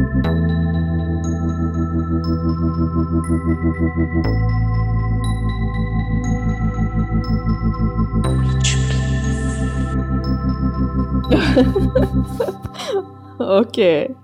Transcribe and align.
okay. 13.40 14.16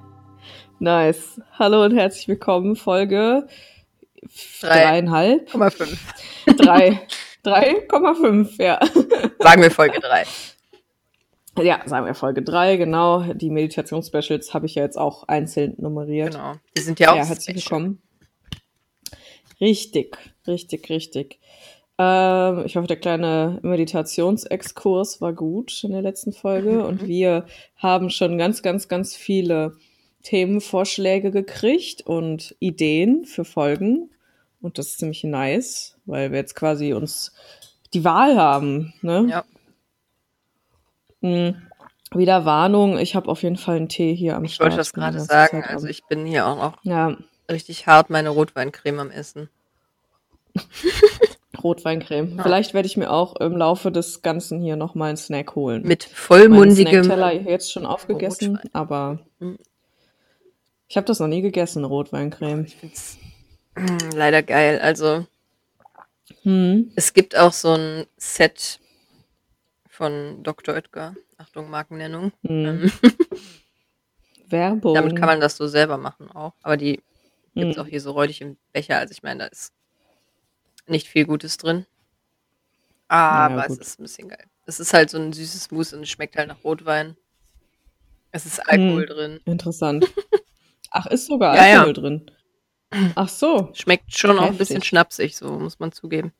Nice. 0.79 1.39
Hallo 1.59 1.85
und 1.85 1.95
herzlich 1.95 2.27
willkommen. 2.27 2.75
Folge 2.75 3.45
Drei. 4.61 4.81
dreieinhalb. 4.81 5.47
3,5. 5.51 5.97
Drei. 6.57 7.07
3,5, 7.45 8.61
ja. 8.61 8.79
Sagen 9.39 9.61
wir 9.61 9.69
Folge 9.69 9.99
3. 9.99 10.25
Ja, 11.59 11.81
sagen 11.85 12.05
wir 12.05 12.15
Folge 12.15 12.41
3, 12.41 12.77
genau. 12.77 13.33
Die 13.33 13.49
Meditationsspecials 13.49 14.53
habe 14.53 14.65
ich 14.65 14.75
ja 14.75 14.83
jetzt 14.83 14.97
auch 14.97 15.27
einzeln 15.27 15.75
nummeriert. 15.77 16.31
Genau. 16.33 16.53
Die 16.77 16.81
sind 16.81 16.99
ja 16.99 17.11
auch 17.11 17.17
Ja, 17.17 17.25
herzlich 17.25 17.55
willkommen. 17.57 18.01
Richtig, 19.59 20.17
richtig, 20.47 20.89
richtig. 20.89 21.39
Ähm, 21.97 22.63
ich 22.65 22.75
hoffe, 22.77 22.87
der 22.87 22.97
kleine 22.97 23.59
Meditationsexkurs 23.61 25.21
war 25.21 25.33
gut 25.33 25.83
in 25.83 25.91
der 25.91 26.01
letzten 26.01 26.31
Folge 26.31 26.71
Mhm. 26.71 26.85
und 26.85 27.07
wir 27.07 27.45
haben 27.75 28.09
schon 28.09 28.37
ganz, 28.37 28.63
ganz, 28.63 28.87
ganz 28.87 29.15
viele 29.15 29.75
Themenvorschläge 30.23 31.31
gekriegt 31.31 32.01
und 32.07 32.55
Ideen 32.59 33.25
für 33.25 33.43
Folgen 33.45 34.09
und 34.61 34.77
das 34.77 34.87
ist 34.87 34.99
ziemlich 34.99 35.23
nice, 35.23 35.97
weil 36.05 36.31
wir 36.31 36.39
jetzt 36.39 36.55
quasi 36.55 36.93
uns 36.93 37.33
die 37.93 38.03
Wahl 38.03 38.37
haben. 38.37 38.93
Ne? 39.01 39.27
Ja. 39.29 39.43
Hm. 41.21 41.61
Wieder 42.13 42.43
Warnung, 42.45 42.97
ich 42.97 43.15
habe 43.15 43.29
auf 43.29 43.41
jeden 43.43 43.55
Fall 43.55 43.77
einen 43.77 43.87
Tee 43.89 44.13
hier 44.13 44.35
am 44.35 44.43
Ich 44.43 44.55
Start. 44.55 44.65
wollte 44.71 44.77
das 44.77 44.91
gerade 44.93 45.19
sagen. 45.21 45.63
Also 45.63 45.87
ich 45.87 46.03
bin 46.05 46.25
hier 46.25 46.45
auch 46.45 46.57
noch 46.57 46.77
ja, 46.83 47.15
richtig 47.49 47.87
hart 47.87 48.09
meine 48.09 48.29
Rotweincreme 48.29 48.99
am 48.99 49.11
Essen. 49.11 49.49
Rotweincreme. 51.63 52.37
Ja. 52.37 52.43
Vielleicht 52.43 52.73
werde 52.73 52.87
ich 52.87 52.97
mir 52.97 53.11
auch 53.11 53.35
im 53.37 53.55
Laufe 53.55 53.91
des 53.91 54.21
Ganzen 54.21 54.59
hier 54.61 54.75
nochmal 54.75 55.09
einen 55.09 55.17
Snack 55.17 55.55
holen. 55.55 55.83
Mit 55.83 56.03
vollmundigem. 56.03 57.03
Snackteller 57.03 57.33
jetzt 57.33 57.71
schon 57.71 57.85
aufgegessen, 57.85 58.55
Rotwein. 58.55 58.69
aber 58.73 59.19
Mhm. 59.39 59.57
ich 60.87 60.97
habe 60.97 61.05
das 61.07 61.19
noch 61.19 61.27
nie 61.27 61.41
gegessen, 61.41 61.85
Rotweincreme. 61.85 62.65
Ich 62.65 62.75
find's 62.75 63.17
mm, 63.75 64.15
leider 64.15 64.43
geil. 64.43 64.79
Also 64.81 65.25
Hm. 66.43 66.91
es 66.95 67.13
gibt 67.13 67.37
auch 67.37 67.53
so 67.53 67.73
ein 67.73 68.05
Set 68.17 68.79
von 70.01 70.41
Dr. 70.41 70.73
Oetker. 70.73 71.15
Achtung, 71.37 71.69
Markennennung. 71.69 72.31
Hm. 72.43 72.65
Ähm, 72.65 72.91
Werbung. 74.49 74.95
damit 74.95 75.15
kann 75.15 75.27
man 75.27 75.39
das 75.39 75.57
so 75.57 75.67
selber 75.67 75.97
machen 75.97 76.31
auch. 76.31 76.53
Aber 76.63 76.75
die 76.75 77.03
gibt's 77.53 77.77
Hm. 77.77 77.83
auch 77.83 77.87
hier 77.87 78.01
so 78.01 78.09
räudig 78.11 78.41
im 78.41 78.57
Becher. 78.73 78.97
Also 78.97 79.11
ich 79.11 79.21
meine, 79.21 79.41
da 79.41 79.45
ist 79.45 79.73
nicht 80.87 81.07
viel 81.07 81.25
Gutes 81.25 81.57
drin. 81.57 81.85
Aber 83.09 83.55
Naja, 83.57 83.65
es 83.67 83.77
ist 83.77 83.99
ein 83.99 84.03
bisschen 84.03 84.29
geil. 84.29 84.43
Es 84.65 84.79
ist 84.79 84.91
halt 84.95 85.11
so 85.11 85.19
ein 85.19 85.33
süßes 85.33 85.69
Mousse 85.69 85.95
und 85.97 86.01
es 86.03 86.09
schmeckt 86.09 86.35
halt 86.35 86.47
nach 86.47 86.63
Rotwein. 86.63 87.15
Es 88.31 88.47
ist 88.47 88.59
Alkohol 88.67 89.01
Hm. 89.07 89.15
drin. 89.15 89.39
Interessant. 89.45 90.11
Ach, 90.89 91.05
ist 91.05 91.27
sogar 91.27 91.55
Ja, 91.55 91.67
ja. 91.67 91.79
Alkohol 91.81 91.93
drin. 91.93 92.31
Ach 93.15 93.29
so. 93.29 93.69
Schmeckt 93.73 94.17
schon 94.17 94.39
auch 94.39 94.47
ein 94.47 94.57
bisschen 94.57 94.77
Heftig. 94.77 94.89
schnapsig, 94.89 95.37
so 95.37 95.59
muss 95.59 95.77
man 95.77 95.91
zugeben. 95.91 96.33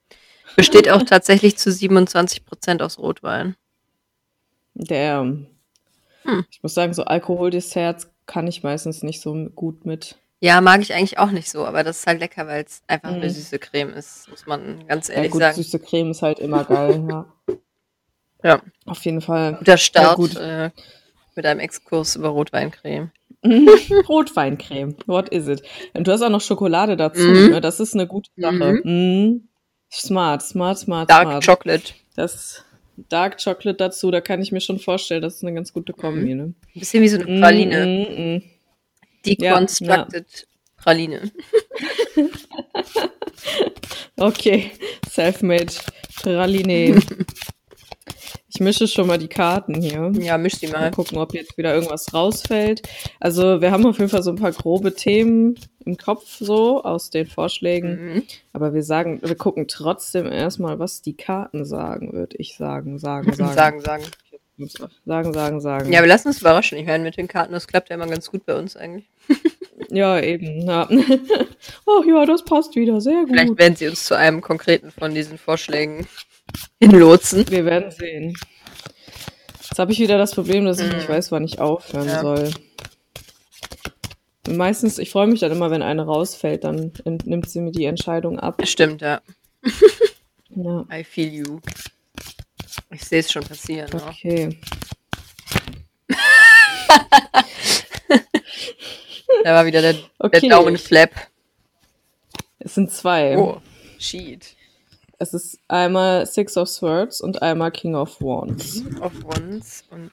Besteht 0.56 0.90
auch 0.90 1.04
tatsächlich 1.04 1.58
zu 1.58 1.70
27% 1.70 2.82
aus 2.82 3.00
Rotwein. 3.00 3.56
Der. 4.74 5.20
Hm. 6.24 6.46
Ich 6.52 6.62
muss 6.64 6.74
sagen, 6.74 6.94
so 6.94 7.04
Alkoholdesserts 7.04 8.10
kann 8.26 8.48
ich 8.48 8.64
meistens 8.64 9.04
nicht 9.04 9.22
so 9.22 9.34
gut 9.56 9.86
mit. 9.86 10.18
Ja, 10.40 10.60
mag 10.62 10.82
ich 10.82 10.94
eigentlich 10.94 11.20
auch 11.20 11.32
nicht 11.32 11.50
so, 11.50 11.66
aber 11.66 11.84
das 11.84 12.00
ist 12.00 12.08
halt 12.08 12.20
lecker, 12.20 12.48
weil 12.48 12.64
es 12.64 12.82
einfach 12.88 13.10
eine 13.10 13.26
Mhm. 13.26 13.30
süße 13.30 13.60
Creme 13.60 13.90
ist, 13.94 14.28
muss 14.30 14.46
man 14.48 14.88
ganz 14.88 15.08
Ja, 15.08 15.16
ehrlich 15.16 15.32
gut, 15.32 15.42
sagen. 15.42 15.56
süße 15.56 15.80
Creme 15.80 16.12
ist 16.12 16.22
halt 16.22 16.40
immer 16.40 16.64
geil, 16.64 17.04
ja. 17.10 17.26
Ja. 18.44 18.62
Auf 18.86 19.04
jeden 19.06 19.22
Fall. 19.22 19.54
Guter 19.56 19.78
Start 19.78 20.16
gut. 20.16 20.36
äh, 20.36 20.72
mit 21.36 21.46
einem 21.46 21.60
Exkurs 21.60 22.16
über 22.16 22.30
Rotweincreme. 22.30 23.12
Rotweincreme. 24.10 24.96
What 25.06 25.30
is 25.30 25.48
it? 25.48 25.62
Und 25.94 26.08
du 26.08 26.12
hast 26.12 26.22
auch 26.24 26.30
noch 26.30 26.42
Schokolade 26.42 26.98
dazu. 26.98 27.22
Mhm. 27.22 27.50
Ne? 27.52 27.62
Das 27.62 27.80
ist 27.80 27.94
eine 27.94 28.08
gute 28.08 28.30
Sache. 28.38 28.82
Mhm. 28.84 29.48
Smart, 29.92 30.42
smart, 30.42 30.78
smart, 30.80 31.10
Dark 31.10 31.24
smart. 31.28 31.46
Chocolate. 31.46 31.94
Das 32.16 32.64
Dark 33.10 33.38
Chocolate 33.44 33.76
dazu, 33.78 34.10
da 34.12 34.22
kann 34.22 34.42
ich 34.42 34.52
mir 34.52 34.62
schon 34.62 34.80
vorstellen, 34.80 35.22
das 35.22 35.36
ist 35.36 35.44
eine 35.44 35.54
ganz 35.54 35.74
gute 35.74 35.92
Kombi. 35.94 36.34
Ne? 36.34 36.44
Ein 36.44 36.56
bisschen 36.76 37.04
wie 37.04 37.08
so 37.10 37.18
eine 37.20 37.26
Mm, 37.26 37.42
Praline. 37.42 37.86
mm, 37.86 38.36
mm. 38.36 38.44
Deconstructed 39.26 40.48
Praline. 40.78 41.32
Okay, 44.18 44.72
Selfmade 45.10 45.74
Praline. 46.22 47.02
ich 48.54 48.60
mische 48.60 48.88
schon 48.88 49.08
mal 49.08 49.18
die 49.18 49.30
Karten 49.30 49.82
hier. 49.82 50.12
Ja, 50.20 50.38
misch 50.38 50.60
die 50.60 50.68
Mal 50.68 50.82
mal. 50.82 50.92
gucken, 50.92 51.18
ob 51.18 51.34
jetzt 51.34 51.58
wieder 51.58 51.74
irgendwas 51.74 52.14
rausfällt. 52.14 52.82
Also 53.20 53.62
wir 53.62 53.72
haben 53.72 53.86
auf 53.86 53.98
jeden 53.98 54.10
Fall 54.10 54.24
so 54.24 54.32
ein 54.32 54.36
paar 54.36 54.52
grobe 54.52 54.94
Themen 54.94 55.56
im 55.86 55.98
Kopf 55.98 56.38
so 56.40 56.84
aus 56.84 57.10
den 57.10 57.28
Vorschlägen. 57.28 58.14
Mhm. 58.14 58.24
Aber 58.52 58.74
wir 58.74 58.84
sagen, 58.84 59.22
wir 59.24 59.36
gucken 59.36 59.68
trotzdem 59.68 60.30
erstmal, 60.30 60.80
was 60.80 61.02
die 61.02 61.16
Karten 61.16 61.64
sagen, 61.64 62.12
würde 62.12 62.36
ich 62.38 62.58
sagen. 62.58 63.00
Sagen, 63.00 63.34
sagen. 63.34 63.54
Sagen, 63.54 63.82
sagen. 63.82 64.04
Sagen, 65.06 65.34
sagen, 65.34 65.62
sagen. 65.62 65.94
Ja, 65.94 66.02
wir 66.02 66.08
lassen 66.08 66.28
uns 66.28 66.42
überraschen. 66.42 66.78
Ich 66.78 66.86
meine, 66.86 67.04
mit 67.04 67.18
den 67.18 67.28
Karten, 67.28 67.54
das 67.54 67.68
klappt 67.68 67.90
ja 67.90 67.96
immer 67.96 68.08
ganz 68.08 68.30
gut 68.30 68.46
bei 68.46 68.56
uns 68.56 68.76
eigentlich. 68.76 69.10
Ja, 69.90 70.22
eben. 70.22 70.62
Ja. 70.62 70.88
Ach 70.90 72.06
ja, 72.08 72.26
das 72.26 72.46
passt 72.46 72.76
wieder. 72.76 73.02
Sehr 73.02 73.22
gut. 73.22 73.30
Vielleicht 73.30 73.58
werden 73.58 73.76
sie 73.76 73.90
uns 73.90 74.06
zu 74.06 74.16
einem 74.16 74.40
konkreten 74.40 74.90
von 74.90 75.14
diesen 75.14 75.38
Vorschlägen 75.38 76.08
hinlotsen. 76.80 77.50
Wir 77.50 77.66
werden 77.66 77.92
sehen. 77.92 78.34
Jetzt 79.62 79.80
habe 79.80 79.92
ich 79.92 80.00
wieder 80.00 80.18
das 80.18 80.34
Problem, 80.36 80.66
dass 80.66 80.80
ich 80.80 80.90
Mhm. 80.90 80.98
nicht 80.98 81.10
weiß, 81.10 81.32
wann 81.32 81.44
ich 81.46 81.60
aufhören 81.60 82.08
Ja. 82.08 82.22
soll. 82.22 82.52
Und 84.48 84.58
meistens, 84.58 84.98
ich 84.98 85.12
freue 85.12 85.28
mich 85.28 85.40
dann 85.40 85.52
immer, 85.52 85.72
wenn 85.72 85.82
eine 85.84 86.04
rausfällt, 86.06 86.64
dann 86.64 86.92
nimmt 87.26 87.50
sie 87.50 87.62
mir 87.62 87.72
die 87.72 87.86
Entscheidung 87.86 88.40
ab. 88.40 88.62
Stimmt, 88.66 89.02
ja. 89.02 89.22
Ja, 90.54 90.86
I 90.92 91.06
feel 91.06 91.32
you. 91.34 91.60
Ich 92.90 93.06
sehe 93.06 93.20
es 93.22 93.32
schon 93.32 93.44
passieren. 93.44 93.90
Auch. 94.02 94.10
okay. 94.10 94.60
Da 99.44 99.56
war 99.56 99.66
wieder 99.66 99.82
der, 99.82 99.96
Okay. 100.20 100.42
der 100.42 100.50
Daumenflap. 100.50 101.10
Es 102.60 102.76
sind 102.76 102.92
zwei. 102.92 103.38
Oh, 103.38 103.62
shit. 103.98 104.56
Es 105.22 105.36
ist 105.36 105.60
einmal 105.68 106.26
Six 106.26 106.58
of 106.58 106.68
Swords 106.68 107.22
und 107.22 107.44
einmal 107.44 107.70
King 107.70 107.94
of 107.94 108.20
Wands. 108.22 108.84
Of 109.02 109.12
Ones 109.24 109.84
und 109.92 110.10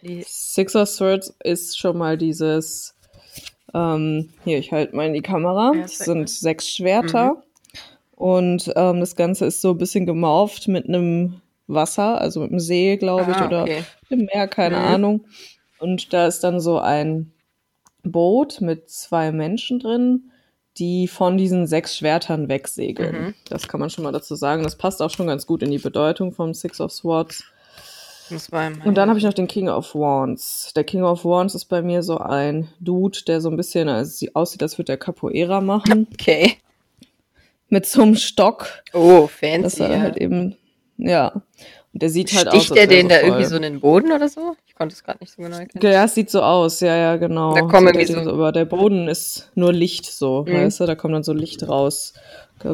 die. 0.00 0.22
Six 0.24 0.76
of 0.76 0.88
Swords 0.88 1.34
ist 1.42 1.76
schon 1.76 1.98
mal 1.98 2.16
dieses, 2.16 2.94
ähm, 3.74 4.30
hier, 4.44 4.58
ich 4.58 4.70
halte 4.70 4.94
mal 4.94 5.08
in 5.08 5.12
die 5.14 5.22
Kamera. 5.22 5.72
Ja, 5.74 5.82
Das 5.82 5.98
sind 5.98 6.30
sechs 6.30 6.68
Schwerter. 6.70 7.42
Und 8.14 8.72
ähm, 8.76 9.00
das 9.00 9.16
Ganze 9.16 9.46
ist 9.46 9.60
so 9.60 9.72
ein 9.72 9.78
bisschen 9.78 10.06
gemorpht 10.06 10.68
mit 10.68 10.86
einem 10.88 11.40
Wasser, 11.66 12.20
also 12.20 12.38
mit 12.38 12.50
einem 12.50 12.60
See, 12.60 12.96
glaube 12.96 13.32
ich, 13.32 13.36
Ah, 13.36 13.46
oder 13.48 13.62
okay. 13.62 13.82
im 14.08 14.26
Meer, 14.32 14.46
keine 14.46 14.78
Mhm. 14.78 14.84
Ahnung. 14.84 15.24
Und 15.80 16.12
da 16.12 16.28
ist 16.28 16.44
dann 16.44 16.60
so 16.60 16.78
ein 16.78 17.32
Boot 18.04 18.60
mit 18.60 18.88
zwei 18.88 19.32
Menschen 19.32 19.80
drin, 19.80 20.30
die 20.78 21.06
von 21.08 21.36
diesen 21.36 21.66
sechs 21.66 21.96
Schwertern 21.96 22.48
wegsegeln. 22.48 23.26
Mhm. 23.26 23.34
Das 23.48 23.68
kann 23.68 23.80
man 23.80 23.90
schon 23.90 24.04
mal 24.04 24.12
dazu 24.12 24.34
sagen. 24.34 24.62
Das 24.64 24.76
passt 24.76 25.00
auch 25.02 25.10
schon 25.10 25.26
ganz 25.26 25.46
gut 25.46 25.62
in 25.62 25.70
die 25.70 25.78
Bedeutung 25.78 26.32
vom 26.32 26.52
Six 26.54 26.80
of 26.80 26.90
Swords. 26.92 27.44
Und 28.84 28.94
dann 28.96 29.08
habe 29.10 29.18
ich 29.18 29.24
noch 29.24 29.34
den 29.34 29.46
King 29.46 29.68
of 29.68 29.94
Wands. 29.94 30.72
Der 30.74 30.84
King 30.84 31.02
of 31.02 31.24
Wands 31.26 31.54
ist 31.54 31.66
bei 31.66 31.82
mir 31.82 32.02
so 32.02 32.16
ein 32.18 32.68
Dude, 32.80 33.18
der 33.26 33.40
so 33.42 33.50
ein 33.50 33.56
bisschen 33.56 33.88
also 33.88 34.10
sie- 34.10 34.34
aussieht, 34.34 34.62
als 34.62 34.78
würde 34.78 34.92
er 34.92 34.96
Capoeira 34.98 35.60
machen. 35.60 36.06
Okay. 36.14 36.56
Mit 37.68 37.86
so 37.86 38.02
einem 38.02 38.14
Stock. 38.16 38.66
Oh, 38.92 39.28
Das 39.40 39.76
fancy. 39.76 39.82
er 39.82 39.90
Ja. 39.96 40.00
halt 40.00 40.16
eben, 40.16 40.56
ja. 40.96 41.42
Und 41.94 42.02
der 42.02 42.10
sieht 42.10 42.32
halt 42.34 42.48
aus. 42.48 42.54
Sticht 42.56 42.72
als 42.72 42.80
er 42.80 42.88
wäre 42.90 42.98
den 43.00 43.08
da 43.08 43.14
voll- 43.16 43.24
irgendwie 43.28 43.44
so 43.46 43.56
in 43.56 43.62
den 43.62 43.80
Boden 43.80 44.12
oder 44.12 44.28
so? 44.28 44.56
Ich 44.66 44.74
konnte 44.74 44.94
es 44.94 45.02
gerade 45.04 45.20
nicht 45.20 45.32
so 45.32 45.40
genau 45.42 45.56
erkennen. 45.58 45.84
Ja, 45.92 46.04
es 46.04 46.14
sieht 46.14 46.28
so 46.28 46.42
aus, 46.42 46.80
ja, 46.80 46.96
ja, 46.96 47.16
genau. 47.16 47.54
Da 47.54 47.62
kommen 47.62 47.86
irgendwie 47.86 48.06
so- 48.12 48.18
eben 48.20 48.28
Aber 48.28 48.50
der 48.52 48.64
Boden 48.64 49.06
ist 49.08 49.50
nur 49.54 49.72
Licht 49.72 50.04
so, 50.06 50.42
Mhm. 50.46 50.52
weißt 50.54 50.80
du? 50.80 50.86
Da 50.86 50.96
kommt 50.96 51.14
dann 51.14 51.22
so 51.22 51.32
Licht 51.32 51.66
raus. 51.68 52.12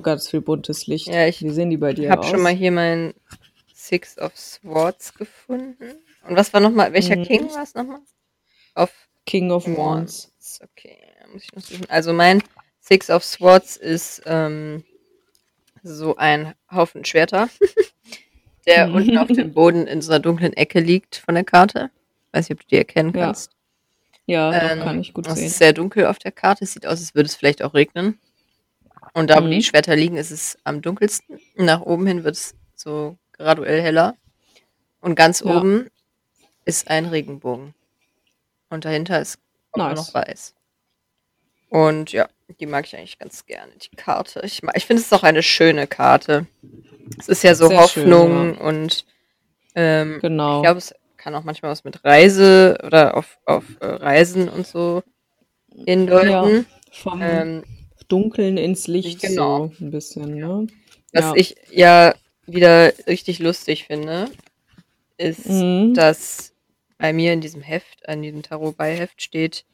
Ganz 0.02 0.28
viel 0.28 0.40
buntes 0.40 0.86
Licht. 0.86 1.08
Ja, 1.08 1.26
ich 1.26 1.42
Wie 1.42 1.50
sehen 1.50 1.68
die 1.70 1.76
bei 1.76 1.92
dir 1.92 2.04
Ich 2.04 2.10
habe 2.10 2.22
aus? 2.22 2.28
schon 2.30 2.40
mal 2.42 2.52
hier 2.54 2.70
mein 2.72 3.12
Six 3.74 4.18
of 4.18 4.36
Swords 4.36 5.14
gefunden. 5.14 5.94
Und 6.28 6.36
was 6.36 6.52
war 6.52 6.60
nochmal, 6.60 6.92
welcher 6.92 7.16
Mhm. 7.16 7.22
King 7.24 7.50
war 7.54 7.62
es 7.62 7.74
nochmal? 7.74 8.00
Of 8.74 8.90
King 9.26 9.50
of 9.50 9.66
Wands. 9.66 10.30
Wands. 10.32 10.60
Okay, 10.62 10.96
muss 11.32 11.42
ich 11.44 11.52
noch 11.54 11.62
suchen. 11.62 11.86
Also 11.90 12.12
mein 12.12 12.42
Six 12.80 13.10
of 13.10 13.22
Swords 13.24 13.76
ist 13.76 14.22
ähm, 14.26 14.84
so 15.82 16.16
ein 16.16 16.54
Haufen 16.70 17.04
Schwerter, 17.04 17.48
der 18.66 18.86
Mhm. 18.88 18.94
unten 18.94 19.18
auf 19.18 19.28
dem 19.28 19.52
Boden 19.54 19.86
in 19.86 20.02
so 20.02 20.12
einer 20.12 20.20
dunklen 20.20 20.52
Ecke 20.52 20.80
liegt 20.80 21.16
von 21.16 21.34
der 21.34 21.44
Karte. 21.44 21.90
Weiß 22.32 22.48
nicht, 22.48 22.58
ob 22.58 22.62
du 22.62 22.68
die 22.70 22.76
erkennen 22.78 23.12
Ja. 23.14 23.26
kannst. 23.26 23.52
Ja, 24.26 24.52
Ähm, 24.52 24.80
kann 24.80 25.00
ich 25.00 25.12
gut 25.12 25.26
es 25.26 25.34
sehen. 25.34 25.46
ist 25.46 25.58
sehr 25.58 25.72
dunkel 25.72 26.06
auf 26.06 26.18
der 26.18 26.30
Karte. 26.32 26.64
Es 26.64 26.72
sieht 26.74 26.86
aus, 26.86 27.00
als 27.00 27.14
würde 27.14 27.26
es 27.26 27.34
vielleicht 27.34 27.62
auch 27.62 27.74
regnen. 27.74 28.18
Und 29.12 29.28
da, 29.30 29.42
wo 29.42 29.46
Mhm. 29.46 29.50
die 29.52 29.62
Schwerter 29.62 29.96
liegen, 29.96 30.16
ist 30.16 30.30
es 30.30 30.56
am 30.62 30.82
dunkelsten. 30.82 31.40
Nach 31.56 31.80
oben 31.80 32.06
hin 32.06 32.22
wird 32.22 32.36
es 32.36 32.54
so 32.76 33.16
graduell 33.32 33.82
heller. 33.82 34.16
Und 35.00 35.16
ganz 35.16 35.40
Ja. 35.40 35.56
oben 35.56 35.88
ist 36.64 36.88
ein 36.88 37.06
Regenbogen. 37.06 37.74
Und 38.68 38.84
dahinter 38.84 39.20
ist 39.20 39.38
Nice. 39.74 39.96
noch 39.96 40.14
weiß. 40.14 40.54
Und 41.70 42.12
ja, 42.12 42.28
die 42.58 42.66
mag 42.66 42.86
ich 42.86 42.96
eigentlich 42.96 43.18
ganz 43.18 43.46
gerne, 43.46 43.72
die 43.76 43.96
Karte. 43.96 44.40
Ich, 44.44 44.62
mag- 44.62 44.76
ich 44.76 44.86
finde, 44.86 45.00
es 45.00 45.06
ist 45.06 45.12
auch 45.12 45.22
eine 45.22 45.42
schöne 45.42 45.86
Karte. 45.86 46.46
Es 47.18 47.28
ist 47.28 47.42
ja 47.42 47.54
so 47.54 47.68
Sehr 47.68 47.88
schön, 47.88 48.04
Hoffnung 48.12 48.58
und 48.58 49.04
ähm, 49.74 50.18
Genau. 50.20 50.56
ich 50.58 50.62
glaube, 50.64 50.78
es 50.78 50.94
kann 51.16 51.34
auch 51.34 51.44
manchmal 51.44 51.70
was 51.72 51.84
mit 51.84 52.04
Reise 52.04 52.78
oder 52.84 53.16
auf, 53.16 53.38
auf 53.44 53.64
äh, 53.80 53.86
Reisen 53.86 54.48
und 54.48 54.66
so 54.66 55.02
hindeuten. 55.86 56.66
Vom 56.92 57.20
Ähm, 57.22 57.64
Dunkeln 58.08 58.56
ins 58.56 58.86
Licht 58.88 59.20
Genau. 59.22 59.68
so 59.68 59.84
ein 59.84 59.90
bisschen, 59.90 60.34
ne? 60.36 60.66
was 61.12 61.24
ja. 61.26 61.32
ich 61.36 61.56
ja 61.70 62.14
wieder 62.46 62.92
richtig 63.06 63.38
lustig 63.38 63.84
finde, 63.86 64.30
ist, 65.18 65.46
Mhm. 65.46 65.94
dass 65.94 66.52
bei 66.98 67.12
mir 67.12 67.32
in 67.32 67.40
diesem 67.40 67.62
Heft, 67.62 68.08
an 68.08 68.22
diesem 68.22 68.42
Tarot-Beiheft 68.42 69.22
steht, 69.22 69.64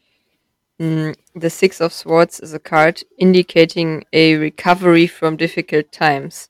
mm, 0.81 1.14
The 1.34 1.50
Six 1.50 1.81
of 1.81 1.93
Swords 1.93 2.40
is 2.40 2.52
a 2.55 2.58
card 2.58 3.02
indicating 3.19 4.05
a 4.12 4.37
recovery 4.37 5.06
from 5.06 5.37
difficult 5.37 5.90
times. 5.93 6.49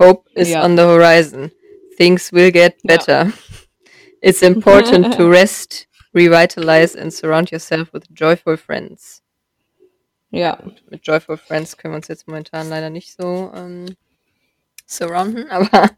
Hope 0.00 0.28
is 0.36 0.50
Ja. 0.50 0.62
on 0.62 0.76
the 0.76 0.82
horizon. 0.86 1.50
Things 1.96 2.30
will 2.32 2.50
get 2.52 2.76
Ja. 2.84 2.96
better. 2.96 3.32
It's 4.22 4.42
important 4.42 5.12
to 5.16 5.28
rest, 5.30 5.86
revitalize 6.12 6.96
and 6.96 7.12
surround 7.12 7.50
yourself 7.52 7.92
with 7.92 8.08
joyful 8.12 8.56
friends. 8.56 9.22
Ja, 10.30 10.58
Mit 10.90 11.06
Joyful 11.06 11.36
Friends 11.38 11.76
können 11.76 11.94
wir 11.94 11.96
uns 11.98 12.08
jetzt 12.08 12.26
momentan 12.26 12.68
leider 12.68 12.90
nicht 12.90 13.14
so 13.16 13.50
ähm, 13.54 13.94
surrounden, 14.86 15.48
aber 15.50 15.90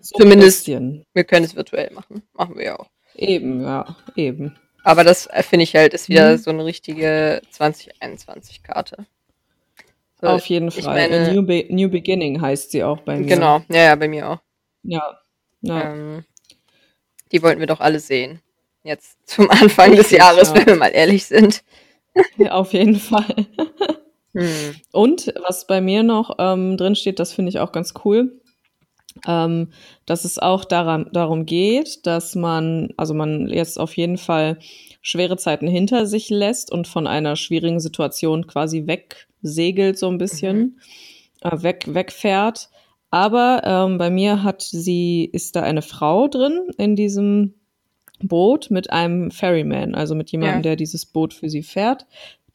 so 0.00 0.16
Zumindest- 0.18 0.66
wir 0.66 1.24
können 1.24 1.44
es 1.44 1.54
virtuell 1.54 1.90
machen. 1.92 2.22
Machen 2.32 2.56
wir 2.56 2.64
ja 2.64 2.78
auch. 2.78 2.90
Eben, 3.14 3.60
ja, 3.62 3.96
eben. 4.16 4.56
Aber 4.84 5.04
das 5.04 5.26
äh, 5.26 5.42
finde 5.42 5.64
ich 5.64 5.74
halt, 5.74 5.92
ist 5.94 6.08
wieder 6.08 6.32
Mhm. 6.32 6.38
so 6.38 6.50
eine 6.50 6.64
richtige 6.64 7.42
2021-Karte. 7.52 9.06
So, 10.20 10.26
Auf 10.28 10.46
jeden 10.46 10.70
Fall. 10.70 10.94
meine- 11.08 11.32
New, 11.32 11.42
Be 11.42 11.66
New 11.68 11.88
Beginning 11.88 12.40
heißt 12.40 12.70
sie 12.72 12.82
auch 12.82 13.00
bei 13.02 13.16
mir. 13.16 13.26
Genau, 13.26 13.60
ja, 13.68 13.82
ja, 13.84 13.94
bei 13.94 14.08
mir 14.08 14.28
auch. 14.30 14.38
Ja. 14.82 15.20
ja. 15.60 15.92
Ähm, 15.92 16.24
die 17.30 17.42
wollten 17.42 17.60
wir 17.60 17.66
doch 17.66 17.80
alle 17.80 18.00
sehen. 18.00 18.40
Jetzt 18.82 19.16
zum 19.28 19.48
Anfang 19.50 19.94
des 19.94 20.10
Jahres, 20.10 20.48
ja. 20.48 20.54
wenn 20.56 20.66
wir 20.66 20.76
mal 20.76 20.88
ehrlich 20.88 21.26
sind. 21.26 21.62
Auf 22.48 22.72
jeden 22.72 22.96
Fall. 22.96 23.46
Hm. 24.34 24.74
Und 24.92 25.32
was 25.48 25.66
bei 25.66 25.80
mir 25.80 26.02
noch 26.02 26.36
ähm, 26.38 26.76
drin 26.76 26.94
steht, 26.94 27.18
das 27.18 27.32
finde 27.32 27.48
ich 27.48 27.60
auch 27.60 27.72
ganz 27.72 27.94
cool, 28.04 28.38
ähm, 29.26 29.68
dass 30.06 30.24
es 30.24 30.38
auch 30.38 30.64
daran, 30.64 31.08
darum 31.12 31.46
geht, 31.46 32.06
dass 32.06 32.34
man, 32.34 32.90
also 32.96 33.14
man 33.14 33.48
jetzt 33.48 33.78
auf 33.78 33.96
jeden 33.96 34.18
Fall 34.18 34.58
schwere 35.02 35.36
Zeiten 35.36 35.66
hinter 35.66 36.06
sich 36.06 36.28
lässt 36.30 36.70
und 36.72 36.86
von 36.88 37.06
einer 37.06 37.36
schwierigen 37.36 37.80
Situation 37.80 38.46
quasi 38.46 38.86
wegsegelt 38.86 39.98
so 39.98 40.08
ein 40.08 40.18
bisschen, 40.18 40.80
äh, 41.42 41.62
weg, 41.62 41.84
wegfährt. 41.88 42.68
Aber 43.10 43.62
ähm, 43.64 43.96
bei 43.98 44.10
mir 44.10 44.42
hat 44.42 44.60
sie, 44.62 45.24
ist 45.32 45.56
da 45.56 45.62
eine 45.62 45.82
Frau 45.82 46.28
drin 46.28 46.68
in 46.76 46.94
diesem 46.94 47.54
Boot 48.20 48.70
mit 48.70 48.90
einem 48.90 49.30
Ferryman, 49.30 49.94
also 49.94 50.14
mit 50.14 50.30
jemandem, 50.30 50.56
Ja. 50.58 50.62
der 50.62 50.76
dieses 50.76 51.06
Boot 51.06 51.32
für 51.32 51.48
sie 51.48 51.62
fährt, 51.62 52.06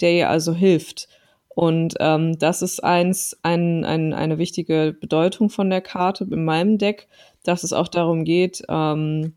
der 0.02 0.12
ihr 0.14 0.30
also 0.30 0.54
hilft. 0.54 1.08
Und 1.56 1.96
ähm, 2.00 2.38
das 2.40 2.62
ist 2.62 2.84
eins, 2.84 3.38
ein, 3.44 3.86
ein, 3.86 4.14
eine 4.14 4.38
wichtige 4.38 4.96
Bedeutung 5.00 5.50
von 5.50 5.70
der 5.70 5.82
Karte 5.82 6.24
in 6.30 6.46
meinem 6.46 6.78
Deck, 6.78 7.08
dass 7.44 7.64
es 7.64 7.74
auch 7.74 7.88
darum 7.88 8.24
geht, 8.24 8.64
ähm, 8.70 9.34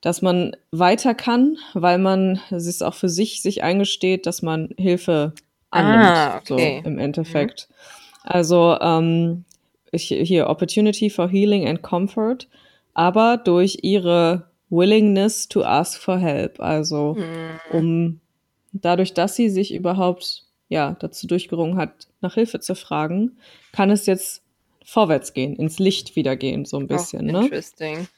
dass 0.00 0.22
man 0.22 0.56
weiter 0.70 1.14
kann, 1.14 1.58
weil 1.74 1.98
man 1.98 2.40
es 2.50 2.66
ist 2.66 2.82
auch 2.82 2.94
für 2.94 3.08
sich 3.08 3.42
sich 3.42 3.62
eingesteht, 3.62 4.24
dass 4.26 4.40
man 4.40 4.70
Hilfe 4.78 5.32
annimmt, 5.70 6.06
Ah, 6.06 6.36
okay. 6.38 6.80
so 6.82 6.88
im 6.88 6.98
Endeffekt. 6.98 7.68
Also 8.22 8.78
ähm, 8.80 9.44
ich, 9.92 10.06
hier 10.08 10.48
Opportunity 10.48 11.10
for 11.10 11.28
Healing 11.28 11.66
and 11.66 11.82
Comfort, 11.82 12.46
aber 12.94 13.36
durch 13.36 13.78
ihre 13.82 14.44
Willingness 14.70 15.48
to 15.48 15.62
ask 15.62 16.00
for 16.00 16.18
help, 16.18 16.60
also 16.60 17.16
Hm. 17.16 17.60
um 17.70 18.20
dadurch, 18.72 19.12
dass 19.12 19.36
sie 19.36 19.48
sich 19.50 19.74
überhaupt 19.74 20.45
ja 20.68 20.96
dazu 20.98 21.26
durchgerungen 21.26 21.76
hat, 21.76 22.08
nach 22.20 22.34
Hilfe 22.34 22.60
zu 22.60 22.74
fragen, 22.74 23.38
kann 23.72 23.90
es 23.90 24.06
jetzt 24.06 24.42
vorwärts 24.84 25.32
gehen, 25.34 25.56
ins 25.56 25.78
Licht 25.78 26.16
wieder 26.16 26.36
gehen, 26.36 26.64
so 26.64 26.78
ein 26.78 26.86
bisschen. 26.86 27.28
Oh, 27.28 27.32
ne? 27.32 27.38
interesting. 27.44 28.08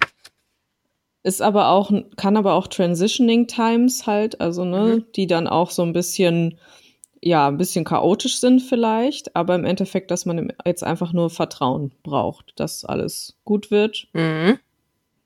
Ist 1.25 1.43
aber 1.43 1.69
auch, 1.71 1.91
kann 2.17 2.37
aber 2.37 2.55
auch 2.55 2.69
Transitioning 2.69 3.47
Times 3.49 4.07
halt, 4.07 4.41
also 4.41 4.65
ne, 4.65 4.97
Mhm. 4.97 5.05
die 5.17 5.27
dann 5.27 5.47
auch 5.47 5.71
so 5.71 5.83
ein 5.83 5.93
bisschen, 5.93 6.59
ja, 7.21 7.49
ein 7.49 7.59
bisschen 7.59 7.85
chaotisch 7.85 8.39
sind 8.39 8.61
vielleicht, 8.61 9.35
aber 9.35 9.55
im 9.57 9.65
Endeffekt, 9.65 10.11
dass 10.11 10.25
man 10.27 10.53
jetzt 10.65 10.85
einfach 10.85 11.13
nur 11.13 11.29
Vertrauen 11.29 11.91
braucht, 12.03 12.53
dass 12.57 12.85
alles 12.85 13.37
gut 13.45 13.71
wird, 13.71 14.07
Mhm. 14.13 14.59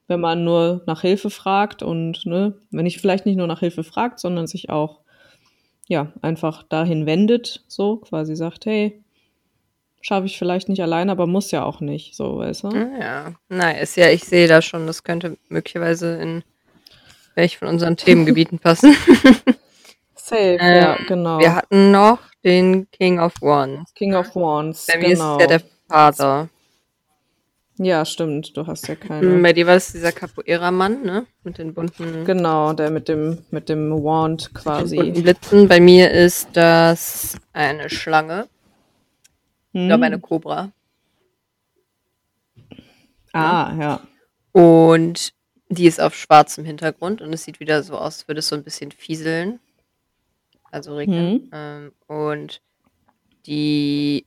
wenn 0.09 0.21
man 0.21 0.45
nur 0.45 0.83
nach 0.87 1.03
Hilfe 1.03 1.29
fragt 1.31 1.83
und 1.83 2.25
ne, 2.27 2.55
wenn 2.71 2.87
ich 2.87 2.99
vielleicht 2.99 3.27
nicht 3.27 3.37
nur 3.37 3.47
nach 3.47 3.61
Hilfe 3.61 3.85
fragt, 3.85 4.19
sondern 4.19 4.47
sich 4.47 4.71
auch 4.71 5.02
ja 5.89 6.13
einfach 6.23 6.63
dahin 6.65 7.07
wendet, 7.07 7.63
so 7.69 7.97
quasi 7.97 8.37
sagt, 8.37 8.67
hey, 8.67 9.03
schaffe 10.01 10.27
ich 10.27 10.39
vielleicht 10.39 10.69
nicht 10.69 10.83
allein, 10.83 11.11
aber 11.11 11.27
muss 11.27 11.51
ja 11.51 11.65
auch 11.65 11.81
nicht, 11.81 12.17
so 12.17 12.39
weißt 12.39 12.65
du? 12.65 12.69
Ah, 12.69 12.99
Ja, 13.01 13.33
nice. 13.49 13.97
Ja, 13.97 14.09
ich 14.11 14.25
sehe 14.25 14.49
da 14.49 14.61
schon, 14.63 14.87
das 14.87 15.05
könnte 15.05 15.37
möglicherweise 15.49 16.17
in 16.17 16.43
welch 17.35 17.59
von 17.59 17.69
unseren 17.69 17.97
Themengebieten 17.97 18.59
passen. 18.61 18.95
Safe, 20.15 20.59
Ähm, 20.61 20.77
ja, 20.77 20.97
genau. 21.07 21.39
Wir 21.39 21.55
hatten 21.55 21.91
noch 21.91 22.19
den 22.45 22.91
King 22.91 23.19
of 23.21 23.35
Wands. 23.41 23.95
King 23.95 24.15
of 24.15 24.35
Wands, 24.35 24.87
Bei 24.87 24.99
mir 24.99 25.11
genau. 25.11 25.35
ist 25.37 25.41
ja 25.41 25.47
der 25.47 25.63
Vater. 25.89 26.49
Ja, 27.83 28.05
stimmt, 28.05 28.57
du 28.57 28.67
hast 28.67 28.87
ja 28.89 28.95
keine. 28.95 29.27
Mhm, 29.27 29.43
Bei 29.43 29.53
dir 29.53 29.67
war 29.67 29.75
es 29.77 29.93
dieser 29.93 30.13
Capoeira-Mann, 30.13 31.03
ne? 31.03 31.27
Mit 31.43 31.59
den 31.59 31.75
bunten, 31.75 32.25
Genau, 32.25 32.73
der 32.75 32.91
mit 32.91 33.09
dem 33.09 33.39
mit 33.51 33.69
dem 33.69 33.91
Wand 34.05 34.55
quasi. 34.55 35.11
Blitzen. 35.11 35.67
Bei 35.69 35.81
mir 35.81 36.11
ist 36.13 36.49
das 36.53 37.37
eine 37.53 37.91
Schlange. 37.91 38.49
Ich 39.73 39.81
Hm? 39.81 39.89
glaube, 39.89 40.05
eine 40.05 40.21
Kobra. 40.21 40.71
Ah, 43.33 43.75
ja. 43.79 44.01
Und 44.53 45.33
die 45.71 45.87
ist 45.87 46.01
auf 46.01 46.15
schwarzem 46.15 46.65
Hintergrund 46.65 47.23
und 47.23 47.33
es 47.33 47.45
sieht 47.45 47.59
wieder 47.59 47.83
so 47.83 47.95
aus, 47.95 48.19
als 48.19 48.29
würde 48.29 48.41
es 48.41 48.49
so 48.49 48.55
ein 48.57 48.63
bisschen 48.65 48.93
fieseln. 48.93 49.59
Also 50.71 50.95
regnen. 50.97 51.33
Mhm. 51.33 51.51
Ähm, 51.53 51.93
und 52.07 52.61
die 53.47 54.27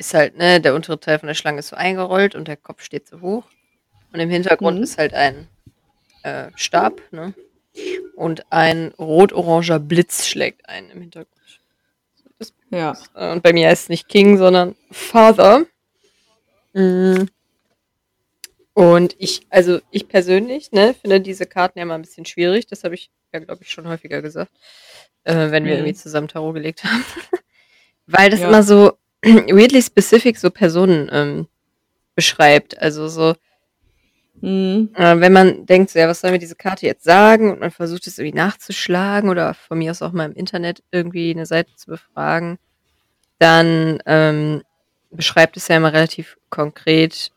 ist 0.00 0.14
halt, 0.14 0.36
ne, 0.38 0.60
der 0.60 0.74
untere 0.74 0.98
Teil 0.98 1.18
von 1.18 1.26
der 1.26 1.34
Schlange 1.34 1.58
ist 1.60 1.68
so 1.68 1.76
eingerollt 1.76 2.34
und 2.34 2.48
der 2.48 2.56
Kopf 2.56 2.82
steht 2.82 3.06
so 3.06 3.20
hoch. 3.20 3.44
Und 4.12 4.18
im 4.18 4.30
Hintergrund 4.30 4.78
Mhm. 4.78 4.82
ist 4.82 4.98
halt 4.98 5.14
ein 5.14 5.46
äh, 6.22 6.50
Stab, 6.56 7.00
ne? 7.12 7.34
Und 8.16 8.50
ein 8.50 8.92
rot-oranger 8.98 9.78
Blitz 9.78 10.26
schlägt 10.26 10.68
ein 10.68 10.90
im 10.90 11.00
Hintergrund. 11.02 11.60
Ja. 12.70 12.96
Äh, 13.14 13.32
Und 13.32 13.42
bei 13.42 13.52
mir 13.52 13.68
heißt 13.68 13.84
es 13.84 13.88
nicht 13.90 14.08
King, 14.08 14.38
sondern 14.38 14.74
Father. 14.90 15.66
Mm. 16.72 17.24
Und 18.74 19.14
ich, 19.18 19.46
also 19.50 19.80
ich 19.90 20.08
persönlich, 20.08 20.72
ne, 20.72 20.94
finde 20.94 21.20
diese 21.20 21.46
Karten 21.46 21.78
ja 21.78 21.84
mal 21.84 21.94
ein 21.96 22.02
bisschen 22.02 22.24
schwierig. 22.26 22.66
Das 22.66 22.84
habe 22.84 22.94
ich 22.94 23.10
ja, 23.32 23.40
glaube 23.40 23.62
ich, 23.62 23.70
schon 23.70 23.86
häufiger 23.88 24.22
gesagt, 24.22 24.52
äh, 25.24 25.50
wenn 25.50 25.64
wir 25.64 25.72
Mhm. 25.72 25.78
irgendwie 25.80 25.94
zusammen 25.94 26.28
Tarot 26.28 26.54
gelegt 26.54 26.84
haben. 26.84 27.04
Weil 28.06 28.30
das 28.30 28.40
Ja. 28.40 28.48
immer 28.48 28.62
so 28.62 28.92
weirdly 29.22 29.82
specific 29.82 30.38
so 30.38 30.50
Personen 30.50 31.08
ähm, 31.12 31.46
beschreibt. 32.14 32.78
Also 32.80 33.08
so, 33.08 33.34
Mhm. 34.42 34.90
äh, 34.94 35.20
wenn 35.20 35.32
man 35.34 35.66
denkt, 35.66 35.90
so, 35.90 35.98
ja, 35.98 36.08
was 36.08 36.20
soll 36.22 36.30
mir 36.30 36.38
diese 36.38 36.54
Karte 36.56 36.86
jetzt 36.86 37.04
sagen? 37.04 37.50
Und 37.52 37.60
man 37.60 37.70
versucht 37.70 38.06
es 38.06 38.18
irgendwie 38.18 38.38
nachzuschlagen 38.38 39.28
oder 39.28 39.52
von 39.52 39.78
mir 39.78 39.90
aus 39.90 40.00
auch 40.02 40.12
mal 40.12 40.24
im 40.24 40.32
Internet 40.32 40.82
irgendwie 40.90 41.30
eine 41.30 41.44
Seite 41.44 41.74
zu 41.76 41.88
befragen, 41.88 42.58
dann 43.38 43.98
ähm, 44.06 44.62
beschreibt 45.10 45.56
es 45.58 45.68
ja 45.68 45.76
immer 45.76 45.92
relativ 45.92 46.38
konkret 46.48 47.32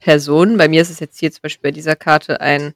Personen. 0.00 0.56
Bei 0.56 0.68
mir 0.68 0.82
ist 0.82 0.90
es 0.90 1.00
jetzt 1.00 1.18
hier 1.20 1.30
zum 1.30 1.42
Beispiel 1.42 1.70
bei 1.70 1.72
dieser 1.72 1.96
Karte 1.96 2.40
ein 2.40 2.74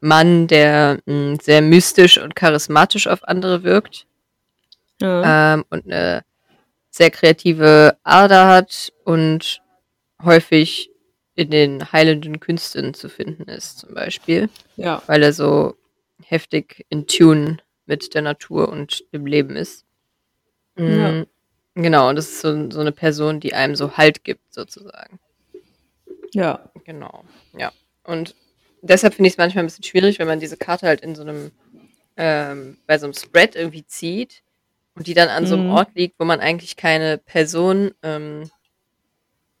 Mann, 0.00 0.46
der 0.46 0.98
mh, 1.06 1.38
sehr 1.42 1.62
mystisch 1.62 2.18
und 2.18 2.36
charismatisch 2.36 3.06
auf 3.08 3.24
andere 3.24 3.64
wirkt 3.64 4.06
Ja. 5.00 5.54
ähm, 5.54 5.64
und 5.70 5.86
eine 5.86 6.22
sehr 6.94 7.10
kreative 7.10 7.98
Ader 8.04 8.46
hat 8.46 8.92
und 9.02 9.60
häufig 10.22 10.92
in 11.34 11.50
den 11.50 11.90
heilenden 11.90 12.38
Künsten 12.38 12.94
zu 12.94 13.08
finden 13.08 13.50
ist, 13.50 13.80
zum 13.80 13.94
Beispiel, 13.94 14.48
ja. 14.76 15.02
weil 15.08 15.24
er 15.24 15.32
so 15.32 15.74
heftig 16.22 16.86
in 16.90 17.08
Tune 17.08 17.58
mit 17.86 18.14
der 18.14 18.22
Natur 18.22 18.68
und 18.68 19.12
dem 19.12 19.26
Leben 19.26 19.56
ist. 19.56 19.84
Ja. 20.78 21.10
Mm, 21.10 21.26
Genau, 21.74 22.08
und 22.08 22.14
das 22.14 22.28
ist 22.28 22.40
so, 22.42 22.70
so 22.70 22.78
eine 22.78 22.92
Person, 22.92 23.40
die 23.40 23.54
einem 23.54 23.74
so 23.74 23.96
Halt 23.96 24.22
gibt, 24.22 24.54
sozusagen. 24.54 25.18
Ja. 26.32 26.70
Genau, 26.84 27.24
ja. 27.58 27.72
Und 28.04 28.36
deshalb 28.82 29.14
finde 29.14 29.26
ich 29.26 29.34
es 29.34 29.38
manchmal 29.38 29.64
ein 29.64 29.66
bisschen 29.66 29.82
schwierig, 29.82 30.20
wenn 30.20 30.28
man 30.28 30.38
diese 30.38 30.56
Karte 30.56 30.86
halt 30.86 31.00
in 31.00 31.16
so 31.16 31.22
einem, 31.22 31.50
ähm, 32.16 32.78
bei 32.86 32.98
so 32.98 33.06
einem 33.06 33.14
Spread 33.14 33.56
irgendwie 33.56 33.84
zieht 33.84 34.44
und 34.96 35.06
die 35.06 35.14
dann 35.14 35.28
an 35.28 35.46
so 35.46 35.54
einem 35.54 35.66
Mhm. 35.66 35.72
Ort 35.72 35.88
liegt, 35.94 36.18
wo 36.18 36.24
man 36.24 36.40
eigentlich 36.40 36.76
keine 36.76 37.18
Person 37.18 37.92
ähm, 38.02 38.48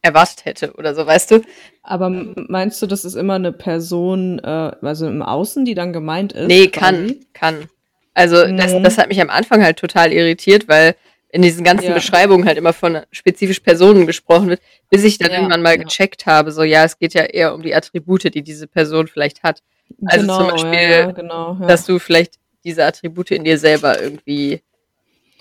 erwartet 0.02 0.44
hätte 0.44 0.74
oder 0.74 0.94
so, 0.94 1.06
weißt 1.06 1.30
du? 1.30 1.42
Aber 1.82 2.10
meinst 2.10 2.80
du, 2.82 2.86
das 2.86 3.04
ist 3.04 3.14
immer 3.14 3.34
eine 3.34 3.52
Person, 3.52 4.38
äh, 4.38 4.72
also 4.82 5.06
im 5.08 5.22
Außen, 5.22 5.64
die 5.64 5.74
dann 5.74 5.92
gemeint 5.92 6.32
ist? 6.32 6.46
Nee, 6.48 6.68
kann, 6.68 7.06
quasi? 7.08 7.26
kann. 7.32 7.68
Also 8.12 8.46
das, 8.46 8.72
Mhm. 8.74 8.82
das 8.82 8.98
hat 8.98 9.08
mich 9.08 9.20
am 9.20 9.30
Anfang 9.30 9.62
halt 9.62 9.78
total 9.78 10.12
irritiert, 10.12 10.68
weil 10.68 10.94
in 11.30 11.42
diesen 11.42 11.64
ganzen 11.64 11.86
Ja. 11.86 11.94
Beschreibungen 11.94 12.46
halt 12.46 12.58
immer 12.58 12.72
von 12.72 13.00
spezifisch 13.10 13.58
Personen 13.60 14.06
gesprochen 14.06 14.50
wird, 14.50 14.60
bis 14.88 15.02
ich 15.02 15.18
dann 15.18 15.32
Ja, 15.32 15.38
irgendwann 15.38 15.62
mal 15.62 15.76
ja. 15.76 15.82
gecheckt 15.82 16.26
habe, 16.26 16.52
so 16.52 16.62
ja, 16.62 16.84
es 16.84 16.98
geht 16.98 17.14
ja 17.14 17.22
eher 17.24 17.54
um 17.54 17.62
die 17.62 17.74
Attribute, 17.74 18.32
die 18.32 18.42
diese 18.42 18.68
Person 18.68 19.08
vielleicht 19.08 19.42
hat, 19.42 19.60
Also 20.06 20.26
genau, 20.26 20.38
zum 20.38 20.48
Beispiel, 20.48 20.90
ja, 20.90 21.00
ja, 21.00 21.10
genau. 21.10 21.56
Ja. 21.60 21.66
dass 21.66 21.86
du 21.86 21.98
vielleicht 21.98 22.34
diese 22.62 22.84
Attribute 22.84 23.32
in 23.32 23.42
dir 23.42 23.58
selber 23.58 24.00
irgendwie 24.00 24.62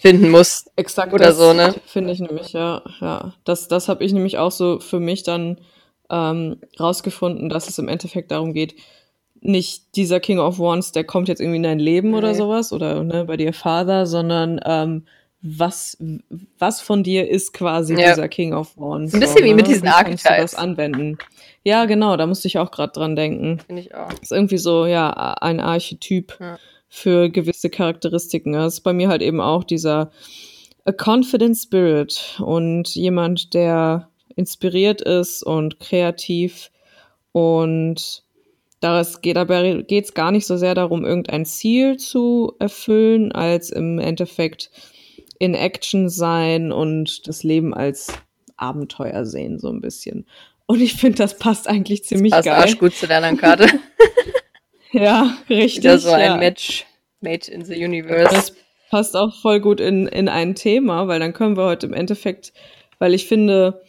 finden 0.03 0.29
musst. 0.31 0.69
Exakt 0.75 1.13
oder 1.13 1.31
so, 1.33 1.53
ne? 1.53 1.74
Finde 1.86 2.12
ich 2.12 2.19
nämlich, 2.19 2.51
ja. 2.51 2.81
ja. 3.00 3.33
Das, 3.45 3.69
das 3.69 3.88
habe 3.88 4.03
ich 4.03 4.12
nämlich 4.12 4.38
auch 4.38 4.51
so 4.51 4.79
für 4.81 5.00
mich 5.00 5.24
dann 5.24 5.60
ähm, 6.10 6.57
rausgefunden, 6.77 7.48
dass 7.48 7.69
es 7.69 7.79
im 7.79 7.88
Endeffekt 7.88 8.29
darum 8.31 8.53
geht, 8.53 8.75
nicht 9.39 9.95
dieser 9.95 10.19
King 10.19 10.39
of 10.39 10.60
Wands, 10.60 10.91
der 10.91 11.05
kommt 11.05 11.29
jetzt 11.29 11.39
irgendwie 11.39 11.57
in 11.57 11.63
dein 11.63 11.79
Leben 11.79 12.13
oder 12.15 12.31
Nee. 12.31 12.38
sowas 12.38 12.74
oder 12.74 13.01
ne, 13.03 13.24
bei 13.25 13.38
dir 13.38 13.53
Vater, 13.53 14.05
sondern 14.05 14.60
ähm, 14.65 15.05
was, 15.41 15.98
was 16.60 16.79
von 16.81 17.03
dir 17.03 17.29
ist 17.29 17.53
quasi 17.53 17.93
Ja. 17.95 18.10
dieser 18.10 18.27
King 18.27 18.53
of 18.53 18.77
Wands. 18.77 19.13
Ein 19.13 19.19
bisschen 19.22 19.43
wie 19.45 19.53
mit 19.53 19.67
diesen 19.67 19.83
Wie 19.83 19.88
kannst 19.89 20.25
du 20.25 20.29
Archetypes. 20.29 20.51
das 20.51 20.55
anwenden? 20.55 21.17
Ja, 21.63 21.86
genau, 21.86 22.17
da 22.17 22.27
musste 22.27 22.48
ich 22.50 22.57
auch 22.60 22.72
gerade 22.72 22.91
dran 22.93 23.15
denken. 23.15 23.60
Finde 23.65 23.81
ich 23.81 23.95
auch. 23.95 24.12
ist 24.22 24.31
irgendwie 24.33 24.57
so, 24.57 24.86
ja, 24.86 25.10
ein 25.41 25.60
Archetyp 25.62 26.38
Ja. 26.39 26.57
Für 26.96 27.30
gewisse 27.30 27.72
Charakteristiken. 27.72 28.54
Das 28.54 28.76
ist 28.76 28.82
bei 28.82 28.94
mir 28.94 29.10
halt 29.10 29.24
eben 29.24 29.42
auch 29.42 29.64
dieser 29.64 30.12
a 30.86 30.92
confident 30.92 31.58
spirit 31.58 32.40
und 32.40 32.94
jemand, 32.94 33.56
der 33.56 34.12
inspiriert 34.36 35.02
ist 35.02 35.42
und 35.42 35.80
kreativ 35.80 36.70
und 37.32 38.24
da 38.80 39.00
es 39.00 39.22
geht, 39.22 39.38
dabei 39.38 39.84
geht 39.88 40.06
es 40.06 40.14
gar 40.14 40.30
nicht 40.30 40.46
so 40.46 40.56
sehr 40.56 40.76
darum, 40.76 41.04
irgendein 41.04 41.46
Ziel 41.46 41.98
zu 41.98 42.54
erfüllen, 42.60 43.32
als 43.32 43.72
im 43.72 43.98
Endeffekt 43.98 44.70
in 45.40 45.56
Action 45.56 46.10
sein 46.10 46.72
und 46.72 47.28
das 47.28 47.42
Leben 47.42 47.74
als 47.74 48.14
Abenteuer 48.56 49.26
sehen, 49.26 49.58
so 49.58 49.70
ein 49.70 49.82
bisschen. 49.82 50.28
Und 50.68 50.80
ich 50.80 50.94
finde, 50.94 51.18
das 51.18 51.40
passt 51.40 51.68
eigentlich 51.68 52.04
ziemlich 52.04 52.32
Passt 52.34 52.46
geil. 52.46 52.62
arschgut 52.62 52.94
zu 52.94 53.08
deiner 53.08 53.36
Karte. 53.36 53.68
Ja, 54.94 55.38
richtig. 55.50 55.84
Wieder 55.84 55.98
so 56.00 56.12
ein 56.12 56.22
ja. 56.22 56.38
Match 56.38 56.86
made 57.22 57.52
in 57.52 57.66
the 57.66 57.74
universe. 57.84 58.34
Das 58.34 58.54
passt 58.90 59.16
auch 59.16 59.36
voll 59.42 59.60
gut 59.60 59.80
in, 59.80 60.08
in 60.08 60.30
ein 60.30 60.56
Thema, 60.56 61.08
weil 61.08 61.20
dann 61.20 61.34
können 61.34 61.58
wir 61.58 61.66
heute 61.66 61.88
im 61.88 61.94
Endeffekt, 61.94 62.54
weil 63.00 63.14
ich 63.14 63.28
finde, 63.28 63.82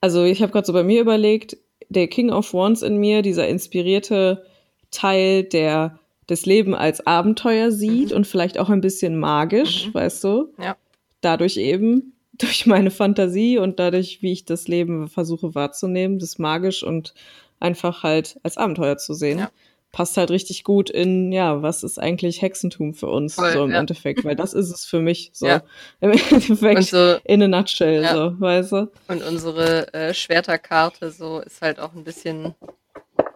also 0.00 0.24
ich 0.24 0.42
habe 0.42 0.52
gerade 0.52 0.66
so 0.66 0.72
bei 0.72 0.82
mir 0.82 1.00
überlegt, 1.00 1.56
der 1.88 2.08
King 2.08 2.30
of 2.30 2.52
Wands 2.54 2.82
in 2.82 2.96
mir, 2.96 3.22
dieser 3.22 3.46
inspirierte 3.48 4.44
Teil, 4.90 5.44
der 5.44 5.98
das 6.26 6.46
Leben 6.46 6.74
als 6.74 7.06
Abenteuer 7.06 7.70
sieht 7.70 8.12
und 8.12 8.26
vielleicht 8.26 8.58
auch 8.58 8.70
ein 8.70 8.80
bisschen 8.80 9.18
magisch, 9.18 9.88
Mhm. 9.88 9.94
weißt 9.94 10.24
du? 10.24 10.52
Ja. 10.58 10.76
Dadurch 11.20 11.56
eben, 11.56 12.14
durch 12.38 12.66
meine 12.66 12.90
Fantasie 12.90 13.58
und 13.58 13.78
dadurch, 13.78 14.22
wie 14.22 14.32
ich 14.32 14.44
das 14.46 14.66
Leben 14.66 15.08
versuche 15.08 15.54
wahrzunehmen, 15.54 16.18
das 16.18 16.38
magisch 16.38 16.82
und 16.82 17.14
einfach 17.60 18.02
halt 18.02 18.40
als 18.42 18.56
Abenteuer 18.56 18.96
zu 18.96 19.14
sehen. 19.14 19.38
Ja. 19.40 19.50
Passt 19.92 20.16
halt 20.16 20.30
richtig 20.30 20.64
gut 20.64 20.88
in, 20.88 21.32
ja, 21.32 21.60
was 21.62 21.82
ist 21.82 21.98
eigentlich 21.98 22.40
Hexentum 22.40 22.94
für 22.94 23.08
uns, 23.08 23.34
Voll, 23.34 23.52
so 23.52 23.64
im 23.64 23.72
ja. 23.72 23.78
Endeffekt, 23.78 24.24
weil 24.24 24.34
das 24.34 24.54
ist 24.54 24.70
es 24.70 24.86
für 24.86 25.00
mich, 25.00 25.30
so. 25.34 25.46
Ja. 25.46 25.62
Im 26.00 26.12
Endeffekt, 26.12 26.84
so 26.84 27.16
in 27.24 27.42
a 27.42 27.48
nutshell, 27.48 28.02
Ja. 28.02 28.14
so, 28.14 28.40
weißt 28.40 28.72
du? 28.72 28.90
Und 29.08 29.22
unsere 29.22 29.92
äh, 29.92 30.14
Schwerterkarte 30.14 31.10
so 31.10 31.40
ist 31.40 31.60
halt 31.60 31.78
auch 31.78 31.92
ein 31.94 32.04
bisschen 32.04 32.54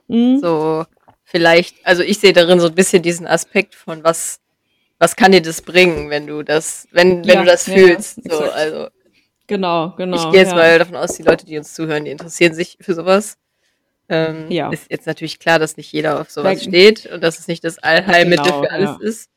Mhm. 0.08 0.38
so 0.40 0.84
vielleicht, 1.24 1.76
also 1.84 2.02
ich 2.02 2.18
sehe 2.20 2.32
darin 2.32 2.60
so 2.60 2.68
ein 2.68 2.74
bisschen 2.74 3.02
diesen 3.02 3.26
Aspekt 3.26 3.74
von 3.74 4.02
was, 4.04 4.40
was 4.98 5.16
kann 5.16 5.32
dir 5.32 5.42
das 5.42 5.60
bringen, 5.60 6.08
wenn 6.10 6.26
du 6.26 6.42
das, 6.42 6.86
wenn, 6.92 7.26
wenn 7.26 7.40
du 7.40 7.44
das 7.44 7.64
fühlst. 7.64 8.14
so, 8.24 8.44
exakt. 8.44 8.52
also 8.54 8.86
Genau, 9.48 9.90
genau. 9.96 10.16
ich 10.16 10.30
gehe 10.30 10.40
jetzt 10.40 10.54
mal 10.54 10.78
davon 10.78 10.96
aus, 10.96 11.12
die 11.16 11.22
Leute, 11.22 11.44
die 11.46 11.56
uns 11.58 11.74
zuhören, 11.74 12.04
die 12.04 12.10
interessieren 12.10 12.54
sich 12.54 12.78
für 12.80 12.94
sowas. 12.94 13.36
Ähm, 14.08 14.50
Ja. 14.50 14.70
Ist 14.70 14.90
jetzt 14.90 15.06
natürlich 15.06 15.38
klar, 15.38 15.58
dass 15.58 15.76
nicht 15.76 15.92
jeder 15.92 16.20
auf 16.20 16.30
sowas 16.30 16.60
Weil- 16.60 16.68
steht 16.68 17.06
und 17.06 17.22
dass 17.24 17.38
es 17.38 17.48
nicht 17.48 17.64
das 17.64 17.78
Allheilmittel 17.78 18.44
Genau, 18.44 18.62
für 18.62 18.70
alles 18.70 18.90
ja. 18.90 18.98
ist. 19.00 19.30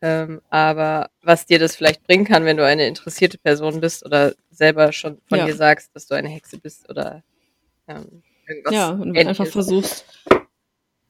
Ähm, 0.00 0.40
aber 0.50 1.10
was 1.22 1.46
dir 1.46 1.58
das 1.58 1.74
vielleicht 1.74 2.04
bringen 2.06 2.24
kann, 2.24 2.44
wenn 2.44 2.56
du 2.56 2.64
eine 2.64 2.86
interessierte 2.86 3.36
Person 3.38 3.80
bist 3.80 4.04
oder 4.06 4.34
selber 4.50 4.92
schon 4.92 5.20
von 5.28 5.38
Ja. 5.38 5.46
dir 5.46 5.54
sagst, 5.56 5.90
dass 5.94 6.06
du 6.06 6.14
eine 6.14 6.28
Hexe 6.28 6.58
bist 6.58 6.88
oder 6.88 7.24
ähm, 7.88 8.22
irgendwas. 8.46 8.74
Ja, 8.74 8.90
und 8.90 9.08
ähnliches. 9.16 9.26
einfach 9.28 9.46
versuchst, 9.46 10.04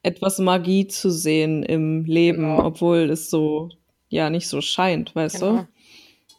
etwas 0.01 0.39
Magie 0.39 0.87
zu 0.87 1.11
sehen 1.11 1.61
im 1.63 2.05
Leben, 2.05 2.43
Genau. 2.43 2.65
obwohl 2.65 3.09
es 3.11 3.29
so, 3.29 3.69
ja, 4.07 4.29
nicht 4.29 4.47
so 4.47 4.61
scheint, 4.61 5.13
weißt 5.13 5.41
Genau. 5.41 5.67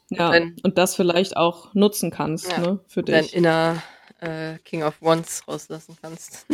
du? 0.09 0.17
Ja, 0.17 0.33
Wenn- 0.33 0.57
und 0.65 0.77
das 0.79 0.97
vielleicht 0.97 1.37
auch 1.37 1.73
nutzen 1.75 2.11
kannst, 2.11 2.51
Ja, 2.51 2.59
ne, 2.59 2.81
für 2.89 3.03
dein 3.05 3.23
dich. 3.23 3.35
inner 3.37 3.81
äh, 4.21 4.59
King 4.65 4.83
of 4.83 4.95
Wands 5.01 5.43
rauslassen 5.49 5.97
kannst. 6.01 6.47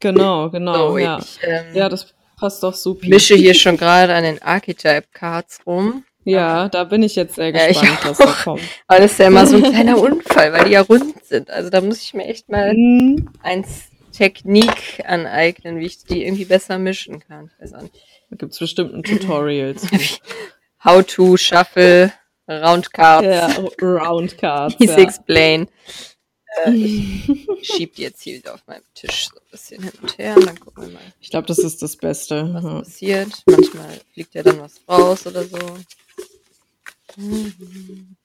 Genau, 0.00 0.50
genau, 0.50 0.90
so, 0.92 0.98
ja. 0.98 1.18
ich 1.18 1.38
ähm, 1.42 1.74
Ja, 1.74 1.88
das 1.88 2.14
passt 2.38 2.62
doch 2.62 2.74
super. 2.74 3.06
mische 3.08 3.34
hier 3.36 3.54
schon 3.54 3.76
gerade 3.76 4.14
an 4.14 4.22
den 4.24 4.42
Archetype 4.42 5.06
Cards 5.12 5.60
rum. 5.66 6.04
Ja, 6.26 6.70
da 6.70 6.84
bin 6.84 7.02
ich 7.02 7.16
jetzt 7.16 7.34
sehr 7.34 7.50
Ja, 7.50 7.68
ich 7.68 7.78
gespannt, 7.80 8.00
was 8.04 8.16
da 8.18 8.26
kommt. 8.44 8.62
Aber 8.86 9.00
das 9.00 9.12
ist 9.12 9.18
ja 9.18 9.26
immer 9.26 9.46
so 9.46 9.56
ein 9.56 9.62
kleiner 9.72 9.98
Unfall, 9.98 10.52
weil 10.54 10.64
die 10.64 10.70
ja 10.72 10.80
rund 10.80 11.22
sind. 11.24 11.50
Also 11.50 11.68
da 11.68 11.80
muss 11.82 12.00
ich 12.00 12.14
mir 12.14 12.24
echt 12.24 12.48
mal 12.48 12.70
Hm, 12.70 13.28
eins 13.42 13.88
Technik 14.12 15.02
aneignen, 15.06 15.78
wie 15.80 15.86
ich 15.86 16.04
die 16.04 16.24
irgendwie 16.24 16.46
besser 16.46 16.78
mischen 16.78 17.20
kann. 17.20 17.50
Ich 17.58 17.64
weiß 17.72 17.82
nicht. 17.82 17.94
Da 18.30 18.36
gibt's 18.36 18.58
bestimmt 18.58 18.94
ein 18.94 19.02
Tutorials. 19.02 19.82
How 20.84 21.04
to 21.04 21.36
shuffle 21.36 22.10
round 22.48 22.92
cards. 22.92 23.26
ja, 23.26 23.48
Round 23.82 24.38
Cards. 24.38 24.76
Please 24.76 24.92
Ja. 24.94 24.98
explain. 25.02 25.66
Äh, 26.64 26.70
ich 26.72 27.26
schieb 27.62 27.94
die 27.96 28.02
jetzt 28.02 28.22
hier 28.22 28.38
wieder 28.38 28.54
auf 28.54 28.66
meinem 28.66 28.84
Tisch 28.94 29.28
so 29.28 29.36
ein 29.38 29.50
bisschen 29.50 29.82
hin 29.82 29.92
und 30.02 30.18
her 30.18 30.36
und 30.36 30.46
dann 30.46 30.60
gucken 30.60 30.84
wir 30.86 30.92
mal, 30.94 31.02
Ich 31.20 31.30
glaube, 31.30 31.46
das 31.46 31.58
ist 31.58 31.82
das 31.82 31.96
Beste. 31.96 32.48
was 32.54 32.62
Ja. 32.64 32.78
passiert. 32.80 33.42
Manchmal 33.46 34.00
fliegt 34.12 34.34
ja 34.34 34.42
dann 34.42 34.60
was 34.60 34.80
raus 34.88 35.26
oder 35.26 35.44
so. 35.44 35.58
Mhm. 37.16 38.16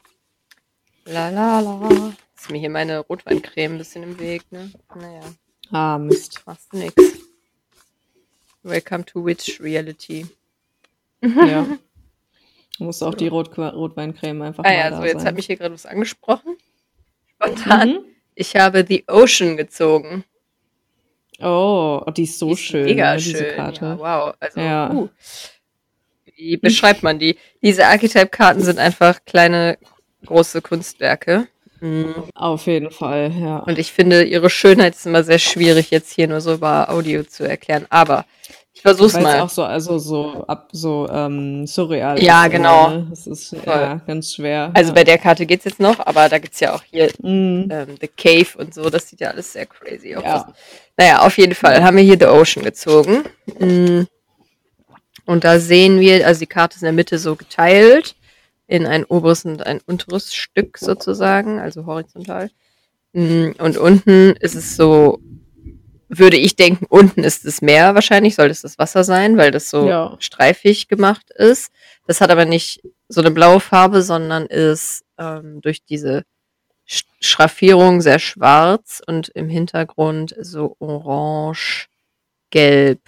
La 1.05 1.29
la 1.29 1.59
la. 1.59 2.13
Ist 2.37 2.49
mir 2.51 2.59
hier 2.59 2.69
meine 2.69 2.99
Rotweincreme 2.99 3.73
ein 3.73 3.77
bisschen 3.77 4.03
im 4.03 4.19
Weg, 4.19 4.43
ne? 4.51 4.71
Naja, 4.95 5.21
Ah, 5.71 5.97
Mist. 5.97 6.41
machst 6.45 6.71
du 6.71 6.77
nix. 6.77 6.95
Welcome 8.63 9.05
to 9.05 9.25
Witch 9.25 9.59
Reality. 9.61 10.27
Ja. 11.21 11.65
Du 12.77 12.85
musst 12.85 13.03
auch 13.03 13.13
die 13.13 13.27
Rot 13.27 13.57
Rotweincreme 13.57 14.41
einfach 14.41 14.63
Ah 14.63 14.69
mal 14.69 14.73
ja, 14.77 14.95
so 14.97 15.03
jetzt 15.03 15.17
sein. 15.17 15.25
hat 15.25 15.35
mich 15.35 15.47
hier 15.47 15.57
gerade 15.57 15.73
was 15.73 15.85
angesprochen. 15.85 16.55
Spontan. 17.35 17.89
Mhm. 17.89 18.05
Ich 18.39 18.55
habe 18.55 18.85
The 18.87 19.03
Ocean 19.09 19.57
gezogen. 19.57 20.23
Oh, 21.41 22.01
die 22.15 22.23
ist 22.23 22.39
so 22.39 22.47
Die 22.47 22.53
ist 22.53 22.59
schön, 22.61 22.85
Mega 22.85 23.11
ne, 23.11 23.17
diese 23.17 23.37
schön. 23.37 23.55
Karte. 23.57 23.85
Ja, 23.85 23.99
wow. 23.99 24.33
Also, 24.39 24.59
Ja. 24.61 24.91
uh. 24.91 25.09
Wie 26.37 26.55
beschreibt 26.55 27.03
man 27.03 27.19
die? 27.19 27.37
Diese 27.61 27.85
Archetype-Karten 27.85 28.61
sind 28.61 28.79
einfach 28.79 29.19
kleine, 29.25 29.77
große 30.25 30.61
Kunstwerke. 30.61 31.47
Mhm. 31.81 32.13
Auf 32.33 32.65
jeden 32.67 32.91
Fall, 32.91 33.33
ja. 33.37 33.57
Und 33.59 33.77
ich 33.77 33.91
finde, 33.91 34.23
ihre 34.23 34.49
Schönheit 34.49 34.95
ist 34.95 35.05
immer 35.05 35.23
sehr 35.25 35.39
schwierig, 35.39 35.91
jetzt 35.91 36.13
hier 36.13 36.29
nur 36.29 36.39
so 36.39 36.53
über 36.53 36.89
Audio 36.89 37.23
zu 37.23 37.43
erklären. 37.43 37.87
Aber 37.89 38.25
ich 38.79 38.83
versuch's 38.83 39.13
Weil 39.15 39.19
es 39.19 39.25
mal. 39.25 39.41
auch 39.41 39.49
so, 39.49 39.63
also 39.63 39.97
so 39.99 40.45
ab 40.47 40.69
so 40.71 41.05
ähm, 41.11 41.67
surreal 41.67 42.17
Ja, 42.23 42.45
ist. 42.45 42.51
genau. 42.51 42.89
Ne? 42.91 43.07
Das 43.09 43.27
ist 43.27 43.53
ja 43.65 43.95
ganz 44.07 44.33
schwer. 44.33 44.71
Also 44.73 44.91
ja. 44.91 44.95
bei 44.95 45.03
der 45.03 45.17
Karte 45.17 45.45
geht's 45.45 45.65
jetzt 45.65 45.81
noch, 45.81 45.99
aber 45.99 46.29
da 46.29 46.39
gibt's 46.39 46.61
ja 46.61 46.73
auch 46.73 46.81
hier 46.89 47.11
Mhm. 47.21 47.67
ähm, 47.69 47.95
The 47.99 48.07
Cave 48.07 48.57
und 48.57 48.73
so. 48.73 48.89
Das 48.89 49.09
sieht 49.09 49.19
ja 49.19 49.31
alles 49.31 49.51
sehr 49.51 49.65
crazy 49.65 50.15
aus. 50.15 50.23
Ja. 50.23 50.53
Naja, 50.95 51.19
auf 51.25 51.37
jeden 51.37 51.55
Fall 51.55 51.83
haben 51.83 51.97
wir 51.97 52.03
hier 52.05 52.17
The 52.17 52.27
Ocean 52.27 52.63
gezogen. 52.63 53.23
Mm. 53.59 54.03
Und 55.25 55.43
da 55.43 55.59
sehen 55.59 55.99
wir, 55.99 56.25
also 56.25 56.39
die 56.39 56.47
Karte 56.47 56.75
ist 56.75 56.81
in 56.81 56.85
der 56.85 56.93
Mitte 56.93 57.19
so 57.19 57.35
geteilt 57.35 58.15
in 58.67 58.85
ein 58.85 59.03
oberes 59.03 59.43
und 59.43 59.65
ein 59.65 59.81
unteres 59.87 60.33
Stück 60.33 60.77
sozusagen, 60.77 61.59
also 61.59 61.85
horizontal. 61.85 62.49
Mm, 63.11 63.49
Und 63.59 63.77
unten 63.77 64.37
ist 64.39 64.55
es 64.55 64.77
so 64.77 65.19
würde 66.09 66.37
ich 66.37 66.55
denken, 66.55 66.85
unten 66.89 67.23
ist 67.23 67.45
das 67.45 67.61
Meer 67.61 67.93
wahrscheinlich, 67.95 68.35
soll 68.35 68.49
das 68.49 68.61
das 68.61 68.77
Wasser 68.79 69.03
sein, 69.03 69.37
weil 69.37 69.51
das 69.51 69.69
so 69.69 69.87
Ja. 69.87 70.15
streifig 70.19 70.87
gemacht 70.87 71.29
ist. 71.31 71.71
Das 72.07 72.19
hat 72.21 72.31
aber 72.31 72.45
nicht 72.45 72.81
so 73.07 73.21
eine 73.21 73.31
blaue 73.31 73.59
Farbe, 73.59 74.01
sondern 74.01 74.45
ist 74.47 75.03
ähm, 75.19 75.61
durch 75.61 75.83
diese 75.85 76.23
Sch- 76.87 77.05
Schraffierung 77.21 78.01
sehr 78.01 78.19
schwarz 78.19 79.01
und 79.05 79.29
im 79.29 79.49
Hintergrund 79.49 80.35
so 80.39 80.75
orange, 80.79 81.87
gelb, 82.49 83.01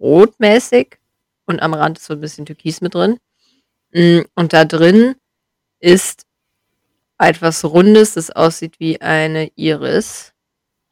rot 0.00 0.40
mäßig 0.40 0.98
und 1.46 1.60
am 1.60 1.74
Rand 1.74 1.98
ist 1.98 2.06
so 2.06 2.14
ein 2.14 2.20
bisschen 2.20 2.46
Türkis 2.46 2.80
mit 2.80 2.94
drin. 2.94 3.18
Mm, 3.92 4.20
Und 4.34 4.52
da 4.54 4.64
drin 4.64 5.14
ist 5.80 6.24
etwas 7.18 7.64
Rundes, 7.64 8.14
das 8.14 8.30
aussieht 8.30 8.80
wie 8.80 9.00
eine 9.02 9.50
Iris 9.56 10.32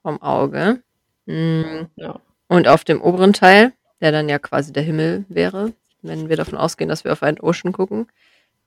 vom 0.02 0.20
Auge. 0.22 0.82
Mm, 1.30 1.86
Ja. 1.96 2.20
Und 2.48 2.66
auf 2.68 2.84
dem 2.84 3.00
oberen 3.00 3.32
Teil, 3.32 3.72
der 4.00 4.12
dann 4.12 4.28
ja 4.28 4.38
quasi 4.38 4.72
der 4.72 4.82
Himmel 4.82 5.24
wäre, 5.28 5.72
wenn 6.02 6.28
wir 6.28 6.36
davon 6.36 6.58
ausgehen, 6.58 6.88
dass 6.88 7.04
wir 7.04 7.12
auf 7.12 7.22
einen 7.22 7.38
Ocean 7.40 7.72
gucken, 7.72 8.08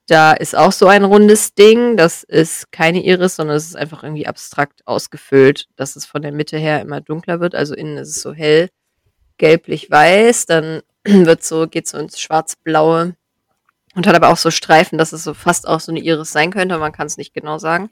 da 0.07 0.33
ist 0.33 0.55
auch 0.55 0.71
so 0.71 0.87
ein 0.87 1.03
rundes 1.03 1.53
Ding. 1.55 1.97
Das 1.97 2.23
ist 2.23 2.71
keine 2.71 3.03
Iris, 3.03 3.35
sondern 3.37 3.55
es 3.57 3.65
ist 3.67 3.75
einfach 3.75 4.03
irgendwie 4.03 4.27
abstrakt 4.27 4.85
ausgefüllt, 4.85 5.67
dass 5.75 5.95
es 5.95 6.05
von 6.05 6.21
der 6.21 6.31
Mitte 6.31 6.57
her 6.57 6.81
immer 6.81 7.01
dunkler 7.01 7.39
wird. 7.39 7.55
Also 7.55 7.73
innen 7.73 7.97
ist 7.97 8.09
es 8.09 8.21
so 8.21 8.33
hell, 8.33 8.69
gelblich-weiß, 9.37 10.45
dann 10.45 10.81
wird 11.05 11.43
so, 11.43 11.67
geht 11.67 11.87
so 11.87 11.97
ins 11.97 12.19
schwarz-blaue 12.19 13.15
und 13.95 14.07
hat 14.07 14.15
aber 14.15 14.29
auch 14.29 14.37
so 14.37 14.51
Streifen, 14.51 14.97
dass 14.97 15.13
es 15.13 15.23
so 15.23 15.33
fast 15.33 15.67
auch 15.67 15.79
so 15.79 15.91
eine 15.91 16.01
Iris 16.01 16.31
sein 16.31 16.51
könnte, 16.51 16.77
man 16.77 16.91
kann 16.91 17.07
es 17.07 17.17
nicht 17.17 17.33
genau 17.33 17.57
sagen. 17.57 17.89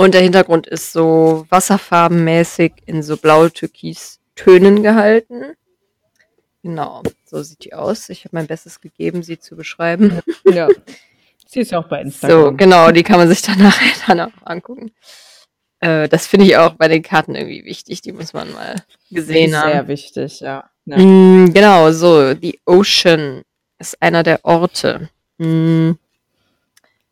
Und 0.00 0.14
der 0.14 0.22
Hintergrund 0.22 0.66
ist 0.66 0.92
so 0.92 1.44
wasserfarbenmäßig 1.50 2.72
in 2.86 3.02
so 3.02 3.18
blau-türkis-Tönen 3.18 4.82
gehalten. 4.82 5.52
Genau, 6.62 7.02
so 7.26 7.42
sieht 7.42 7.64
die 7.66 7.74
aus. 7.74 8.08
Ich 8.08 8.24
habe 8.24 8.34
mein 8.34 8.46
Bestes 8.46 8.80
gegeben, 8.80 9.22
sie 9.22 9.38
zu 9.38 9.56
beschreiben. 9.56 10.20
ja. 10.50 10.68
Sie 11.46 11.60
ist 11.60 11.74
auch 11.74 11.86
bei 11.86 11.98
So, 11.98 12.06
Instagram. 12.06 12.56
genau, 12.56 12.90
die 12.92 13.02
kann 13.02 13.18
man 13.18 13.28
sich 13.28 13.42
dann 13.42 13.58
nachher 13.62 13.92
dann 14.06 14.20
auch 14.20 14.46
angucken. 14.46 14.90
Äh, 15.80 16.08
das 16.08 16.26
finde 16.26 16.46
ich 16.46 16.56
auch 16.56 16.76
bei 16.76 16.88
den 16.88 17.02
Karten 17.02 17.34
irgendwie 17.34 17.66
wichtig. 17.66 18.00
Die 18.00 18.12
muss 18.12 18.32
man 18.32 18.50
mal 18.54 18.76
gesehen 19.10 19.54
haben. 19.54 19.70
Sehr 19.70 19.88
wichtig, 19.88 20.40
ja. 20.40 20.70
ja. 20.86 20.96
Mm, 20.96 21.52
genau, 21.52 21.92
so, 21.92 22.32
die 22.32 22.58
Ocean 22.64 23.42
ist 23.78 24.00
einer 24.00 24.22
der 24.22 24.46
Orte. 24.46 25.10
Mm, 25.36 25.90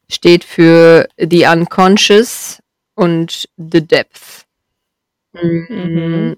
steht 0.09 0.43
für 0.43 1.07
the 1.19 1.45
unconscious 1.45 2.63
und 2.99 3.49
the 3.57 3.81
depth. 3.87 4.47
Mm, 5.35 6.37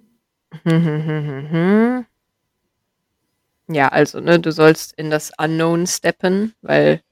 Mhm. 0.65 2.07
Ja, 3.69 3.89
also, 3.89 4.21
ne, 4.21 4.41
du 4.41 4.51
sollst 4.53 4.93
in 4.99 5.11
das 5.11 5.33
Unknown 5.39 5.87
steppen, 5.87 6.55
weil 6.63 7.03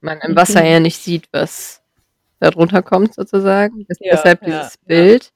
man 0.00 0.20
im 0.20 0.32
Mhm. 0.32 0.36
Wasser 0.36 0.64
ja 0.64 0.80
nicht 0.80 0.98
sieht, 0.98 1.28
was 1.32 1.82
da 2.40 2.50
drunter 2.50 2.82
kommt, 2.82 3.14
sozusagen. 3.14 3.86
Ja, 4.00 4.12
deshalb 4.12 4.42
ja, 4.42 4.46
dieses 4.46 4.74
ja. 4.74 4.80
Bild. 4.86 5.32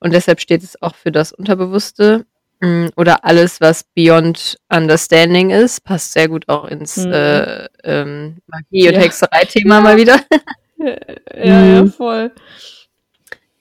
Und 0.00 0.12
deshalb 0.14 0.40
steht 0.40 0.62
es 0.64 0.80
auch 0.82 0.94
für 0.96 1.12
das 1.12 1.32
Unterbewusste. 1.32 2.26
Mm, 2.60 2.88
Oder 2.96 3.24
alles, 3.24 3.60
was 3.60 3.84
beyond 3.94 4.58
understanding 4.70 5.50
ist, 5.50 5.84
passt 5.84 6.12
sehr 6.14 6.28
gut 6.28 6.48
auch 6.48 6.66
ins 6.66 6.96
Mhm. 6.98 7.12
äh, 7.12 7.66
ähm, 7.84 8.38
Magie- 8.46 8.88
und 8.88 8.94
Ja. 8.94 9.00
Hexerei-Thema 9.02 9.80
mal 9.82 9.96
wieder. 9.98 10.20
Ja, 10.78 11.64
ja, 11.64 11.84
Mhm. 11.84 11.92
voll. 11.92 12.32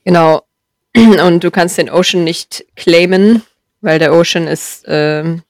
Genau. 0.03 0.43
Und 0.95 1.43
du 1.43 1.51
kannst 1.51 1.77
den 1.77 1.89
Ocean 1.89 2.23
nicht 2.23 2.65
claimen, 2.75 3.43
weil 3.81 3.99
der 3.99 4.13
Ocean 4.13 4.47
ist, 4.47 4.83
ähm, 4.87 5.43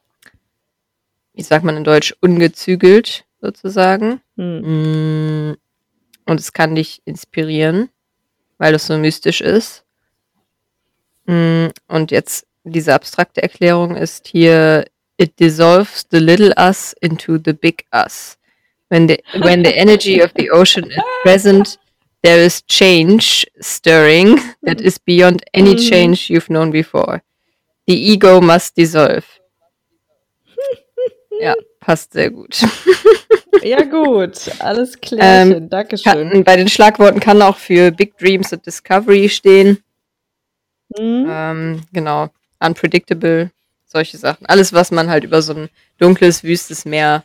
wie 1.33 1.43
sagt 1.43 1.65
man 1.65 1.77
in 1.77 1.83
Deutsch, 1.83 2.15
ungezügelt 2.21 3.25
sozusagen. 3.41 4.21
Hm. 4.37 5.49
Mm, 5.49 5.57
Und 6.25 6.39
es 6.39 6.53
kann 6.53 6.75
dich 6.75 7.01
inspirieren, 7.05 7.89
weil 8.57 8.75
es 8.75 8.87
so 8.87 8.97
mystisch 8.97 9.41
ist. 9.41 9.83
Mm, 11.25 11.67
Und 11.87 12.11
jetzt 12.11 12.47
diese 12.63 12.93
abstrakte 12.93 13.43
Erklärung 13.43 13.97
ist 13.97 14.27
hier, 14.27 14.85
it 15.17 15.37
dissolves 15.39 16.05
the 16.11 16.19
little 16.19 16.53
us 16.57 16.95
into 17.01 17.37
the 17.43 17.53
big 17.53 17.85
us. 17.93 18.37
When 18.89 19.07
the, 19.07 19.21
when 19.41 19.63
the 19.63 19.75
energy 19.75 20.21
of 20.21 20.31
the 20.37 20.51
ocean 20.51 20.89
is 20.89 21.03
present, 21.23 21.79
there 22.23 22.43
is 22.43 22.61
change 22.67 23.45
stirring 23.59 24.39
that 24.63 24.79
is 24.81 24.97
beyond 24.99 25.43
any 25.53 25.75
Mhm. 25.75 25.89
change 25.89 26.29
you've 26.29 26.47
known 26.47 26.71
before. 26.71 27.21
The 27.87 27.93
ego 28.11 28.41
must 28.41 28.75
dissolve. 28.77 29.25
Ja, 31.41 31.55
passt 31.79 32.13
sehr 32.13 32.29
gut. 32.31 32.61
Ja, 33.63 33.81
gut. 33.83 34.51
Alles 34.59 34.99
klärchen. 34.99 35.69
Dankeschön. 35.69 36.29
Kann, 36.31 36.43
bei 36.43 36.57
den 36.57 36.67
Schlagworten 36.67 37.21
kann 37.21 37.41
auch 37.41 37.55
für 37.55 37.91
Big 37.91 38.17
Dreams 38.17 38.51
und 38.51 38.65
Discovery 38.65 39.29
stehen. 39.29 39.77
Hm? 40.97 41.25
Ähm, 41.29 41.81
genau. 41.93 42.29
Unpredictable, 42.59 43.51
solche 43.85 44.17
Sachen. 44.17 44.45
Alles, 44.47 44.73
was 44.73 44.91
man 44.91 45.09
halt 45.09 45.23
über 45.23 45.41
so 45.41 45.53
ein 45.53 45.69
dunkles, 45.97 46.43
wüstes 46.43 46.83
Meer 46.83 47.23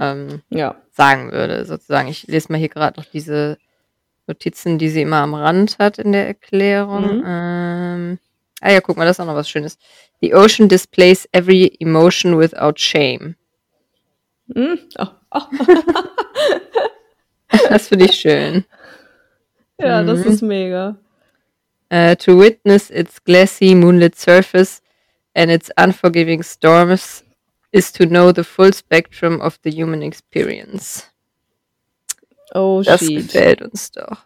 ähm, 0.00 0.40
Ja. 0.48 0.76
sagen 0.92 1.32
würde, 1.32 1.66
sozusagen. 1.66 2.08
Ich 2.08 2.26
lese 2.28 2.50
mal 2.50 2.58
hier 2.58 2.70
gerade 2.70 2.98
noch 2.98 3.06
diese 3.06 3.58
Notizen, 4.26 4.78
die 4.78 4.88
sie 4.88 5.02
immer 5.02 5.18
am 5.18 5.34
Rand 5.34 5.78
hat 5.78 5.98
in 5.98 6.12
der 6.12 6.26
Erklärung. 6.26 7.18
Mhm. 7.18 7.24
Ähm, 7.26 8.18
ah 8.60 8.72
ja, 8.72 8.80
guck 8.80 8.96
mal, 8.96 9.04
das 9.04 9.16
ist 9.16 9.20
auch 9.20 9.26
noch 9.26 9.34
was 9.34 9.50
Schönes. 9.50 9.78
The 10.20 10.34
ocean 10.34 10.68
displays 10.68 11.28
every 11.32 11.76
emotion 11.80 12.38
without 12.38 12.74
shame. 12.78 13.34
Hm? 14.54 14.78
Oh, 14.98 15.06
oh. 15.32 15.40
Das 17.68 17.88
finde 17.88 18.06
ich 18.06 18.12
schön. 18.12 18.64
Ja, 19.78 20.02
das 20.02 20.24
Mhm. 20.24 20.32
ist 20.32 20.42
mega. 20.42 20.96
Uh, 21.92 22.14
to 22.14 22.38
witness 22.38 22.88
its 22.90 23.22
glassy 23.22 23.74
moonlit 23.74 24.16
surface 24.18 24.80
and 25.34 25.50
its 25.50 25.70
unforgiving 25.76 26.42
storms 26.42 27.22
is 27.72 27.92
to 27.92 28.06
know 28.06 28.32
the 28.32 28.44
full 28.44 28.72
spectrum 28.72 29.40
of 29.42 29.58
the 29.64 29.70
human 29.70 30.00
experience. 30.02 31.10
Oh, 32.54 32.82
Das 32.84 33.00
shit. 33.00 33.16
gefällt 33.26 33.62
uns 33.62 33.90
doch. 33.92 34.18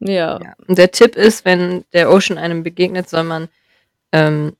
Ja. 0.00 0.40
Ja. 0.42 0.54
Und 0.66 0.78
der 0.78 0.90
Tipp 0.90 1.16
ist, 1.16 1.44
wenn 1.44 1.84
der 1.92 2.10
Ocean 2.10 2.38
einem 2.38 2.62
begegnet, 2.62 3.08
soll 3.08 3.24
man 3.24 3.48
ähm, 4.12 4.56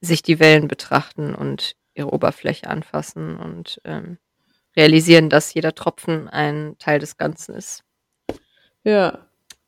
sich 0.00 0.22
die 0.22 0.38
Wellen 0.40 0.68
betrachten 0.68 1.34
und 1.34 1.74
ihre 1.94 2.12
Oberfläche 2.12 2.68
anfassen 2.68 3.36
und 3.36 3.80
ähm, 3.84 4.18
realisieren, 4.76 5.28
dass 5.30 5.52
jeder 5.54 5.74
Tropfen 5.74 6.28
ein 6.28 6.76
Teil 6.78 6.98
des 6.98 7.16
Ganzen 7.16 7.54
ist. 7.54 7.82
Ja. 8.84 9.18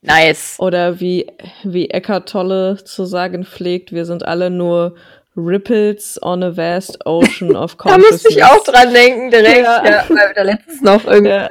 Nice. 0.01 0.57
Oder 0.59 1.01
wie, 1.01 1.27
wie 1.63 1.89
Eckart 1.91 2.29
Tolle 2.29 2.83
zu 2.85 3.05
sagen 3.07 3.45
pflegt, 3.45 3.93
wir 3.93 4.05
sind 4.05 4.25
alle 4.25 4.51
nur 4.51 4.97
Ripples 5.37 6.23
on 6.23 6.43
a 6.43 6.57
vast 6.57 7.05
ocean 7.07 7.57
of 7.57 7.77
Da 7.77 7.83
consciousness. 7.91 8.11
musste 8.25 8.29
ich 8.39 8.45
auch 8.45 8.63
dran 8.65 8.93
denken, 8.93 9.31
direkt. 9.31 9.65
Ja. 9.65 9.85
Ja, 9.85 10.05
weil 10.09 10.17
wir 10.29 10.35
da 10.35 10.43
letztens 10.43 10.83
noch 10.83 11.05
irgendwie 11.07 11.31
Ja, 11.33 11.51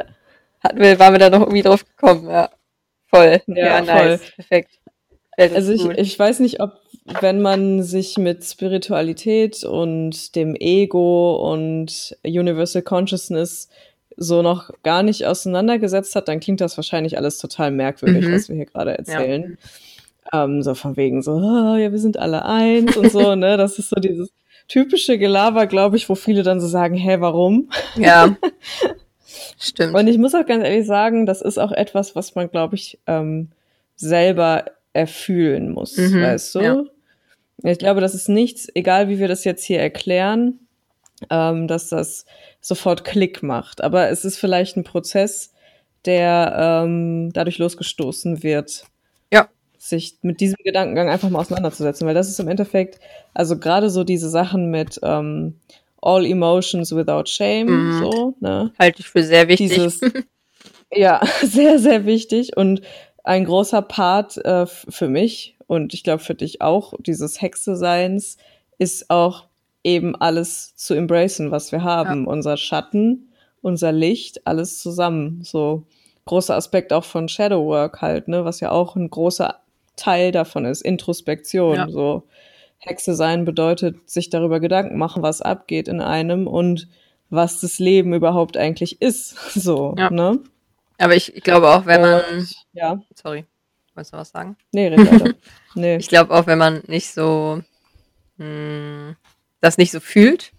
hatten 0.64 0.80
wir, 0.80 1.00
waren 1.00 1.14
wir 1.14 1.20
da 1.20 1.30
noch 1.30 1.42
irgendwie 1.42 1.62
drauf 1.62 1.86
gekommen, 1.86 2.28
ja. 2.30 2.50
Voll. 3.08 3.42
Ja, 3.48 3.82
nice. 3.82 4.22
Perfekt. 4.36 4.72
Fällt 5.36 5.52
uns 5.52 5.58
also 5.58 5.74
ich, 5.74 5.82
gut. 5.84 5.98
ich 5.98 6.18
weiß 6.18 6.40
nicht, 6.40 6.62
ob 6.62 6.80
wenn 7.22 7.42
man 7.42 7.84
sich 7.84 8.18
mit 8.18 8.44
Spiritualität 8.44 9.64
und 9.64 10.36
dem 10.36 10.56
Ego 10.56 11.36
und 11.52 12.16
Universal 12.24 12.82
Consciousness 12.82 13.68
so 14.16 14.42
noch 14.42 14.70
gar 14.84 15.04
nicht 15.04 15.26
auseinandergesetzt 15.26 16.16
hat, 16.16 16.28
dann 16.28 16.40
klingt 16.40 16.62
das 16.62 16.78
wahrscheinlich 16.78 17.18
alles 17.18 17.40
total 17.40 17.72
merkwürdig, 17.72 18.26
Mhm. 18.28 18.34
was 18.34 18.48
wir 18.48 18.56
hier 18.56 18.66
gerade 18.68 18.98
erzählen. 18.98 19.58
Ähm, 20.32 20.62
so 20.64 20.76
von 20.76 20.96
wegen 20.98 21.22
so, 21.22 21.34
ah, 21.34 21.78
ja, 21.78 21.92
wir 21.92 22.00
sind 22.00 22.18
alle 22.18 22.46
eins 22.46 22.96
und 22.96 23.12
so, 23.12 23.36
ne? 23.36 23.58
Das 23.58 23.78
ist 23.80 23.90
so 23.90 24.00
dieses 24.00 24.30
typische 24.68 25.18
Gelaber, 25.18 25.68
glaube 25.68 25.98
ich, 25.98 26.08
wo 26.10 26.16
viele 26.16 26.44
dann 26.44 26.62
so 26.62 26.68
sagen, 26.68 26.96
hä, 26.96 27.18
warum? 27.20 27.70
ja. 27.96 28.36
Stimmt. 29.60 29.96
Und 29.96 30.08
ich 30.08 30.18
muss 30.18 30.36
auch 30.36 30.46
ganz 30.46 30.64
ehrlich 30.64 30.86
sagen, 30.86 31.26
das 31.26 31.42
ist 31.42 31.58
auch 31.58 31.72
etwas, 31.72 32.16
was 32.16 32.36
man, 32.36 32.50
glaube 32.50 32.76
ich, 32.76 33.00
ähm, 33.08 33.50
selber 33.96 34.66
erfühlen 34.94 35.72
muss, 35.72 35.98
Mhm, 35.98 36.22
weißt 36.22 36.56
du? 36.56 36.62
ja. 36.62 36.84
Ich 37.64 37.78
glaube, 37.80 38.02
das 38.02 38.14
ist 38.14 38.28
nichts, 38.30 38.68
egal 38.76 39.08
wie 39.10 39.20
wir 39.20 39.28
das 39.28 39.44
jetzt 39.46 39.64
hier 39.64 39.80
erklären, 39.80 40.60
ähm, 41.30 41.68
dass 41.68 41.88
das 41.90 42.26
sofort 42.60 43.06
Klick 43.06 43.42
macht. 43.44 43.82
Aber 43.82 44.10
es 44.10 44.26
ist 44.26 44.38
vielleicht 44.38 44.76
ein 44.76 44.84
Prozess, 44.84 45.54
der 46.06 46.84
ähm, 46.86 47.32
dadurch 47.32 47.60
losgestoßen 47.60 48.44
wird, 48.44 48.84
Ja. 49.32 49.48
sich 49.78 50.18
mit 50.24 50.42
diesem 50.42 50.58
Gedankengang 50.64 51.10
einfach 51.10 51.30
mal 51.30 51.40
auseinanderzusetzen. 51.40 52.06
Weil 52.06 52.16
das 52.16 52.28
ist 52.28 52.40
im 52.42 52.50
Endeffekt, 52.50 53.00
also 53.34 53.58
gerade 53.58 53.90
so 53.90 54.04
diese 54.04 54.30
Sachen 54.30 54.70
mit 54.70 55.00
ähm, 55.04 55.56
All 56.06 56.26
Emotions 56.26 56.94
without 56.96 57.24
Shame, 57.28 57.68
Mhm. 57.68 58.00
so, 58.00 58.36
ne? 58.40 58.72
Halte 58.78 59.02
ich 59.02 59.08
für 59.10 59.24
sehr 59.24 59.48
wichtig. 59.48 59.70
Dieses, 59.70 60.02
ja, 60.94 61.22
sehr, 61.44 61.80
sehr 61.80 62.06
wichtig 62.06 62.58
und 62.58 62.82
ein 63.24 63.46
großer 63.46 63.82
Part 63.82 64.38
äh, 64.46 64.66
für 64.66 65.08
mich 65.08 65.56
und 65.68 65.94
ich 65.94 66.04
glaube 66.04 66.22
für 66.24 66.36
dich 66.36 66.62
auch, 66.62 66.94
dieses 67.00 67.42
Hexe-Seins 67.42 68.38
ist 68.78 69.10
auch 69.10 69.46
eben 69.84 70.16
alles 70.16 70.76
zu 70.76 70.94
embracen, 70.94 71.52
was 71.52 71.72
wir 71.72 71.84
haben. 71.84 72.24
Ja. 72.26 72.30
Unser 72.32 72.58
Schatten, 72.58 73.30
unser 73.62 73.92
Licht, 73.92 74.46
alles 74.46 74.80
zusammen. 74.80 75.42
So 75.44 75.84
großer 76.26 76.56
Aspekt 76.56 76.92
auch 76.94 77.04
von 77.04 77.28
Shadow 77.30 77.66
Work 77.66 78.02
halt, 78.02 78.28
ne, 78.28 78.44
was 78.46 78.60
ja 78.60 78.72
auch 78.72 78.96
ein 78.96 79.10
großer 79.10 79.60
Teil 79.96 80.32
davon 80.32 80.66
ist, 80.66 80.82
Introspektion. 80.82 81.76
Ja. 81.76 81.90
So 81.90 82.24
Hexe 82.86 83.16
sein 83.16 83.46
bedeutet, 83.46 84.10
sich 84.10 84.30
darüber 84.30 84.60
Gedanken 84.60 84.98
machen, 84.98 85.24
was 85.24 85.42
abgeht 85.42 85.88
in 85.88 86.02
einem 86.02 86.48
und 86.48 86.88
was 87.30 87.62
das 87.62 87.80
Leben 87.80 88.14
überhaupt 88.14 88.58
eigentlich 88.58 89.02
ist. 89.02 89.36
So, 89.56 89.96
ja. 89.98 90.10
ne? 90.10 90.40
Aber 90.98 91.16
ich, 91.16 91.36
ich 91.36 91.44
glaube 91.44 91.70
auch, 91.70 91.86
wenn 91.86 92.02
man. 92.02 92.48
ja. 92.74 93.02
Sorry. 93.16 93.46
Wolltest 93.96 94.14
du 94.14 94.18
was 94.18 94.30
sagen? 94.30 94.58
Nee, 94.72 94.88
red 94.88 95.36
nee. 95.76 95.98
Ich 95.98 96.08
glaube 96.08 96.34
auch, 96.34 96.48
wenn 96.48 96.58
man 96.58 96.82
nicht 96.88 97.14
so 97.14 97.62
mh, 98.38 98.46
hm, 98.46 99.16
das 99.62 99.78
nicht 99.78 99.92
so 99.92 100.00
fühlt 100.00 100.52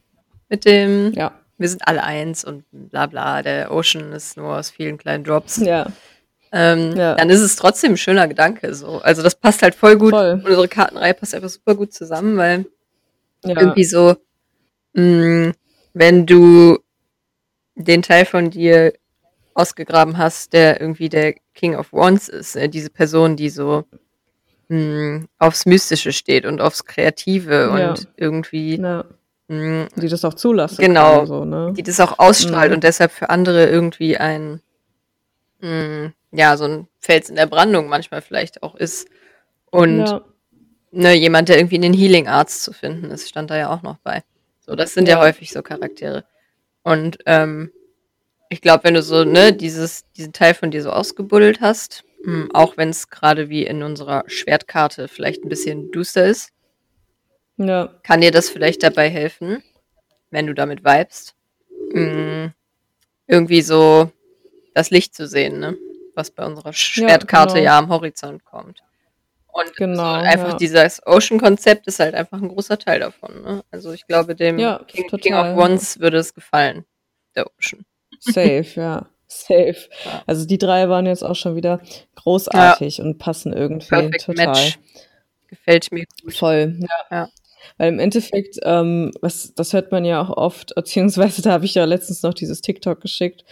mit 0.49 0.65
dem, 0.65 1.13
ja. 1.15 1.33
wir 1.59 1.69
sind 1.69 1.87
alle 1.87 2.05
eins 2.05 2.45
und 2.45 2.65
bla 2.71 3.07
bla, 3.07 3.43
der 3.43 3.73
Ocean 3.73 4.13
ist 4.13 4.37
nur 4.37 4.57
aus 4.57 4.71
vielen 4.71 4.99
kleinen 4.99 5.25
Drops. 5.25 5.57
Ja. 5.57 5.87
Ähm, 6.57 6.95
ja. 6.95 7.17
Dann 7.17 7.31
ist 7.31 7.40
es 7.40 7.57
trotzdem 7.57 7.95
ein 7.95 7.97
schöner 7.97 8.29
Gedanke. 8.29 8.73
So. 8.75 9.01
Also 9.03 9.23
das 9.23 9.35
passt 9.35 9.62
halt 9.62 9.75
voll 9.75 9.97
gut. 9.97 10.11
Voll. 10.11 10.40
Unsere 10.45 10.69
Kartenreihe 10.69 11.12
passt 11.12 11.35
einfach 11.35 11.49
super 11.49 11.75
gut 11.75 11.93
zusammen, 11.93 12.37
weil 12.37 12.67
ja. 13.45 13.61
irgendwie 13.61 13.83
so, 13.83 14.14
mh, 14.93 15.03
hm, 15.03 15.53
wenn 15.95 16.27
du 16.27 16.79
den 17.75 18.03
Teil 18.03 18.25
von 18.25 18.51
dir 18.51 18.93
ausgegraben 19.55 20.17
hast, 20.17 20.53
der 20.53 20.81
irgendwie 20.81 21.09
der 21.09 21.35
King 21.55 21.75
of 21.75 21.93
Wands 21.93 22.29
ist, 22.29 22.55
äh, 22.55 22.69
diese 22.69 22.90
Person, 22.90 23.35
die 23.35 23.51
so 23.51 23.85
mh, 24.69 24.79
hm, 24.79 25.29
aufs 25.40 25.67
Mystische 25.67 26.12
steht 26.12 26.47
und 26.47 26.61
aufs 26.61 26.85
Kreative 26.85 27.77
ja. 27.77 27.90
und 27.90 28.07
irgendwie 28.17 28.77
hm, 29.49 29.88
die 29.97 30.09
das 30.09 30.25
auch 30.25 30.35
zulassen. 30.35 30.81
Genau, 30.81 31.27
so, 31.27 31.45
ne? 31.45 31.73
die 31.77 31.83
das 31.83 31.99
auch 31.99 32.21
ausstrahlt 32.21 32.71
mhm. 32.71 32.77
und 32.77 32.85
deshalb 32.85 33.11
für 33.11 33.29
andere 33.29 33.67
irgendwie 33.67 34.17
ein 34.17 34.61
mh, 35.64 35.70
hm, 35.70 36.12
ja, 36.33 36.57
so 36.57 36.64
ein 36.64 36.88
Fels 37.00 37.31
in 37.31 37.37
der 37.37 37.46
Brandung 37.46 37.88
manchmal 37.88 38.22
vielleicht 38.22 38.62
auch 38.62 38.74
ist. 38.74 39.09
Und 39.70 40.07
ja. 40.07 40.24
ne, 40.90 41.14
jemand, 41.14 41.48
der 41.48 41.59
irgendwie 41.59 41.77
in 41.77 41.83
den 41.83 41.94
Healing 41.94 42.29
Arts 42.29 42.62
zu 42.62 42.72
finden 42.72 43.11
ist, 43.11 43.29
stand 43.29 43.50
da 43.50 43.57
ja 43.57 43.70
auch 43.70 43.83
noch 43.83 43.98
bei. 43.98 44.22
So, 44.61 44.74
das 44.74 44.94
sind 44.94 45.09
ja, 45.09 45.16
ja 45.16 45.22
häufig 45.22 45.50
so 45.50 45.62
Charaktere. 45.62 46.24
Und 46.83 47.18
ähm, 47.27 47.72
ich 48.48 48.61
glaube, 48.61 48.85
wenn 48.85 48.94
du 48.94 49.03
so, 49.03 49.24
ne, 49.24 49.53
dieses, 49.53 50.11
diesen 50.12 50.33
Teil 50.33 50.55
von 50.55 50.70
dir 50.70 50.83
so 50.83 50.90
ausgebuddelt 50.90 51.61
hast, 51.61 52.05
mh, 52.24 52.33
hm, 52.33 52.55
auch 52.55 52.77
wenn 52.77 52.90
es 52.90 53.11
gerade 53.11 53.48
wie 53.48 53.64
in 53.64 53.83
unserer 53.83 54.24
Schwertkarte 54.27 55.09
vielleicht 55.09 55.44
ein 55.44 55.48
bisschen 55.48 55.90
duster 55.92 56.27
ist, 56.27 56.50
ja. 57.57 57.94
kann 58.03 58.20
dir 58.20 58.31
das 58.31 58.50
vielleicht 58.50 58.83
dabei 58.83 59.09
helfen, 59.09 59.62
wenn 60.31 60.46
du 60.46 60.55
damit 60.55 60.85
vibest, 60.85 61.35
mh, 61.92 62.12
hm, 62.12 62.53
irgendwie 63.27 63.62
so 63.62 64.11
das 64.75 64.91
Licht 64.91 65.15
zu 65.15 65.27
sehen, 65.27 65.59
ne? 65.61 65.77
Was 66.15 66.31
bei 66.31 66.45
unserer 66.45 66.73
Schwertkarte 66.73 67.55
ja, 67.55 67.61
genau. 67.61 67.65
ja 67.65 67.79
am 67.79 67.89
Horizont 67.89 68.45
kommt. 68.45 68.83
Und 69.55 69.77
genau, 69.77 70.03
so 70.03 70.21
einfach 70.21 70.49
ja. 70.51 70.57
dieses 70.57 71.01
Ocean-Konzept 71.07 71.87
ist 71.87 72.01
halt 72.01 72.15
einfach 72.15 72.43
ein 72.43 72.49
großer 72.49 72.77
Teil 72.77 73.01
davon. 73.01 73.43
Ne? 73.43 73.65
Also 73.71 73.93
ich 73.93 74.05
glaube, 74.07 74.35
dem 74.35 74.59
ja, 74.59 74.81
King, 74.89 75.09
King, 75.09 75.35
of 75.35 75.57
Wands 75.57 76.01
würde 76.01 76.19
es 76.19 76.35
gefallen, 76.35 76.85
der 77.37 77.47
Ocean. 77.47 77.85
Safe, 78.19 78.67
ja. 78.75 79.07
Safe. 79.29 79.77
Also 80.27 80.45
die 80.45 80.59
drei 80.59 80.89
waren 80.89 81.07
jetzt 81.07 81.23
auch 81.23 81.37
schon 81.37 81.55
wieder 81.55 81.81
großartig 82.17 83.01
und 83.01 83.19
passen 83.19 83.53
irgendwie 83.53 83.89
Perfect 83.89 84.25
total. 84.25 84.47
Match. 84.47 84.79
Gefällt 85.49 85.93
mir 85.93 86.05
gut. 86.23 86.35
Voll, 86.35 86.81
ja. 87.11 87.29
Weil 87.79 87.89
im 87.93 87.99
Endeffekt, 87.99 88.59
ähm, 88.63 89.13
was, 89.21 89.55
das 89.55 89.73
hört 89.73 89.93
man 89.93 90.05
ja 90.05 90.21
auch 90.21 90.37
oft, 90.37 90.75
beziehungsweise 90.75 91.43
da 91.43 91.53
habe 91.53 91.65
ich 91.65 91.75
ja 91.75 91.85
letztens 91.85 92.23
noch 92.23 92.35
dieses 92.35 92.61
TikTok 92.61 93.01
geschickt, 93.01 93.45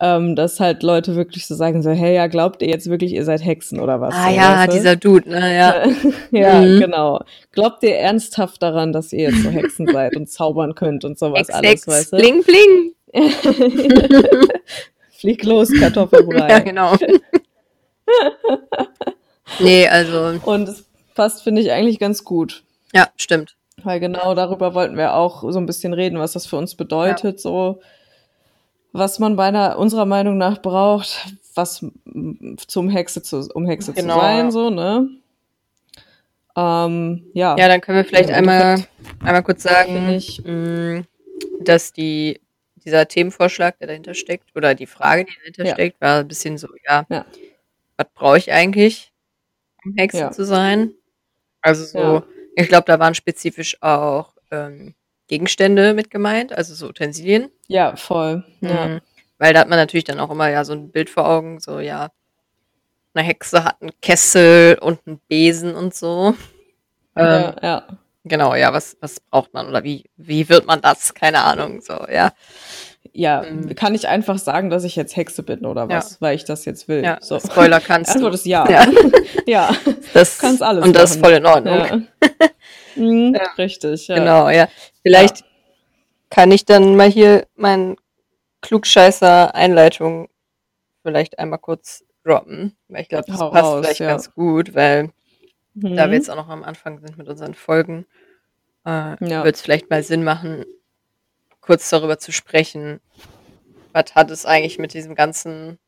ähm, 0.00 0.34
dass 0.34 0.60
halt 0.60 0.82
Leute 0.82 1.14
wirklich 1.14 1.46
so 1.46 1.54
sagen 1.54 1.82
so, 1.82 1.90
hey, 1.90 2.14
ja, 2.14 2.26
glaubt 2.26 2.62
ihr 2.62 2.68
jetzt 2.68 2.88
wirklich, 2.88 3.12
ihr 3.12 3.24
seid 3.26 3.44
Hexen 3.44 3.80
oder 3.80 4.00
was? 4.00 4.14
Ah 4.14 4.30
so, 4.30 4.36
ja, 4.36 4.56
weißt 4.56 4.68
du? 4.68 4.72
dieser 4.72 4.96
Dude, 4.96 5.28
ne, 5.28 5.56
ja. 5.56 5.84
ja, 6.30 6.60
mhm. 6.62 6.80
genau. 6.80 7.20
Glaubt 7.52 7.82
ihr 7.82 7.96
ernsthaft 7.96 8.62
daran, 8.62 8.94
dass 8.94 9.12
ihr 9.12 9.30
jetzt 9.30 9.42
so 9.42 9.50
Hexen 9.50 9.86
seid 9.92 10.16
und 10.16 10.30
zaubern 10.30 10.74
könnt 10.74 11.04
und 11.04 11.18
sowas 11.18 11.40
Hex, 11.40 11.50
alles, 11.50 11.70
Hex, 11.70 11.88
weißt 11.88 12.12
du? 12.14 12.16
Bling, 12.16 12.42
bling. 12.42 12.94
Flieg 15.10 15.44
los, 15.44 15.70
Kartoffelbrei. 15.78 16.48
ja, 16.48 16.58
genau. 16.60 16.96
nee, 19.58 19.86
also. 19.86 20.40
Und 20.44 20.66
es 20.66 20.86
passt, 21.14 21.42
finde 21.42 21.60
ich, 21.60 21.72
eigentlich 21.72 21.98
ganz 21.98 22.24
gut. 22.24 22.62
Ja, 22.94 23.08
stimmt. 23.16 23.56
Weil 23.84 24.00
genau 24.00 24.34
darüber 24.34 24.74
wollten 24.74 24.96
wir 24.96 25.14
auch 25.14 25.42
so 25.50 25.58
ein 25.58 25.66
bisschen 25.66 25.92
reden, 25.92 26.18
was 26.18 26.32
das 26.32 26.46
für 26.46 26.56
uns 26.56 26.74
bedeutet, 26.74 27.36
ja. 27.36 27.38
so 27.38 27.80
was 28.92 29.18
man 29.18 29.36
bei 29.36 29.46
einer, 29.46 29.78
unserer 29.78 30.06
Meinung 30.06 30.38
nach 30.38 30.60
braucht, 30.60 31.26
was 31.54 31.84
zum 32.66 32.88
Hexe 32.88 33.22
zu, 33.22 33.48
um 33.54 33.66
Hexe 33.66 33.92
genau. 33.92 34.14
zu 34.14 34.20
sein, 34.20 34.50
so, 34.50 34.70
ne? 34.70 35.08
Ähm, 36.56 37.30
ja. 37.32 37.56
Ja, 37.56 37.68
dann 37.68 37.80
können 37.80 37.98
wir 37.98 38.04
vielleicht 38.04 38.30
einmal, 38.30 38.84
einmal 39.20 39.42
kurz 39.42 39.62
sagen, 39.62 40.10
ich, 40.10 40.42
mm, 40.44 41.02
dass 41.60 41.92
die, 41.92 42.40
dieser 42.84 43.06
Themenvorschlag, 43.06 43.78
der 43.78 43.88
dahinter 43.88 44.14
steckt, 44.14 44.54
oder 44.56 44.74
die 44.74 44.86
Frage, 44.86 45.24
die 45.24 45.36
dahinter 45.38 45.64
ja. 45.66 45.74
steckt, 45.74 46.00
war 46.00 46.20
ein 46.20 46.28
bisschen 46.28 46.58
so, 46.58 46.68
ja, 46.86 47.04
ja. 47.08 47.24
was 47.96 48.06
brauche 48.14 48.38
ich 48.38 48.52
eigentlich, 48.52 49.12
um 49.84 49.94
Hexe 49.96 50.18
ja. 50.18 50.30
zu 50.32 50.44
sein? 50.44 50.92
Also 51.62 51.84
so, 51.84 52.22
ich 52.56 52.68
glaube, 52.68 52.86
da 52.86 52.98
waren 52.98 53.14
spezifisch 53.14 53.80
auch 53.82 54.34
ähm, 54.50 54.94
Gegenstände 55.30 55.94
mit 55.94 56.10
gemeint, 56.10 56.52
also 56.52 56.74
so 56.74 56.88
Utensilien. 56.88 57.50
Ja, 57.68 57.94
voll. 57.94 58.44
Ja. 58.60 58.86
Mhm. 58.88 59.00
Weil 59.38 59.54
da 59.54 59.60
hat 59.60 59.68
man 59.68 59.78
natürlich 59.78 60.02
dann 60.02 60.18
auch 60.18 60.30
immer 60.30 60.50
ja 60.50 60.64
so 60.64 60.72
ein 60.72 60.90
Bild 60.90 61.08
vor 61.08 61.28
Augen, 61.28 61.60
so 61.60 61.78
ja, 61.78 62.08
eine 63.14 63.24
Hexe 63.24 63.62
hat 63.62 63.80
einen 63.80 63.92
Kessel 64.02 64.76
und 64.80 64.98
einen 65.06 65.20
Besen 65.28 65.76
und 65.76 65.94
so. 65.94 66.34
Ja, 67.16 67.50
ähm, 67.50 67.54
ja. 67.62 67.86
Genau, 68.24 68.56
ja, 68.56 68.72
was, 68.72 68.96
was 69.00 69.20
braucht 69.20 69.54
man 69.54 69.68
oder 69.68 69.84
wie, 69.84 70.04
wie 70.16 70.48
wird 70.48 70.66
man 70.66 70.80
das? 70.80 71.14
Keine 71.14 71.44
Ahnung, 71.44 71.80
so, 71.80 72.06
ja. 72.12 72.32
Ja, 73.12 73.42
mhm. 73.48 73.72
kann 73.76 73.94
ich 73.94 74.08
einfach 74.08 74.38
sagen, 74.38 74.68
dass 74.68 74.82
ich 74.82 74.96
jetzt 74.96 75.14
Hexe 75.14 75.44
bin 75.44 75.64
oder 75.64 75.88
was, 75.88 76.12
ja. 76.12 76.16
weil 76.18 76.34
ich 76.34 76.44
das 76.44 76.64
jetzt 76.64 76.88
will. 76.88 77.04
Ja, 77.04 77.18
so. 77.20 77.38
Spoiler 77.38 77.78
kannst 77.80 78.10
Antwort 78.16 78.32
du. 78.32 78.34
ist 78.34 78.46
ja. 78.46 78.68
Ja, 78.68 78.86
ja. 79.46 79.70
das 80.12 80.38
du 80.38 80.46
kannst 80.46 80.62
alles. 80.62 80.84
Und 80.84 80.94
das 80.94 81.12
ist 81.12 81.20
voll 81.20 81.32
in 81.34 81.46
Ordnung. 81.46 81.78
Ja. 81.78 82.00
mhm, 82.96 83.36
richtig, 83.58 84.08
ja. 84.08 84.16
Genau, 84.16 84.48
ja. 84.48 84.68
Vielleicht 85.02 85.44
kann 86.30 86.50
ich 86.50 86.64
dann 86.64 86.96
mal 86.96 87.10
hier 87.10 87.46
meinen 87.56 87.96
Klugscheißer-Einleitung 88.62 90.28
vielleicht 91.02 91.38
einmal 91.38 91.58
kurz 91.58 92.04
droppen, 92.24 92.76
weil 92.88 93.02
ich 93.02 93.08
glaube, 93.08 93.24
das 93.26 93.40
Hau 93.40 93.50
passt 93.50 93.64
raus, 93.64 93.80
vielleicht 93.80 94.00
ganz 94.00 94.34
gut, 94.34 94.74
weil 94.74 95.10
mhm. 95.74 95.96
da 95.96 96.08
wir 96.08 96.16
jetzt 96.16 96.30
auch 96.30 96.36
noch 96.36 96.48
am 96.48 96.62
Anfang 96.62 97.00
sind 97.00 97.16
mit 97.18 97.28
unseren 97.28 97.54
Folgen, 97.54 98.06
äh, 98.84 99.16
ja. 99.24 99.44
wird 99.44 99.56
es 99.56 99.62
vielleicht 99.62 99.90
mal 99.90 100.02
Sinn 100.02 100.24
machen, 100.24 100.64
kurz 101.60 101.88
darüber 101.90 102.18
zu 102.18 102.32
sprechen, 102.32 103.00
was 103.92 104.14
hat 104.14 104.30
es 104.30 104.46
eigentlich 104.46 104.78
mit 104.78 104.94
diesem 104.94 105.14
ganzen 105.14 105.78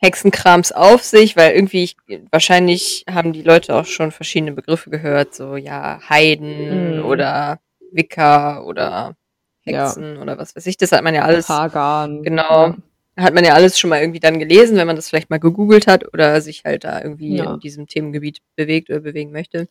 Hexenkrams 0.00 0.70
auf 0.72 1.02
sich, 1.02 1.36
weil 1.36 1.54
irgendwie 1.54 1.84
ich, 1.84 1.96
wahrscheinlich 2.30 3.04
haben 3.10 3.32
die 3.32 3.42
Leute 3.42 3.74
auch 3.74 3.84
schon 3.84 4.12
verschiedene 4.12 4.52
Begriffe 4.52 4.90
gehört, 4.90 5.34
so 5.34 5.56
ja, 5.56 6.00
Heiden 6.08 6.98
mhm. 6.98 7.04
oder 7.04 7.58
Wicker 7.90 8.64
oder 8.64 9.16
Hexen 9.62 10.16
ja. 10.16 10.22
oder 10.22 10.38
was 10.38 10.54
weiß 10.54 10.66
ich, 10.66 10.76
das 10.76 10.92
hat 10.92 11.02
man 11.02 11.14
ja 11.14 11.22
alles. 11.22 11.46
Pagan. 11.46 12.22
Genau. 12.22 12.74
Hat 13.16 13.34
man 13.34 13.44
ja 13.44 13.54
alles 13.54 13.76
schon 13.76 13.90
mal 13.90 14.00
irgendwie 14.00 14.20
dann 14.20 14.38
gelesen, 14.38 14.76
wenn 14.76 14.86
man 14.86 14.94
das 14.94 15.08
vielleicht 15.08 15.30
mal 15.30 15.40
gegoogelt 15.40 15.88
hat 15.88 16.12
oder 16.14 16.40
sich 16.40 16.62
halt 16.64 16.84
da 16.84 17.02
irgendwie 17.02 17.36
ja. 17.36 17.54
in 17.54 17.58
diesem 17.58 17.88
Themengebiet 17.88 18.38
bewegt 18.54 18.90
oder 18.90 19.00
bewegen 19.00 19.32
möchte. 19.32 19.68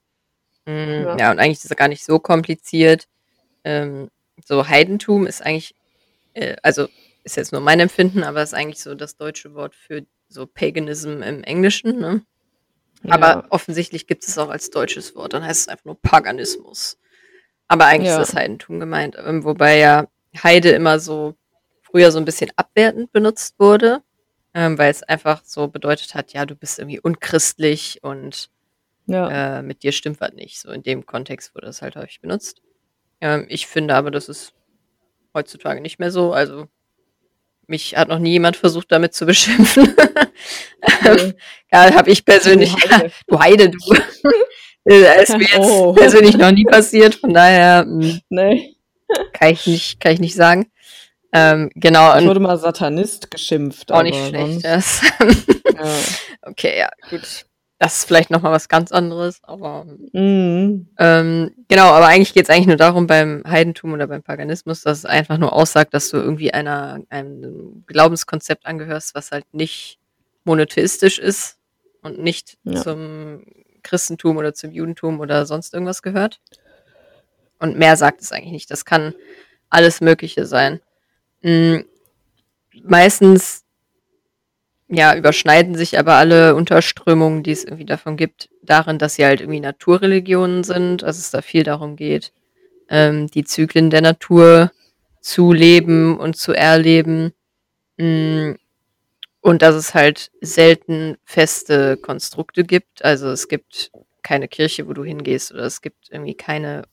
Mhm, 0.66 1.06
ja. 1.06 1.18
ja. 1.18 1.32
und 1.32 1.40
eigentlich 1.40 1.60
ist 1.60 1.72
es 1.72 1.78
gar 1.78 1.88
nicht 1.88 2.04
so 2.04 2.20
kompliziert. 2.20 3.08
Ähm, 3.64 4.10
so 4.44 4.68
Heidentum 4.68 5.26
ist 5.26 5.42
eigentlich, 5.42 5.74
äh, 6.34 6.58
also 6.62 6.88
ist 7.24 7.38
jetzt 7.38 7.54
nur 7.54 7.62
mein 7.62 7.80
Empfinden, 7.80 8.24
aber 8.24 8.44
ist 8.44 8.54
eigentlich 8.54 8.82
so 8.82 8.94
das 8.96 9.16
deutsche 9.16 9.54
Wort 9.54 9.74
für 9.74 10.06
so 10.28 10.46
Paganism 10.46 11.22
im 11.22 11.44
Englischen. 11.44 12.00
Ne? 12.00 12.26
Aber 13.08 13.28
ja. 13.28 13.46
offensichtlich 13.50 14.08
gibt 14.08 14.26
es 14.28 14.38
auch 14.38 14.50
als 14.50 14.70
deutsches 14.70 15.16
Wort, 15.16 15.34
dann 15.34 15.44
heißt 15.44 15.62
es 15.62 15.68
einfach 15.68 15.86
nur 15.86 16.02
Paganismus. 16.02 16.98
Aber 17.68 17.86
eigentlich 17.86 18.10
ja. 18.10 18.22
ist 18.22 18.30
das 18.30 18.36
Heidentum 18.36 18.80
gemeint, 18.80 19.16
ähm, 19.24 19.44
wobei 19.44 19.78
ja 19.78 20.08
Heide 20.42 20.70
immer 20.70 21.00
so 21.00 21.36
früher 21.82 22.12
so 22.12 22.20
ein 22.20 22.26
bisschen 22.26 22.52
abwertend 22.56 23.12
benutzt 23.12 23.56
wurde, 23.60 24.02
ähm, 24.54 24.78
weil 24.78 24.92
es 24.92 25.04
einfach 25.04 25.44
so 25.44 25.68
bedeutet 25.68 26.16
hat, 26.16 26.34
ja, 26.34 26.46
du 26.46 26.56
bist 26.56 26.80
irgendwie 26.80 27.00
unchristlich 27.00 28.00
und 28.04 28.50
ja. 29.06 29.60
äh, 29.60 29.62
mit 29.62 29.84
dir 29.84 29.92
stimmt 29.92 30.22
was 30.22 30.34
nicht. 30.34 30.60
So 30.60 30.72
in 30.72 30.84
dem 30.84 31.06
Kontext 31.06 31.56
wurde 31.56 31.68
das 31.68 31.82
halt 31.82 31.96
häufig 31.96 32.22
benutzt. 32.22 32.62
Ähm, 33.22 33.46
ich 33.50 33.68
finde 33.68 33.96
aber, 33.96 34.12
das 34.12 34.30
ist 34.30 34.54
heutzutage 35.34 35.82
nicht 35.82 36.00
mehr 36.00 36.12
so. 36.12 36.34
Also 36.34 36.68
mich 37.68 37.96
hat 37.96 38.08
noch 38.08 38.20
nie 38.20 38.32
jemand 38.32 38.56
versucht, 38.58 38.92
damit 38.92 39.14
zu 39.14 39.26
beschimpfen. 39.28 39.96
Okay. 41.06 41.34
ja, 41.72 41.94
habe 41.94 42.10
ich 42.12 42.24
persönlich. 42.26 42.74
Du 43.28 43.40
Heide, 43.40 43.70
du. 43.70 43.78
Heide, 43.90 44.02
du. 44.24 44.34
Äh, 44.90 45.22
ist 45.24 45.38
mir 45.38 45.44
jetzt 45.44 45.58
Oh. 45.60 45.94
persönlich 45.94 46.38
noch 46.38 46.52
nie 46.52 46.64
passiert, 46.64 47.16
von 47.16 47.34
daher 47.34 47.84
mh, 47.86 48.20
Nee. 48.30 48.76
kann 49.34 49.50
ich 49.50 49.68
nicht, 49.68 50.00
kann 50.00 50.14
ich 50.14 50.20
nicht 50.20 50.36
sagen. 50.36 50.72
Ähm, 51.34 51.70
genau, 51.76 52.18
Ich 52.18 52.26
wurde 52.26 52.40
mal 52.40 52.58
Satanist 52.58 53.30
geschimpft. 53.30 53.92
auch 53.92 54.02
nicht 54.02 54.18
schlecht. 54.28 54.62
sonst- 54.62 54.64
Das. 54.66 55.02
Ja. 55.76 56.50
okay, 56.50 56.78
ja, 56.80 56.90
gut. 57.10 57.46
Das 57.80 57.98
ist 58.00 58.06
vielleicht 58.06 58.32
nochmal 58.32 58.52
was 58.52 58.70
ganz 58.70 58.92
anderes, 58.92 59.40
aber 59.44 59.86
Mhm. 60.14 60.88
ähm, 60.98 61.52
genau, 61.68 61.90
aber 61.92 62.08
eigentlich 62.08 62.34
geht 62.34 62.46
es 62.46 62.50
eigentlich 62.50 62.66
nur 62.68 62.76
darum 62.76 63.06
beim 63.06 63.44
Heidentum 63.48 63.94
oder 63.94 64.08
beim 64.08 64.24
Paganismus, 64.24 64.82
dass 64.82 65.00
es 65.00 65.06
einfach 65.06 65.38
nur 65.38 65.54
aussagt, 65.54 65.94
dass 65.94 66.10
du 66.10 66.18
irgendwie 66.18 66.52
einer, 66.54 67.02
einem 67.10 67.84
Glaubenskonzept 67.86 68.66
angehörst, 68.66 69.14
was 69.14 69.32
halt 69.32 69.46
nicht 69.54 70.00
monotheistisch 70.44 71.20
ist 71.20 71.58
und 72.02 72.18
nicht 72.20 72.58
Ja. 72.64 72.82
zum 72.82 73.44
Christentum 73.84 74.38
oder 74.38 74.56
zum 74.56 74.72
Judentum 74.72 75.20
oder 75.20 75.46
sonst 75.46 75.74
irgendwas 75.74 76.02
gehört. 76.02 76.40
Und 77.60 77.78
mehr 77.78 77.96
sagt 77.96 78.22
es 78.22 78.32
eigentlich 78.32 78.52
nicht. 78.54 78.72
Das 78.72 78.86
kann 78.86 79.14
alles 79.70 80.02
Mögliche 80.02 80.46
sein. 80.48 80.80
Mm, 81.42 81.78
Meistens 82.84 83.64
ja, 84.90 85.16
überschneiden 85.16 85.76
sich 85.76 86.00
aber 86.00 86.16
alle 86.16 86.56
Unterströmungen, 86.56 87.44
die 87.44 87.52
es 87.52 87.66
irgendwie 87.66 87.86
davon 87.86 88.18
gibt, 88.18 88.50
darin, 88.64 88.98
dass 89.00 89.16
sie 89.16 89.26
halt 89.26 89.42
irgendwie 89.42 89.60
Naturreligionen 89.60 90.64
sind, 90.64 91.04
also 91.04 91.20
es 91.20 91.32
da 91.32 91.42
viel 91.42 91.64
darum 91.64 91.96
geht, 91.98 92.34
ähm, 92.90 93.28
die 93.28 93.44
Zyklen 93.46 93.90
der 93.90 94.02
Natur 94.02 94.72
zu 95.22 95.54
leben 95.54 96.18
und 96.18 96.38
zu 96.38 96.54
erleben. 96.54 97.34
Mm, 97.98 98.54
Und 99.42 99.62
dass 99.62 99.76
es 99.76 99.94
halt 99.96 100.32
selten 100.42 101.18
feste 101.26 101.98
Konstrukte 101.98 102.64
gibt. 102.66 103.04
Also 103.06 103.30
es 103.32 103.48
gibt 103.48 103.92
keine 104.24 104.48
Kirche, 104.48 104.88
wo 104.88 104.94
du 104.94 105.04
hingehst, 105.06 105.52
oder 105.54 105.64
es 105.64 105.82
gibt 105.82 106.10
irgendwie 106.12 106.36
keine, 106.36 106.84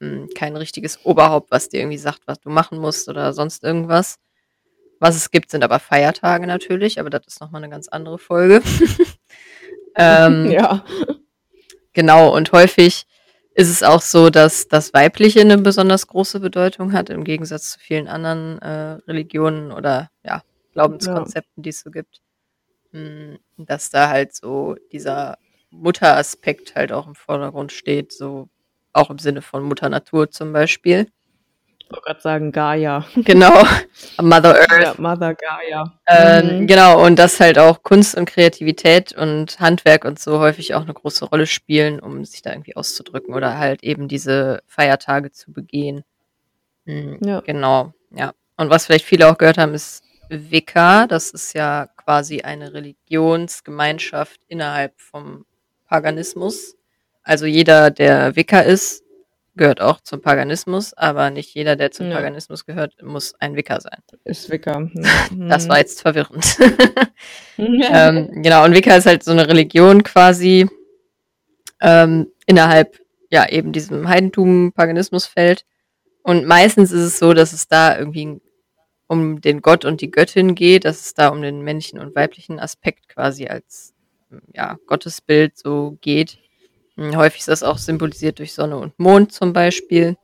mm, 0.00 0.26
kein 0.36 0.56
richtiges 0.56 1.04
Oberhaupt, 1.04 1.50
was 1.50 1.68
dir 1.70 1.80
irgendwie 1.80 1.98
sagt, 1.98 2.22
was 2.26 2.40
du 2.40 2.50
machen 2.50 2.78
musst 2.78 3.08
oder 3.08 3.32
sonst 3.32 3.64
irgendwas. 3.64 4.18
Was 5.00 5.16
es 5.16 5.30
gibt, 5.30 5.50
sind 5.50 5.64
aber 5.64 5.78
Feiertage 5.78 6.46
natürlich, 6.46 7.00
aber 7.00 7.10
das 7.10 7.26
ist 7.26 7.40
nochmal 7.40 7.62
eine 7.62 7.70
ganz 7.70 7.88
andere 7.88 8.18
Folge. 8.18 8.62
ähm, 9.96 10.50
Ja. 10.50 10.84
Genau, 11.92 12.34
und 12.34 12.50
häufig 12.52 13.06
ist 13.54 13.70
es 13.70 13.84
auch 13.84 14.00
so, 14.00 14.30
dass 14.30 14.66
das 14.66 14.92
Weibliche 14.92 15.40
eine 15.40 15.58
besonders 15.58 16.08
große 16.08 16.40
Bedeutung 16.40 16.92
hat, 16.92 17.08
im 17.08 17.22
Gegensatz 17.22 17.70
zu 17.70 17.78
vielen 17.78 18.08
anderen 18.08 18.58
äh, 18.58 18.98
Religionen 19.06 19.70
oder 19.70 20.10
ja, 20.24 20.42
Glaubenskonzepten, 20.72 21.62
die 21.62 21.70
es 21.70 21.80
so 21.80 21.90
gibt. 21.92 22.20
Mm, 22.90 23.36
Dass 23.56 23.90
da 23.90 24.08
halt 24.08 24.34
so 24.34 24.74
dieser 24.92 25.38
Mutteraspekt 25.70 26.74
halt 26.74 26.90
auch 26.90 27.06
im 27.06 27.14
Vordergrund 27.14 27.70
steht, 27.70 28.12
so 28.12 28.48
auch 28.92 29.10
im 29.10 29.18
Sinne 29.18 29.42
von 29.42 29.62
Mutter 29.62 29.88
Natur 29.88 30.30
zum 30.30 30.52
Beispiel. 30.52 31.08
Wollte 31.94 32.06
gerade 32.06 32.20
sagen 32.20 32.52
Gaia. 32.52 33.04
Genau, 33.16 33.62
Mother 34.20 34.54
Earth. 34.60 34.82
Ja, 34.82 34.94
Mother 34.98 35.34
Gaia. 35.34 35.92
Ähm, 36.08 36.60
Mhm. 36.62 36.66
Genau, 36.66 37.04
und 37.04 37.18
dass 37.18 37.38
halt 37.40 37.58
auch 37.58 37.82
Kunst 37.82 38.16
und 38.16 38.24
Kreativität 38.26 39.12
und 39.12 39.60
Handwerk 39.60 40.04
und 40.04 40.18
so 40.18 40.38
häufig 40.40 40.74
auch 40.74 40.82
eine 40.82 40.94
große 40.94 41.24
Rolle 41.26 41.46
spielen, 41.46 42.00
um 42.00 42.24
sich 42.24 42.42
da 42.42 42.50
irgendwie 42.52 42.76
auszudrücken 42.76 43.34
oder 43.34 43.58
halt 43.58 43.82
eben 43.84 44.08
diese 44.08 44.62
Feiertage 44.66 45.30
zu 45.30 45.52
begehen. 45.52 46.04
Mhm, 46.86 47.18
Ja. 47.24 47.40
Genau, 47.40 47.92
ja. 48.10 48.32
Und 48.56 48.70
was 48.70 48.86
vielleicht 48.86 49.04
viele 49.04 49.28
auch 49.30 49.38
gehört 49.38 49.58
haben, 49.58 49.74
ist 49.74 50.02
Wicca. 50.28 51.06
Das 51.06 51.30
ist 51.30 51.54
ja 51.54 51.86
quasi 51.96 52.42
eine 52.42 52.72
Religionsgemeinschaft 52.74 54.40
innerhalb 54.48 54.92
vom 55.00 55.44
Paganismus. 55.88 56.76
Also 57.22 57.46
jeder, 57.46 57.90
der 57.90 58.36
Wicca 58.36 58.60
ist, 58.60 59.03
gehört 59.56 59.80
auch 59.80 60.00
zum 60.00 60.20
Paganismus, 60.20 60.94
aber 60.94 61.30
nicht 61.30 61.54
jeder, 61.54 61.76
der 61.76 61.90
zum 61.90 62.08
Ja. 62.10 62.16
Paganismus 62.16 62.64
gehört, 62.66 63.02
muss 63.02 63.34
ein 63.40 63.56
Wicca 63.56 63.80
sein. 63.80 63.98
Ist 64.24 64.50
Wicca. 64.50 64.90
Das 65.48 65.68
war 65.68 65.78
jetzt 65.78 66.02
verwirrend. 66.02 66.56
Mhm. 67.56 67.84
ähm, 67.88 68.42
genau, 68.42 68.64
und 68.64 68.74
Wicca 68.74 68.96
ist 68.96 69.06
halt 69.06 69.22
so 69.22 69.30
eine 69.30 69.46
Religion 69.46 70.02
quasi 70.02 70.68
ähm, 71.80 72.26
innerhalb 72.46 72.98
ja 73.30 73.48
eben 73.48 73.72
diesem 73.72 74.08
Heidentum, 74.08 74.72
Paganismusfeld. 74.72 75.64
Und 76.24 76.46
meistens 76.46 76.90
ist 76.90 77.02
es 77.02 77.18
so, 77.20 77.32
dass 77.32 77.52
es 77.52 77.68
da 77.68 77.96
irgendwie 77.96 78.40
um 79.06 79.40
den 79.40 79.62
Gott 79.62 79.84
und 79.84 80.00
die 80.00 80.10
Göttin 80.10 80.54
geht, 80.56 80.84
dass 80.84 81.00
es 81.00 81.14
da 81.14 81.28
um 81.28 81.42
den 81.42 81.62
männlichen 81.62 82.00
und 82.00 82.16
weiblichen 82.16 82.58
Aspekt 82.58 83.08
quasi 83.08 83.46
als 83.46 83.94
ja, 84.52 84.78
Gottesbild 84.86 85.56
so 85.56 85.96
geht. 86.00 86.38
Hm, 86.96 87.16
Häufig 87.16 87.40
ist 87.40 87.48
das 87.48 87.62
auch 87.62 87.78
symbolisiert 87.78 88.38
durch 88.38 88.54
Sonne 88.54 88.76
und 88.76 88.98
Mond 88.98 89.32
zum 89.32 89.52
Beispiel. 89.52 90.16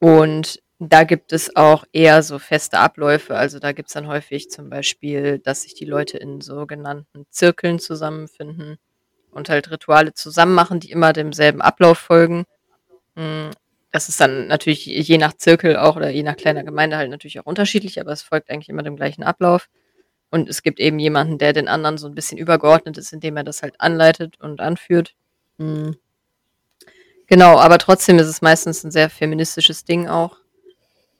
Und 0.00 0.62
da 0.78 1.04
gibt 1.04 1.32
es 1.32 1.56
auch 1.56 1.84
eher 1.92 2.22
so 2.22 2.38
feste 2.38 2.78
Abläufe. 2.78 3.36
Also 3.36 3.58
da 3.58 3.72
gibt 3.72 3.88
es 3.88 3.94
dann 3.94 4.08
häufig 4.08 4.50
zum 4.50 4.70
Beispiel, 4.70 5.38
dass 5.38 5.62
sich 5.62 5.74
die 5.74 5.86
Leute 5.86 6.18
in 6.18 6.40
sogenannten 6.40 7.26
Zirkeln 7.30 7.78
zusammenfinden 7.78 8.78
und 9.32 9.48
halt 9.50 9.70
Rituale 9.70 10.14
zusammen 10.14 10.54
machen, 10.54 10.80
die 10.80 10.90
immer 10.90 11.12
demselben 11.12 11.62
Ablauf 11.62 11.98
folgen. 11.98 12.44
Mm, 13.16 13.50
Das 13.92 14.08
ist 14.10 14.20
dann 14.20 14.48
natürlich 14.48 14.86
je 14.86 15.18
nach 15.18 15.34
Zirkel 15.34 15.76
auch 15.76 15.96
oder 15.96 16.10
je 16.10 16.22
nach 16.22 16.36
kleiner 16.36 16.64
Gemeinde 16.64 16.96
halt 16.98 17.10
natürlich 17.10 17.40
auch 17.40 17.46
unterschiedlich, 17.46 18.00
aber 18.00 18.12
es 18.12 18.22
folgt 18.22 18.50
eigentlich 18.50 18.68
immer 18.70 18.82
dem 18.84 18.96
gleichen 18.96 19.24
Ablauf. 19.24 19.68
Und 20.30 20.48
es 20.50 20.62
gibt 20.62 20.80
eben 20.80 20.98
jemanden, 20.98 21.38
der 21.38 21.52
den 21.54 21.68
anderen 21.68 21.98
so 21.98 22.06
ein 22.08 22.14
bisschen 22.14 22.38
übergeordnet 22.38 22.98
ist, 22.98 23.12
indem 23.12 23.36
er 23.38 23.44
das 23.44 23.62
halt 23.62 23.80
anleitet 23.80 24.40
und 24.40 24.60
anführt. 24.60 25.14
Mm. 25.58 25.92
Genau, 27.28 27.58
aber 27.58 27.78
trotzdem 27.78 28.18
ist 28.18 28.28
es 28.28 28.40
meistens 28.42 28.84
ein 28.84 28.90
sehr 28.90 29.10
feministisches 29.10 29.84
Ding 29.84 30.06
auch. 30.08 30.36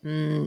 Mm, 0.03 0.45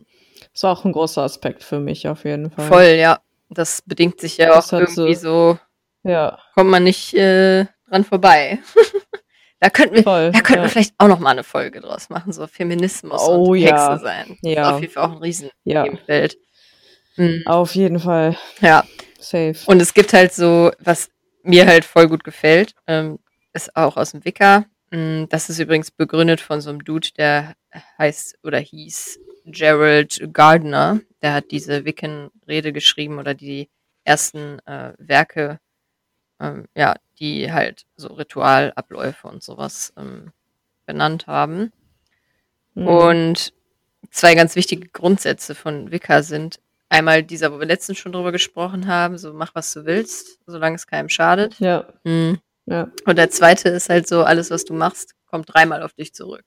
Ist 0.54 0.64
auch 0.64 0.86
ein 0.86 0.94
großer 0.94 1.22
Aspekt 1.24 1.64
für 1.64 1.80
mich 1.80 2.08
auf 2.08 2.24
jeden 2.24 2.50
Fall. 2.52 2.68
Voll, 2.68 2.96
ja. 3.00 3.20
Das 3.50 3.82
bedingt 3.82 4.22
sich 4.22 4.38
ja 4.38 4.48
Das 4.48 4.72
auch 4.74 4.80
hat 4.80 4.90
so- 4.90 5.02
irgendwie 5.04 5.20
so, 5.20 5.60
Ja, 6.04 6.40
kommt 6.56 6.70
man 6.70 6.84
nicht 6.84 7.14
äh, 7.14 7.66
dran 7.90 8.06
vorbei. 8.06 8.60
da 9.60 9.70
könnten 9.70 9.96
wir, 9.96 10.04
voll. 10.04 10.32
da 10.32 10.40
könnten 10.42 10.60
ja. 10.62 10.66
wir 10.66 10.70
vielleicht 10.70 10.94
auch 10.98 11.08
noch 11.08 11.20
mal 11.20 11.32
eine 11.32 11.44
Folge 11.44 11.82
draus 11.82 12.10
machen, 12.10 12.32
so 12.32 12.48
Feminismus 12.48 13.22
Oh, 13.28 13.52
und 13.52 13.58
ja. 13.58 13.90
Hexe 13.92 14.04
sein. 14.06 14.26
Das 14.42 14.52
ist 14.52 14.56
Ja. 14.56 14.72
auf 14.76 14.82
jeden 14.82 14.94
Fall 14.94 15.04
auch 15.06 15.12
ein 15.12 15.18
riesen 15.18 15.50
ja. 15.66 15.86
Mhm. 17.18 17.44
auf 17.48 17.76
jeden 17.76 18.00
Fall. 18.00 18.38
Ja, 18.62 18.86
Safe. 19.20 19.56
und 19.66 19.82
es 19.82 19.94
gibt 19.94 20.14
halt 20.14 20.32
so, 20.34 20.72
was 20.80 21.10
mir 21.44 21.66
halt 21.66 21.84
voll 21.84 22.08
gut 22.08 22.24
gefällt, 22.24 22.76
ähm, 22.88 23.20
ist 23.64 23.76
auch 23.76 23.98
aus 23.98 24.12
dem 24.12 24.24
Wicca. 24.26 24.66
Mm, 24.92 25.26
Das 25.30 25.50
ist 25.50 25.60
übrigens 25.60 25.92
begründet 25.92 26.42
von 26.42 26.62
so 26.62 26.70
einem 26.70 26.84
Dude, 26.84 27.10
der 27.18 27.56
heißt 27.98 28.40
oder 28.44 28.60
hieß 28.60 29.20
Gerald 29.46 30.34
Gardner. 30.34 31.00
Der 31.22 31.34
hat 31.34 31.52
diese 31.52 31.86
Wiccan-Rede 31.86 32.72
geschrieben 32.74 33.20
oder 33.20 33.34
die 33.34 33.70
ersten 34.04 34.60
äh, 34.66 34.94
Werke, 34.98 35.60
ähm, 36.40 36.66
ja, 36.76 36.96
die 37.20 37.52
halt 37.52 37.86
so 37.98 38.08
Ritualabläufe 38.14 39.28
und 39.28 39.44
sowas 39.44 39.94
ähm, 39.98 40.32
benannt 40.86 41.28
haben. 41.28 41.72
Mhm. 42.76 42.88
Und 42.88 43.54
zwei 44.12 44.36
ganz 44.36 44.56
wichtige 44.56 44.88
Grundsätze 44.90 45.54
von 45.56 45.92
Wicca 45.92 46.24
sind 46.24 46.60
einmal 46.88 47.22
dieser, 47.24 47.52
wo 47.54 47.60
wir 47.60 47.68
letztens 47.68 47.98
schon 48.00 48.14
drüber 48.14 48.32
gesprochen 48.32 48.88
haben, 48.88 49.18
so 49.18 49.34
mach 49.34 49.54
was 49.54 49.74
du 49.74 49.86
willst, 49.86 50.40
solange 50.48 50.76
es 50.76 50.88
keinem 50.88 51.10
schadet. 51.10 51.60
ja, 51.60 51.86
Mhm. 52.04 52.40
Ja. 52.70 52.88
Und 53.06 53.18
der 53.18 53.30
zweite 53.30 53.70
ist 53.70 53.90
halt 53.90 54.08
so, 54.08 54.24
alles, 54.24 54.52
was 54.52 54.66
du 54.66 54.74
machst, 54.74 55.16
kommt 55.26 55.54
dreimal 55.54 55.84
auf 55.84 55.94
dich 55.94 56.14
zurück. 56.14 56.44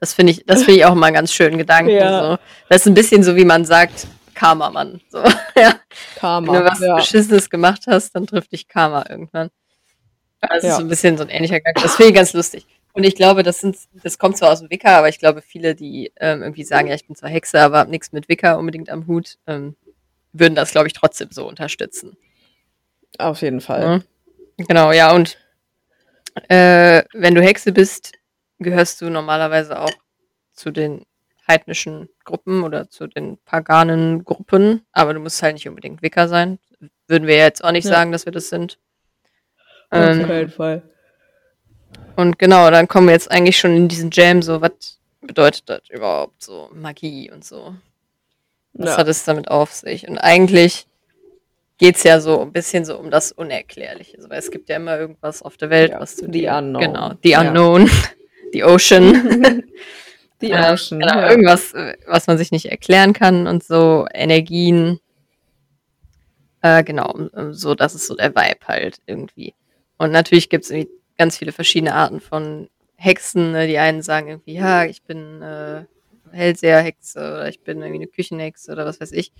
Das 0.00 0.14
finde 0.14 0.32
ich, 0.32 0.46
das 0.46 0.62
finde 0.62 0.78
ich 0.80 0.84
auch 0.84 0.94
mal 0.94 1.06
einen 1.06 1.14
ganz 1.14 1.32
schönen 1.32 1.58
Gedanken. 1.58 1.90
Ja. 1.90 2.32
So. 2.32 2.38
Das 2.68 2.82
ist 2.82 2.86
ein 2.86 2.94
bisschen 2.94 3.22
so, 3.22 3.34
wie 3.36 3.44
man 3.44 3.64
sagt, 3.64 4.06
Karma, 4.34 4.70
Mann. 4.70 5.00
So, 5.10 5.18
ja. 5.56 5.74
Karma. 6.16 6.52
Wenn 6.52 6.60
du 6.64 6.70
was 6.70 6.80
ja. 6.80 6.94
Beschissenes 6.96 7.50
gemacht 7.50 7.82
hast, 7.88 8.14
dann 8.14 8.26
trifft 8.26 8.52
dich 8.52 8.68
Karma 8.68 9.04
irgendwann. 9.08 9.50
Das 10.40 10.62
Ja. 10.62 10.70
ist 10.70 10.76
so 10.76 10.82
ein 10.82 10.88
bisschen 10.88 11.16
so 11.18 11.24
ein 11.24 11.30
ähnlicher 11.30 11.58
Gedanke. 11.58 11.82
Das 11.82 11.96
finde 11.96 12.10
ich 12.10 12.14
ganz 12.14 12.32
lustig. 12.32 12.64
Und 12.92 13.04
ich 13.04 13.16
glaube, 13.16 13.42
das 13.42 13.60
sind, 13.60 13.76
das 14.02 14.18
kommt 14.18 14.36
zwar 14.36 14.52
aus 14.52 14.60
dem 14.60 14.70
Wicca, 14.70 14.96
aber 14.98 15.08
ich 15.08 15.18
glaube, 15.18 15.42
viele, 15.42 15.74
die 15.74 16.12
ähm, 16.16 16.42
irgendwie 16.42 16.64
sagen, 16.64 16.88
ja, 16.88 16.94
ich 16.94 17.06
bin 17.06 17.16
zwar 17.16 17.30
Hexe, 17.30 17.60
aber 17.60 17.78
habe 17.78 17.90
nichts 17.90 18.12
mit 18.12 18.28
Wicca 18.28 18.54
unbedingt 18.54 18.90
am 18.90 19.06
Hut, 19.06 19.38
ähm, 19.46 19.76
würden 20.32 20.54
das, 20.54 20.70
glaube 20.70 20.86
ich, 20.86 20.92
trotzdem 20.92 21.28
so 21.32 21.48
unterstützen. 21.48 22.16
Auf 23.18 23.42
jeden 23.42 23.60
Fall. 23.60 23.82
Ja. 23.82 24.00
Genau, 24.58 24.92
ja, 24.92 25.12
und 25.14 25.38
äh, 26.48 27.02
wenn 27.12 27.34
du 27.34 27.42
Hexe 27.42 27.72
bist, 27.72 28.12
gehörst 28.58 29.00
du 29.00 29.08
normalerweise 29.10 29.78
auch 29.80 29.92
zu 30.52 30.70
den 30.70 31.04
heidnischen 31.46 32.08
Gruppen 32.24 32.62
oder 32.64 32.90
zu 32.90 33.06
den 33.06 33.38
paganen 33.38 34.24
Gruppen, 34.24 34.84
aber 34.92 35.14
du 35.14 35.20
musst 35.20 35.42
halt 35.42 35.54
nicht 35.54 35.68
unbedingt 35.68 36.02
Wicca 36.02 36.28
sein. 36.28 36.58
Würden 37.06 37.26
wir 37.28 37.36
jetzt 37.36 37.64
auch 37.64 37.70
nicht 37.72 37.84
Ja. 37.84 37.92
sagen, 37.92 38.12
dass 38.12 38.26
wir 38.26 38.32
das 38.32 38.48
sind. 38.48 38.78
Auf 39.90 39.98
Ähm, 40.00 40.30
jeden 40.30 40.50
Fall. 40.50 40.82
und 42.16 42.38
genau, 42.38 42.70
dann 42.70 42.88
kommen 42.88 43.06
wir 43.06 43.14
jetzt 43.14 43.30
eigentlich 43.30 43.58
schon 43.58 43.74
in 43.76 43.88
diesen 43.88 44.10
Jam, 44.10 44.42
so, 44.42 44.60
was 44.60 44.98
bedeutet 45.22 45.68
das 45.68 45.88
überhaupt, 45.88 46.42
so 46.42 46.68
Magie 46.74 47.30
und 47.30 47.44
so. 47.44 47.74
Was 48.74 48.90
Ja. 48.90 48.96
hat 48.98 49.08
es 49.08 49.24
damit 49.24 49.48
auf 49.50 49.72
sich? 49.72 50.06
Und 50.08 50.18
eigentlich 50.18 50.86
geht's 51.78 52.02
ja 52.02 52.20
so 52.20 52.40
ein 52.42 52.52
bisschen 52.52 52.84
so 52.84 52.98
um 52.98 53.10
das 53.10 53.32
Unerklärliche. 53.32 54.16
Also, 54.18 54.28
weil 54.30 54.38
es 54.40 54.50
gibt 54.50 54.68
ja 54.68 54.76
immer 54.76 54.98
irgendwas 54.98 55.42
auf 55.42 55.56
der 55.56 55.70
Welt, 55.70 55.92
Ja, 55.92 56.00
was 56.00 56.16
du 56.16 56.26
the 56.26 56.30
dir, 56.32 56.54
unknown. 56.56 56.82
genau, 56.82 57.12
the 57.22 57.30
Ja. 57.30 57.40
unknown, 57.40 57.88
the 58.52 58.64
ocean, 58.64 59.62
Die 60.40 60.50
äh, 60.52 60.72
Ocean. 60.72 61.00
genau, 61.00 61.14
ja. 61.20 61.30
irgendwas, 61.30 61.72
äh, 61.74 61.96
was 62.06 62.26
man 62.28 62.38
sich 62.38 62.52
nicht 62.52 62.66
erklären 62.66 63.12
kann 63.12 63.46
und 63.48 63.64
so 63.64 64.06
Energien, 64.14 65.00
äh, 66.62 66.82
genau, 66.84 67.14
so, 67.52 67.74
das 67.74 67.94
ist 67.94 68.06
so 68.06 68.14
der 68.16 68.34
Vibe 68.34 68.66
halt 68.66 68.98
irgendwie. 69.06 69.54
Und 69.96 70.12
natürlich 70.12 70.48
gibt's 70.48 70.70
irgendwie 70.70 70.90
ganz 71.16 71.38
viele 71.38 71.52
verschiedene 71.52 71.94
Arten 71.94 72.20
von 72.20 72.68
Hexen. 72.96 73.52
Ne? 73.52 73.66
Die 73.66 73.78
einen 73.78 74.02
sagen 74.02 74.28
irgendwie, 74.28 74.54
ja, 74.54 74.84
ich 74.84 75.02
bin 75.02 75.42
äh, 75.42 75.84
Hellseherhexe 76.32 77.18
oder 77.18 77.48
ich 77.48 77.60
bin 77.62 77.78
irgendwie 77.78 78.02
eine 78.02 78.06
Küchenhexe 78.06 78.70
oder 78.72 78.84
was 78.86 79.00
weiß 79.00 79.12
ich. 79.12 79.32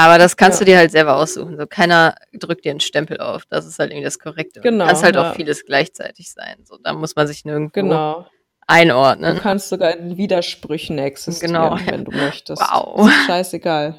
Aber 0.00 0.16
das 0.18 0.36
kannst 0.36 0.60
Ja. 0.60 0.64
du 0.64 0.70
dir 0.70 0.78
halt 0.78 0.92
selber 0.92 1.16
aussuchen. 1.16 1.56
So 1.58 1.66
keiner 1.66 2.14
drückt 2.32 2.64
dir 2.64 2.70
einen 2.70 2.78
Stempel 2.78 3.18
auf. 3.18 3.46
Das 3.50 3.66
ist 3.66 3.80
halt 3.80 3.90
irgendwie 3.90 4.04
das 4.04 4.20
Korrekte. 4.20 4.60
Genau, 4.60 4.86
Kann 4.86 5.02
halt 5.02 5.16
ja. 5.16 5.28
auch 5.30 5.34
vieles 5.34 5.64
gleichzeitig 5.66 6.30
sein. 6.30 6.54
So, 6.62 6.78
da 6.82 6.92
muss 6.92 7.16
man 7.16 7.26
sich 7.26 7.44
nirgendwo 7.44 7.72
Genau. 7.80 8.20
Du 8.22 8.26
einordnen. 8.68 9.38
kannst 9.40 9.70
sogar 9.70 9.96
in 9.96 10.16
Widersprüchen 10.16 10.98
existieren, 10.98 11.52
Genau. 11.54 11.78
wenn 11.86 12.04
du 12.04 12.12
möchtest. 12.12 12.62
Wow. 12.62 13.10
Scheißegal. 13.26 13.96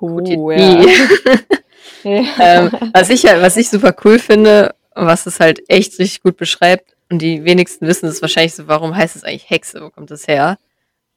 Uh, 0.00 0.50
ja. 2.02 2.24
ähm, 2.40 2.70
was 2.92 3.08
ich 3.10 3.24
halt, 3.26 3.40
was 3.40 3.56
ich 3.56 3.70
super 3.70 3.94
cool 4.04 4.18
finde, 4.18 4.74
und 4.94 5.06
was 5.06 5.26
es 5.26 5.38
halt 5.38 5.60
echt 5.68 5.98
richtig 5.98 6.22
gut 6.22 6.36
beschreibt, 6.36 6.96
und 7.10 7.20
die 7.20 7.44
wenigsten 7.44 7.86
wissen 7.86 8.06
es 8.08 8.20
wahrscheinlich 8.20 8.54
so, 8.54 8.66
warum 8.66 8.96
heißt 8.96 9.14
es 9.14 9.22
eigentlich 9.22 9.48
Hexe? 9.48 9.80
Wo 9.80 9.90
kommt 9.90 10.10
das 10.10 10.26
her? 10.26 10.58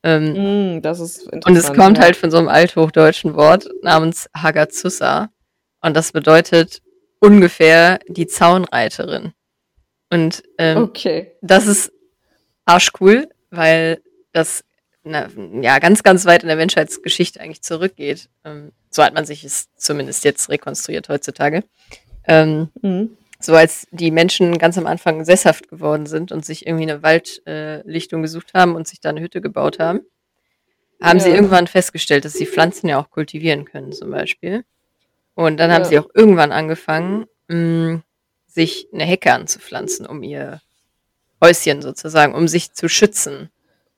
Ähm, 0.04 0.78
Mm, 0.78 0.82
das 0.82 1.00
ist 1.00 1.24
interessant. 1.24 1.46
und 1.48 1.56
es 1.58 1.74
kommt 1.74 1.98
ja. 1.98 2.04
halt 2.04 2.16
von 2.16 2.32
so 2.32 2.38
einem 2.38 2.48
althochdeutschen 2.48 3.36
Wort 3.36 3.68
namens 3.82 4.30
Hagazusa. 4.36 5.30
Und 5.82 5.96
das 5.96 6.12
bedeutet 6.12 6.82
ungefähr 7.20 8.00
die 8.08 8.28
Zaunreiterin. 8.28 9.34
Und 10.12 10.44
ähm, 10.58 10.78
Okay. 10.84 11.34
das 11.42 11.68
ist 11.68 11.92
arschcool, 12.66 13.28
weil 13.52 14.02
das 14.32 14.64
na, 15.04 15.28
ja 15.62 15.80
ganz, 15.80 16.04
ganz 16.04 16.26
weit 16.26 16.44
in 16.44 16.48
der 16.48 16.58
Menschheitsgeschichte 16.58 17.40
eigentlich 17.40 17.62
zurückgeht. 17.62 18.30
Ähm, 18.46 18.72
so 18.90 19.04
hat 19.04 19.14
man 19.14 19.26
sich 19.26 19.44
es 19.44 19.68
zumindest 19.76 20.24
jetzt 20.24 20.50
rekonstruiert 20.50 21.10
heutzutage. 21.10 21.64
Ähm, 22.26 22.70
Mhm. 22.82 23.18
So 23.42 23.56
als 23.56 23.88
die 23.92 24.12
Menschen 24.12 24.58
ganz 24.58 24.78
am 24.78 24.86
Anfang 24.86 25.24
sesshaft 25.24 25.70
geworden 25.70 26.06
sind 26.06 26.32
und 26.32 26.46
sich 26.46 26.68
irgendwie 26.68 26.90
eine 26.90 27.02
Waldlichtung 27.04 28.20
äh, 28.20 28.24
gesucht 28.24 28.54
haben 28.54 28.76
und 28.76 28.88
sich 28.88 29.00
da 29.00 29.10
eine 29.10 29.22
Hütte 29.22 29.42
gebaut 29.42 29.80
haben, 29.80 30.02
haben 31.02 31.20
sie 31.20 31.30
Ja. 31.30 31.36
irgendwann 31.36 31.68
festgestellt, 31.68 32.26
dass 32.26 32.34
sie 32.34 32.46
Pflanzen 32.46 32.90
ja 32.90 33.00
auch 33.00 33.10
kultivieren 33.10 33.64
können, 33.66 33.94
zum 33.94 34.12
Beispiel. 34.12 34.66
Und 35.36 35.58
dann 35.58 35.72
haben 35.72 35.84
Ja. 35.84 35.90
sie 35.90 36.00
auch 36.00 36.10
irgendwann 36.14 36.52
angefangen, 36.52 37.26
mh, 37.48 38.02
sich 38.48 38.88
eine 38.92 39.06
Hecke 39.06 39.32
anzupflanzen, 39.34 40.06
um 40.06 40.22
ihr 40.24 40.62
Häuschen 41.42 41.82
sozusagen, 41.82 42.36
um 42.36 42.50
sich 42.50 42.74
zu 42.74 42.90
schützen 42.90 43.50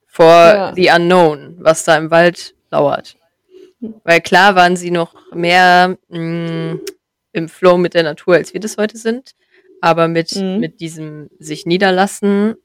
vor 0.06 0.28
Ja. 0.30 0.74
the 0.76 0.92
unknown, 0.96 1.56
was 1.60 1.84
da 1.84 1.98
im 1.98 2.12
Wald 2.12 2.54
lauert. 2.70 3.18
Weil 4.04 4.22
klar 4.22 4.54
waren 4.56 4.76
sie 4.76 4.92
noch 4.92 5.16
mehr 5.34 5.98
mh, 6.10 6.78
im 7.34 7.50
Flow 7.50 7.78
mit 7.78 7.94
der 7.94 8.04
Natur, 8.04 8.36
als 8.36 8.54
wir 8.54 8.60
das 8.60 8.78
heute 8.78 8.98
sind. 8.98 9.32
Aber 9.82 10.08
mit, 10.08 10.36
Mhm. 10.36 10.60
mit 10.60 10.80
diesem 10.80 11.30
sich 11.40 11.66
niederlassen 11.66 12.56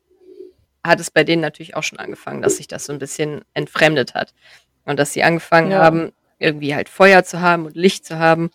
hat 0.87 1.01
es 1.01 1.11
bei 1.11 1.25
denen 1.25 1.43
natürlich 1.43 1.75
auch 1.75 1.83
schon 1.83 1.99
angefangen, 1.99 2.43
dass 2.43 2.59
sich 2.59 2.69
das 2.69 2.85
so 2.87 2.93
ein 2.93 2.99
bisschen 2.99 3.43
entfremdet 3.55 4.15
hat. 4.15 4.33
Und 4.85 4.99
dass 4.99 5.13
sie 5.13 5.23
angefangen 5.25 5.73
Ja. 5.73 5.79
haben, 5.83 6.13
irgendwie 6.39 6.75
halt 6.75 6.89
Feuer 6.89 7.25
zu 7.25 7.41
haben 7.41 7.67
und 7.67 7.75
Licht 7.75 8.05
zu 8.05 8.19
haben. 8.19 8.51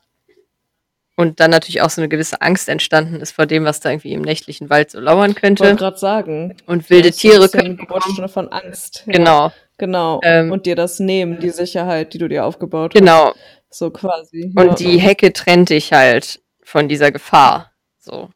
Und 1.18 1.40
dann 1.40 1.52
natürlich 1.52 1.82
auch 1.82 1.90
so 1.90 2.02
eine 2.02 2.08
gewisse 2.10 2.42
Angst 2.42 2.70
entstanden 2.70 3.18
ist 3.20 3.32
vor 3.34 3.46
dem, 3.46 3.66
was 3.66 3.80
da 3.80 3.90
irgendwie 3.92 4.14
im 4.14 4.22
nächtlichen 4.22 4.70
Wald 4.70 4.92
so 4.92 5.00
lauern 5.00 5.32
Ich 5.32 5.42
wollte 5.44 5.56
könnte. 5.64 5.76
gerade 5.76 5.98
sagen. 5.98 6.56
Und 6.68 6.90
wilde 6.90 7.10
ein 7.10 7.14
Tiere 7.14 7.50
können 7.50 7.78
Geburtsstunde 7.78 8.30
von 8.30 8.48
Angst. 8.50 9.04
Ja, 9.08 9.14
Genau, 9.14 9.52
Genau. 9.78 10.22
Ähm, 10.24 10.52
und 10.52 10.66
dir 10.68 10.76
das 10.76 11.00
nehmen, 11.00 11.40
die 11.40 11.50
Sicherheit, 11.50 12.14
die 12.14 12.18
du 12.20 12.28
dir 12.30 12.46
aufgebaut 12.46 12.94
hast. 12.94 13.00
genau. 13.00 13.34
So 13.72 13.90
quasi. 13.90 14.52
Und 14.56 14.68
ja. 14.68 14.74
die 14.76 15.00
Hecke 15.00 15.34
trennt 15.34 15.70
dich 15.70 15.94
halt 15.94 16.42
von 16.64 16.88
dieser 16.90 17.12
Gefahr. 17.12 17.72
So. 18.00 18.30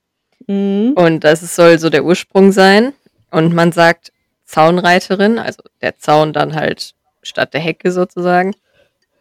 Mhm. 0.47 0.93
Und 0.95 1.23
das 1.23 1.55
soll 1.55 1.77
so 1.79 1.89
der 1.89 2.05
Ursprung 2.05 2.51
sein. 2.51 2.93
Und 3.31 3.53
man 3.53 3.71
sagt 3.71 4.11
Zaunreiterin, 4.45 5.37
also 5.39 5.61
der 5.81 5.97
Zaun 5.97 6.31
dann 6.33 6.55
halt 6.55 6.93
statt 7.21 7.53
der 7.53 7.61
Hecke 7.61 7.91
sozusagen. 7.91 8.55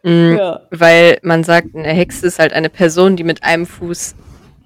Mm, 0.03 0.35
Ja. 0.37 0.61
Weil 0.71 1.17
man 1.23 1.43
sagt, 1.43 1.75
eine 1.75 1.89
Hexe 1.89 2.27
ist 2.27 2.39
halt 2.39 2.53
eine 2.53 2.69
Person, 2.69 3.15
die 3.17 3.23
mit 3.23 3.43
einem 3.43 3.65
Fuß 3.65 4.15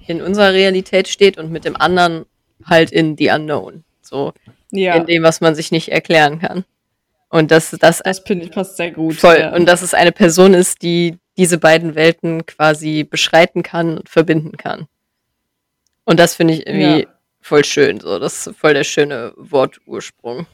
in 0.08 0.22
unserer 0.22 0.54
Realität 0.54 1.08
steht 1.08 1.38
und 1.38 1.52
mit 1.52 1.66
dem 1.66 1.76
anderen 1.76 2.26
halt 2.66 2.92
in 2.92 3.18
the 3.18 3.30
unknown. 3.32 3.84
So 4.02 4.34
Ja. 4.72 4.96
in 4.96 5.06
dem, 5.06 5.24
was 5.24 5.40
man 5.42 5.56
sich 5.56 5.72
nicht 5.72 5.90
erklären 5.92 6.40
kann. 6.40 6.66
Und 7.30 7.52
dass 7.52 7.72
das 7.72 8.00
Das 8.04 8.20
finde 8.20 8.46
ich 8.46 8.52
passt 8.52 8.78
sehr 8.78 8.92
gut. 8.92 9.16
voll 9.16 9.38
Ja. 9.40 9.56
und 9.56 9.66
dass 9.66 9.82
es 9.82 9.94
eine 9.94 10.12
Person 10.12 10.54
ist, 10.54 10.82
die 10.82 11.18
diese 11.40 11.58
beiden 11.58 11.96
Welten 11.96 12.46
quasi 12.46 13.06
beschreiten 13.06 13.64
kann 13.64 13.98
und 14.00 14.10
verbinden 14.10 14.58
kann. 14.58 14.88
Und 16.04 16.20
das 16.20 16.36
finde 16.36 16.54
ich 16.56 16.68
irgendwie 16.68 17.04
Ja. 17.04 17.08
voll 17.42 17.64
schön. 17.64 18.02
So, 18.02 18.20
das 18.20 18.46
ist 18.48 18.58
voll 18.58 18.74
der 18.74 18.84
schöne 18.84 19.32
Wortursprung. 19.38 20.46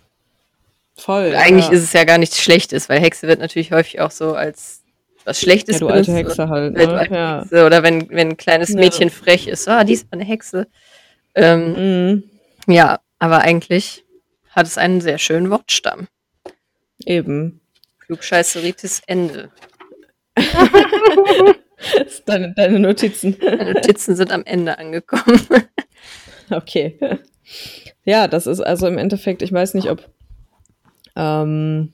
Voll. 0.95 1.33
Eigentlich 1.35 1.65
ja. 1.65 1.71
ist 1.71 1.83
es 1.83 1.93
ja 1.93 2.03
gar 2.03 2.19
nichts 2.19 2.39
Schlechtes, 2.39 2.87
weil 2.87 2.99
Hexe 3.01 3.27
wird 3.27 3.39
natürlich 3.39 3.71
häufig 3.71 3.99
auch 3.99 4.11
so 4.11 4.35
als 4.35 4.83
was 5.25 5.39
Schlechtes 5.41 5.77
ja, 5.77 5.79
du 5.79 5.87
alte 5.87 6.11
benutzt. 6.11 6.37
Hexe 6.37 6.49
halt. 6.49 6.73
Ne? 6.75 6.87
alte 6.87 7.13
Ja. 7.15 7.41
Hexe, 7.41 7.65
oder 7.65 7.81
wenn, 7.81 8.07
wenn 8.11 8.29
ein 8.29 8.37
kleines. 8.37 8.69
Mädchen 8.69 9.09
frech 9.09 9.47
ist, 9.47 9.67
ah, 9.67 9.83
die 9.83 9.93
ist 9.93 10.05
eine 10.11 10.23
Hexe. 10.23 10.67
Ähm, 11.33 11.73
Mhm. 11.73 12.23
Ja, 12.67 12.99
aber 13.17 13.39
eigentlich 13.39 14.05
hat 14.51 14.67
es 14.67 14.77
einen 14.77 15.01
sehr 15.01 15.17
schönen 15.17 15.49
Wortstamm. 15.49 16.07
Eben. 17.05 17.59
Klugscheißeritis 18.01 19.01
Ende. 19.07 19.49
Deine, 22.25 22.53
deine 22.53 22.79
Notizen. 22.79 23.37
Meine 23.41 23.73
Notizen 23.73 24.15
sind 24.15 24.31
am 24.31 24.43
Ende 24.45 24.77
angekommen. 24.77 25.41
Okay. 26.51 26.99
Ja, 28.03 28.27
das 28.27 28.45
ist 28.45 28.59
also 28.59 28.85
im 28.85 28.99
Endeffekt, 28.99 29.41
ich 29.41 29.51
weiß 29.51 29.73
nicht, 29.73 29.89
ob, 29.89 30.07
ähm, 31.15 31.91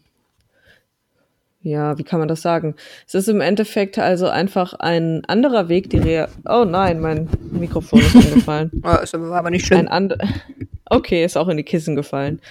ja, 1.61 1.97
wie 1.97 2.03
kann 2.03 2.19
man 2.19 2.27
das 2.27 2.41
sagen? 2.41 2.75
Es 3.07 3.15
ist 3.15 3.29
im 3.29 3.39
Endeffekt 3.39 3.97
also 3.97 4.27
einfach 4.27 4.73
ein 4.73 5.23
anderer 5.25 5.69
Weg, 5.69 5.89
die 5.89 5.99
Rea 5.99 6.27
Oh 6.43 6.65
nein, 6.65 6.99
mein 6.99 7.29
Mikrofon 7.51 8.01
ist 8.01 8.15
umgefallen. 8.15 8.71
Oh, 8.83 8.95
ist 9.03 9.15
aber, 9.15 9.49
nicht 9.51 9.71
Ein 9.71 9.87
and 9.87 10.17
okay, 10.89 11.23
ist 11.23 11.37
auch 11.37 11.47
in 11.47 11.55
die 11.55 11.63
Kissen 11.63 11.95
gefallen. 11.95 12.41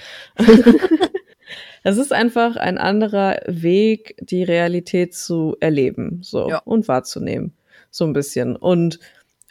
Es 1.83 1.97
ist 1.97 2.13
einfach 2.13 2.57
ein 2.57 2.79
anderer 2.79 3.41
Weg, 3.47 4.17
die 4.21 4.43
Realität 4.43 5.15
zu 5.15 5.57
erleben, 5.61 6.21
so 6.23 6.49
Ja. 6.49 6.59
und 6.65 6.89
wahrzunehmen, 6.89 7.53
so 7.91 8.05
ein 8.05 8.13
bisschen. 8.13 8.57
Und 8.57 8.99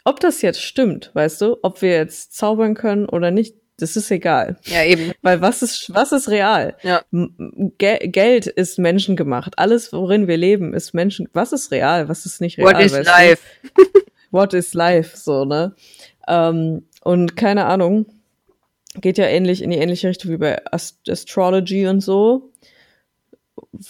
ob 0.04 0.20
das 0.20 0.42
jetzt 0.42 0.62
stimmt, 0.62 1.10
weißt 1.14 1.40
du, 1.40 1.58
ob 1.62 1.82
wir 1.82 1.90
jetzt 1.92 2.36
zaubern 2.36 2.74
können 2.74 3.06
oder 3.06 3.30
nicht, 3.30 3.54
das 3.78 3.96
ist 3.96 4.10
egal, 4.10 4.58
Ja, 4.64 4.84
eben. 4.84 5.12
weil 5.22 5.40
was 5.40 5.62
ist 5.62 5.92
was 5.94 6.12
ist 6.12 6.28
real? 6.28 6.76
Ja. 6.82 7.02
Ge 7.78 8.08
Geld 8.08 8.46
ist 8.46 8.78
menschengemacht. 8.78 9.58
Alles, 9.58 9.92
worin 9.92 10.28
wir 10.28 10.36
leben, 10.36 10.74
ist 10.74 10.92
Menschen. 10.92 11.28
Was 11.32 11.52
ist 11.52 11.70
real? 11.72 12.08
Was 12.08 12.26
ist 12.26 12.40
nicht 12.42 12.58
real? 12.58 12.74
What 12.74 12.82
is 12.82 12.92
life? 12.92 13.38
What 14.30 14.54
is 14.54 14.74
life, 14.74 15.16
so, 15.16 15.44
ne? 15.44 15.74
Ähm, 16.28 16.84
und 17.02 17.36
keine 17.36 17.64
Ahnung, 17.66 18.06
geht 18.94 19.18
ja 19.18 19.26
ähnlich 19.26 19.62
in 19.62 19.70
die 19.70 19.76
ähnliche 19.78 20.08
Richtung 20.08 20.30
wie 20.32 20.36
bei 20.36 20.60
Ast 20.72 21.08
Astrology 21.08 21.86
und 21.86 22.00
so. 22.00 22.50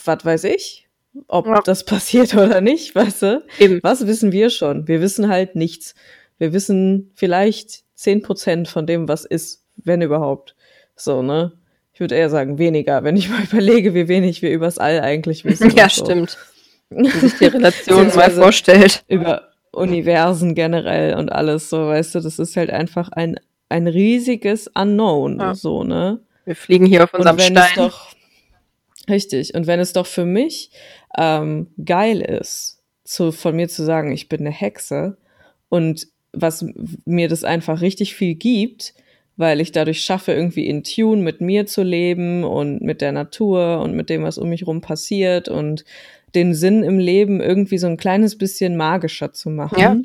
Was 0.05 0.25
weiß 0.25 0.45
ich, 0.45 0.89
ob 1.29 1.47
Ja. 1.47 1.61
das 1.65 1.85
passiert 1.87 2.35
oder 2.35 2.61
nicht, 2.61 2.95
weißt 2.95 3.23
du? 3.23 3.45
Eben. 3.59 3.81
Was 3.83 4.07
wissen 4.07 4.33
wir 4.33 4.51
schon? 4.51 4.87
Wir 4.89 5.01
wissen 5.01 5.29
halt 5.29 5.57
nichts. 5.57 5.95
Wir 6.39 6.53
wissen 6.53 7.11
vielleicht 7.15 7.85
zehn 7.95 8.23
Prozent 8.23 8.69
von 8.69 8.87
dem, 8.87 9.09
was 9.09 9.25
ist, 9.25 9.65
wenn 9.77 10.03
überhaupt. 10.03 10.55
So, 10.97 11.23
ne? 11.23 11.53
Ich 11.93 12.01
würde 12.01 12.15
eher 12.15 12.31
sagen 12.31 12.59
weniger, 12.59 13.05
wenn 13.05 13.17
ich 13.17 13.29
mal 13.31 13.43
überlege, 13.43 13.95
wie 13.95 14.09
wenig 14.09 14.43
wir 14.43 14.51
übers 14.51 14.79
All 14.79 15.01
eigentlich 15.01 15.45
wissen. 15.45 15.71
Ja, 15.77 15.89
so 15.89 16.05
stimmt. 16.05 16.37
Wenn 16.93 17.05
sich 17.21 17.35
die 17.39 17.45
Relation 17.45 18.09
mal 18.17 18.31
vorstellt. 18.33 19.05
über 19.07 19.51
Universen 19.71 20.57
generell 20.57 21.15
und 21.15 21.31
alles 21.31 21.71
so, 21.71 21.87
weißt 21.87 22.17
du, 22.17 22.21
das 22.21 22.41
ist 22.41 22.57
halt 22.57 22.71
einfach 22.71 23.11
ein, 23.13 23.39
ein 23.71 23.87
riesiges 23.87 24.69
Unknown, 24.69 25.41
Ja. 25.41 25.55
so, 25.55 25.85
ne? 25.85 26.21
Wir 26.45 26.57
fliegen 26.57 26.85
hier 26.87 27.05
auf 27.05 27.15
unserem 27.15 27.39
Stein. 27.39 27.69
doch, 27.77 28.09
richtig, 29.09 29.55
und 29.55 29.67
wenn 29.67 29.81
es 29.81 29.93
doch 29.93 30.07
für 30.07 30.25
mich 30.27 30.71
ähm, 31.17 31.69
geil 31.85 32.21
ist, 32.21 32.83
zu, 33.05 33.33
von 33.33 33.57
mir 33.57 33.69
zu 33.69 33.83
sagen, 33.85 34.13
ich 34.13 34.29
bin 34.29 34.41
eine 34.41 34.51
Hexe 34.51 35.17
und 35.69 36.09
was 36.33 36.65
mir 37.05 37.29
das 37.29 37.43
einfach 37.45 37.81
richtig 37.81 38.15
viel 38.15 38.35
gibt, 38.35 38.95
weil 39.37 39.61
ich 39.61 39.73
dadurch 39.73 40.03
schaffe, 40.03 40.33
irgendwie 40.33 40.67
in 40.67 40.85
Tune 40.85 41.23
mit 41.23 41.41
mir 41.41 41.67
zu 41.67 41.83
leben 41.83 42.45
und 42.45 42.83
mit 42.83 43.01
der 43.01 43.13
Natur 43.13 43.81
und 43.81 43.95
mit 43.95 44.11
dem, 44.11 44.23
was 44.23 44.39
um 44.39 44.49
mich 44.51 44.67
rum 44.67 44.81
passiert 44.81 45.49
und 45.49 45.85
den 46.35 46.55
Sinn 46.55 46.83
im 46.85 46.99
Leben 46.99 47.41
irgendwie 47.41 47.79
so 47.79 47.87
ein 47.87 47.97
kleines 47.97 48.37
bisschen 48.39 48.77
magischer 48.77 49.33
zu 49.33 49.51
machen. 49.51 49.79
Ja. 49.79 49.97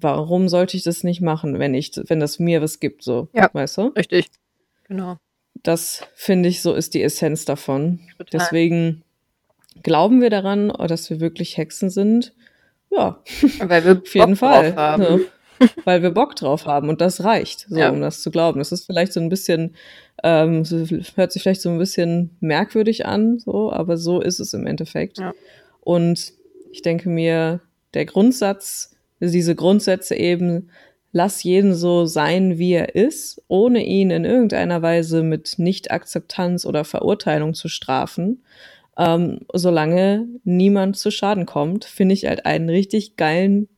Warum 0.00 0.48
sollte 0.48 0.76
ich 0.76 0.82
das 0.82 1.04
nicht 1.04 1.20
machen, 1.20 1.58
wenn 1.58 1.74
ich, 1.74 1.92
wenn 2.06 2.20
das 2.20 2.38
mir 2.38 2.60
was 2.62 2.80
gibt, 2.80 3.02
so, 3.02 3.28
Ja. 3.32 3.48
weißt 3.52 3.78
du? 3.78 3.82
Richtig. 3.96 4.26
Genau. 4.88 5.16
Das 5.62 6.02
finde 6.14 6.48
ich 6.48 6.62
so 6.62 6.74
ist 6.74 6.94
die 6.94 7.02
Essenz 7.02 7.44
davon. 7.44 8.00
Total. 8.18 8.26
Deswegen 8.40 9.02
glauben 9.82 10.20
wir 10.20 10.30
daran, 10.30 10.68
dass 10.68 11.08
wir 11.10 11.20
wirklich 11.20 11.56
Hexen 11.56 11.90
sind. 11.90 12.34
Ja, 12.90 13.20
Weil 13.60 13.84
wir 13.84 13.92
auf 14.02 14.14
jeden 14.14 14.32
Bock 14.32 14.38
Fall. 14.38 14.68
drauf 14.72 14.76
haben. 14.76 15.02
Ja. 15.02 15.68
Weil 15.84 16.02
wir 16.02 16.10
Bock 16.10 16.36
drauf 16.36 16.66
haben 16.66 16.90
und 16.90 17.00
das 17.00 17.24
reicht, 17.24 17.66
so, 17.70 17.78
Ja. 17.78 17.88
um 17.90 18.02
das 18.02 18.20
zu 18.20 18.30
glauben. 18.30 18.58
Das 18.58 18.72
ist 18.72 18.84
vielleicht 18.84 19.14
so 19.14 19.20
ein 19.20 19.30
bisschen, 19.30 19.74
ähm, 20.22 20.64
hört 21.14 21.32
sich 21.32 21.42
vielleicht 21.42 21.62
so 21.62 21.70
ein 21.70 21.78
bisschen 21.78 22.36
merkwürdig 22.40 23.06
an, 23.06 23.38
so, 23.38 23.72
aber 23.72 23.96
so 23.96 24.20
ist 24.20 24.38
es 24.38 24.52
im 24.52 24.66
Endeffekt. 24.66 25.18
Ja. 25.18 25.32
Und 25.80 26.34
ich 26.72 26.82
denke 26.82 27.08
mir, 27.08 27.60
der 27.94 28.04
Grundsatz, 28.04 28.94
diese 29.20 29.54
Grundsätze 29.54 30.14
eben, 30.14 30.70
lass 31.12 31.42
jeden 31.42 31.74
so 31.74 32.04
sein, 32.04 32.58
wie 32.58 32.72
er 32.72 32.94
ist, 32.94 33.42
ohne 33.48 33.84
ihn 33.84 34.10
in 34.10 34.24
irgendeiner 34.24 34.82
Weise 34.82 35.22
mit 35.22 35.58
Nicht-Akzeptanz 35.58 36.66
oder 36.66 36.84
Verurteilung 36.84 37.54
zu 37.54 37.68
strafen, 37.68 38.42
ähm, 38.98 39.40
solange 39.52 40.26
niemand 40.44 40.96
zu 40.96 41.10
Schaden 41.10 41.46
kommt, 41.46 41.84
finde 41.84 42.14
ich 42.14 42.26
halt 42.26 42.46
einen 42.46 42.68
richtig 42.68 43.16
geilen 43.16 43.68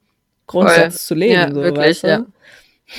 Grundsatz 0.46 1.06
zu 1.06 1.14
leben. 1.14 1.34
Ja, 1.34 1.48
so, 1.48 1.62
wirklich, 1.62 1.86
weißt 1.86 2.04
du? 2.04 2.08
ja. 2.08 2.26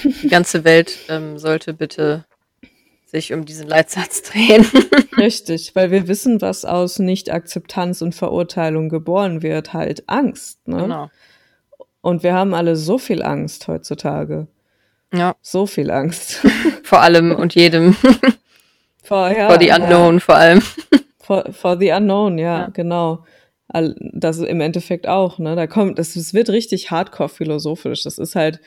Die 0.03 0.27
ganze 0.29 0.63
Welt 0.63 0.99
ähm, 1.09 1.39
sollte 1.39 1.73
bitte 1.73 2.25
sich 3.05 3.33
um 3.33 3.45
diesen 3.45 3.67
Leitsatz 3.67 4.21
drehen. 4.31 4.65
Richtig, 5.17 5.75
weil 5.75 5.91
wir 5.91 6.07
wissen, 6.07 6.41
was 6.41 6.63
aus 6.63 6.99
Nicht-Akzeptanz 6.99 8.01
und 8.01 8.13
Verurteilung 8.13 8.89
geboren 8.89 9.41
wird, 9.41 9.73
halt 9.73 10.03
Angst. 10.07 10.65
Ne? 10.67 10.83
genau. 10.83 11.09
Und 12.01 12.23
wir 12.23 12.33
haben 12.33 12.53
alle 12.53 12.75
so 12.75 12.97
viel 12.97 13.21
Angst 13.23 13.67
heutzutage. 13.67 14.47
Ja, 15.13 15.35
So 15.41 15.65
viel 15.65 15.91
Angst. 15.91 16.39
vor 16.83 17.01
allem 17.01 17.31
und 17.35 17.55
jedem. 17.55 17.95
vor, 19.03 19.29
ja, 19.31 19.47
vor 19.49 19.59
the 19.59 19.71
unknown 19.71 20.19
vor 20.19 20.35
allem. 20.35 20.61
Ja, 20.91 20.99
for, 21.43 21.53
for 21.53 21.77
the 21.77 21.91
unknown, 21.91 22.39
ja, 22.39 22.61
Ja. 22.61 22.69
genau. 22.73 23.23
Das 24.13 24.39
im 24.39 24.61
Endeffekt 24.61 25.07
auch, 25.07 25.37
ne? 25.37 25.55
Da 25.55 25.67
kommt, 25.67 25.99
das, 25.99 26.15
es 26.15 26.33
wird 26.33 26.49
richtig 26.49 26.89
hardcore 26.89 27.29
philosophisch. 27.29 28.01
Das 28.01 28.17
ist 28.17 28.35
halt, 28.35 28.59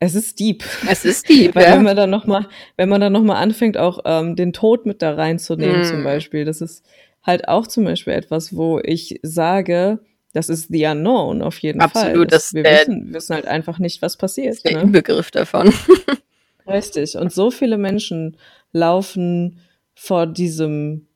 es 0.00 0.16
ist 0.16 0.40
deep. 0.40 0.64
Es 0.90 1.04
ist 1.04 1.28
die. 1.28 1.54
Weil 1.54 1.66
wenn 1.66 1.72
Ja. 1.74 1.80
man 1.82 1.96
dann 1.96 2.10
noch 2.10 2.26
mal, 2.26 2.48
wenn 2.76 2.88
man 2.88 3.00
dann 3.00 3.12
noch 3.12 3.22
mal 3.22 3.36
anfängt, 3.36 3.78
auch 3.78 4.00
ähm, 4.04 4.34
den 4.34 4.52
Tod 4.52 4.86
mit 4.86 5.02
da 5.02 5.14
reinzunehmen, 5.14 5.82
Mm. 5.82 5.84
zum 5.84 6.02
Beispiel, 6.02 6.44
das 6.44 6.60
ist 6.60 6.84
halt 7.22 7.46
auch 7.46 7.68
zum 7.68 7.84
Beispiel 7.84 8.14
etwas, 8.14 8.56
wo 8.56 8.80
ich 8.82 9.20
sage, 9.22 10.00
das 10.32 10.48
ist 10.48 10.68
the 10.70 10.86
unknown 10.86 11.42
auf 11.42 11.58
jeden 11.58 11.80
Fall. 11.80 11.90
Absolut, 12.04 12.32
das- 12.32 12.54
wir 12.54 12.64
wissen, 12.64 13.12
wissen 13.12 13.34
halt 13.34 13.46
einfach 13.46 13.78
nicht, 13.78 14.02
was 14.02 14.16
passiert. 14.16 14.54
ist 14.54 14.64
der 14.64 14.76
Ne? 14.76 14.82
Inbegriff 14.82 15.30
davon. 15.30 15.72
Richtig. 16.66 17.16
Und 17.16 17.32
so 17.32 17.50
viele 17.50 17.76
Menschen 17.76 18.36
laufen 18.72 19.58
vor 19.94 20.26
diesem 20.26 21.06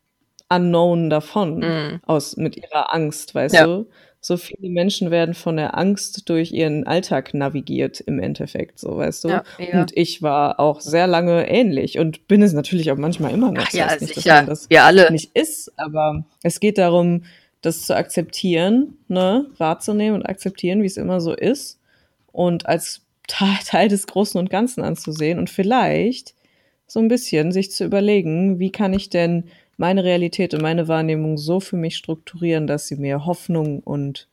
Unknown 0.49 1.11
davon, 1.11 1.59
Mm. 1.61 2.01
aus 2.07 2.37
mit 2.37 2.57
ihrer 2.57 2.93
Angst, 2.95 3.35
weißt 3.35 3.55
Ja. 3.55 3.64
du? 3.67 3.87
So 4.21 4.37
viele 4.37 4.71
Menschen 4.71 5.12
werden 5.12 5.35
von 5.35 5.57
der 5.57 5.79
Angst 5.79 6.29
durch 6.29 6.51
ihren 6.53 6.85
Alltag 6.85 7.33
navigiert 7.33 8.01
im 8.01 8.19
Endeffekt, 8.19 8.79
so 8.81 8.97
weißt 8.97 9.25
du. 9.25 9.29
Ja, 9.29 9.45
mega. 9.59 9.81
und 9.81 9.97
ich 9.97 10.21
war 10.21 10.59
auch 10.59 10.81
sehr 10.81 11.07
lange 11.07 11.49
ähnlich 11.49 11.99
und 12.01 12.27
bin 12.27 12.43
es 12.43 12.53
natürlich 12.53 12.91
auch 12.91 12.97
manchmal 12.97 13.33
immer 13.33 13.53
noch. 13.53 13.64
Ach 13.69 13.73
ja, 13.73 13.87
nicht, 13.87 14.03
dass 14.03 14.09
sicher. 14.64 14.69
Wir 14.69 14.85
alle. 14.85 15.12
nicht 15.12 15.31
ist, 15.37 15.73
aber 15.77 16.25
es 16.43 16.59
geht 16.59 16.79
darum, 16.79 17.23
das 17.67 17.83
zu 17.83 17.97
akzeptieren, 17.97 18.97
ne, 19.09 19.47
wahrzunehmen 19.59 20.21
und 20.21 20.27
akzeptieren, 20.27 20.83
wie 20.83 20.87
es 20.87 20.97
immer 20.97 21.21
so 21.21 21.35
ist 21.35 21.81
und 22.33 22.67
als 22.67 23.03
Teil, 23.27 23.89
des 23.89 24.07
Großen 24.07 24.39
und 24.39 24.51
Ganzen 24.51 24.85
anzusehen 24.85 25.39
und 25.39 25.51
vielleicht 25.51 26.35
so 26.87 27.01
ein 27.01 27.09
bisschen 27.09 27.51
sich 27.51 27.73
zu 27.73 27.85
überlegen, 27.85 28.61
wie 28.61 28.71
kann 28.71 28.93
ich 28.93 29.11
denn 29.11 29.45
meine 29.77 30.05
Realität 30.05 30.55
und 30.55 30.62
meine 30.62 30.87
Wahrnehmung 30.87 31.37
so 31.37 31.59
für 31.59 31.77
mich 31.77 31.97
strukturieren, 31.97 32.69
dass 32.69 32.87
sie 32.87 32.97
mir 32.97 33.27
Hoffnung 33.27 33.81
und 33.81 34.29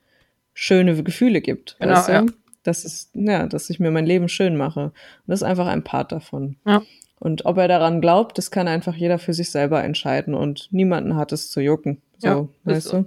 schöne 0.54 1.02
Gefühle 1.04 1.42
gibt. 1.42 1.76
Genau, 1.80 1.96
weißt 1.96 2.08
du? 2.08 2.12
ja. 2.12 2.26
Das 2.62 2.86
ist, 2.86 3.10
ja, 3.14 3.48
dass 3.48 3.70
ich 3.70 3.80
mir 3.80 3.92
mein 3.92 4.06
Leben 4.06 4.30
schön 4.30 4.56
mache. 4.56 4.86
Und 4.86 4.94
das 5.28 5.42
ist 5.42 5.48
einfach 5.48 5.68
ein 5.68 5.84
Part 5.84 6.14
davon. 6.14 6.56
Ja. 6.66 6.84
Und 7.20 7.46
ob 7.46 7.58
er 7.58 7.68
daran 7.68 8.00
glaubt, 8.00 8.38
das 8.38 8.52
kann 8.52 8.68
einfach 8.68 8.96
jeder 8.96 9.20
für 9.20 9.34
sich 9.34 9.50
selber 9.50 9.84
entscheiden 9.84 10.34
und 10.34 10.70
niemanden 10.72 11.16
hat 11.16 11.34
es 11.34 11.50
zu 11.50 11.60
jucken. 11.60 12.02
So, 12.20 12.28
Ja, 12.28 12.48
weißt 12.64 12.94
du? 12.94 13.06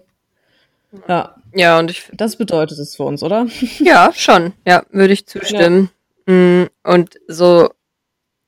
Ja, 1.08 1.36
Ja, 1.54 1.78
und 1.78 1.90
ich 1.90 2.08
das 2.12 2.36
bedeutet 2.36 2.78
es 2.78 2.96
für 2.96 3.04
uns, 3.04 3.22
oder? 3.22 3.46
Ja, 3.78 4.12
schon. 4.14 4.52
Ja, 4.66 4.84
würde 4.90 5.12
ich 5.12 5.26
zustimmen. 5.26 5.90
Mm, 6.26 6.64
Und 6.84 7.18
so, 7.28 7.70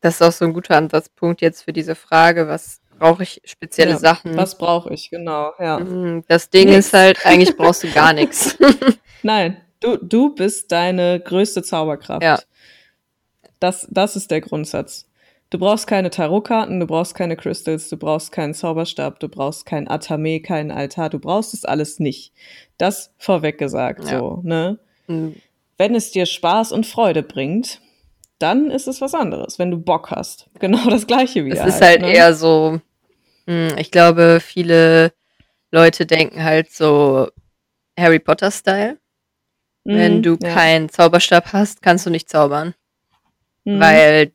das 0.01 0.15
ist 0.17 0.23
auch 0.23 0.33
so 0.33 0.45
ein 0.45 0.53
guter 0.53 0.77
Ansatzpunkt 0.77 1.41
jetzt 1.41 1.63
für 1.63 1.73
diese 1.73 1.95
Frage, 1.95 2.49
was 2.49 2.81
brauche 2.99 3.23
ich 3.23 3.41
spezielle 3.45 3.93
Ja, 3.93 3.99
Sachen? 3.99 4.37
Was 4.37 4.59
brauche 4.59 4.93
ich, 4.93 5.11
genau, 5.11 5.53
ja. 5.59 5.79
Mm, 5.79 6.25
Das 6.29 6.51
Ding 6.51 6.69
Nix. 6.69 6.87
ist 6.87 6.93
halt, 6.93 7.19
eigentlich 7.27 7.57
brauchst 7.57 7.83
du 7.85 7.91
gar 7.91 8.13
nichts. 8.13 8.57
Nein, 9.23 9.57
du, 9.81 9.97
du 9.97 10.35
bist 10.35 10.71
deine 10.73 11.21
größte 11.21 11.63
Zauberkraft. 11.63 12.23
Ja. 12.23 12.39
Das, 13.61 13.87
das 13.91 14.15
ist 14.17 14.31
der 14.31 14.41
Grundsatz. 14.41 15.08
Du 15.51 15.59
brauchst 15.59 15.87
keine 15.87 16.11
Tarotkarten, 16.11 16.79
du 16.79 16.87
brauchst 16.87 17.15
keine 17.15 17.35
Crystals, 17.37 17.89
du 17.89 17.97
brauchst 17.97 18.33
keinen 18.33 18.53
Zauberstab, 18.53 19.19
du 19.19 19.29
brauchst 19.29 19.65
kein 19.65 19.89
Atame, 19.89 20.41
keinen 20.41 20.71
Altar, 20.71 21.09
du 21.09 21.19
brauchst 21.19 21.55
es 21.55 21.65
alles 21.65 21.99
nicht. 22.01 22.33
Das 22.77 23.15
vorweg 23.19 23.57
gesagt, 23.59 24.05
Ja. 24.05 24.19
so, 24.19 24.41
ne? 24.45 24.79
Mm, 25.07 25.31
Wenn 25.79 25.95
es 25.95 26.11
dir 26.11 26.27
Spaß 26.27 26.73
und 26.73 26.87
Freude 26.87 27.23
bringt, 27.23 27.81
dann 28.39 28.71
ist 28.71 28.89
es 28.89 29.01
was 29.01 29.15
anderes, 29.15 29.59
wenn 29.59 29.71
du 29.71 29.79
Bock 29.79 30.11
hast. 30.11 30.51
Genau 30.61 30.91
das 30.91 31.07
gleiche 31.07 31.45
wieder. 31.47 31.65
Es 31.65 31.77
ist 31.77 31.81
halt 31.81 32.03
ne? 32.03 32.13
eher 32.13 32.35
so, 32.35 32.81
mm, 33.47 33.69
ich 33.79 33.91
glaube, 33.91 34.41
viele 34.43 35.13
Leute 35.71 36.05
denken 36.05 36.45
halt 36.45 36.71
so 36.71 37.29
Harry 37.99 38.19
Potter-Style. 38.19 38.99
Wenn 39.85 40.19
Mhm, 40.19 40.23
du 40.23 40.37
ja. 40.43 40.53
keinen 40.55 40.89
Zauberstab 40.91 41.53
hast, 41.55 41.81
kannst 41.81 42.05
du 42.05 42.11
nicht 42.11 42.29
zaubern, 42.29 42.75
Mhm. 43.65 43.81
weil 43.81 44.33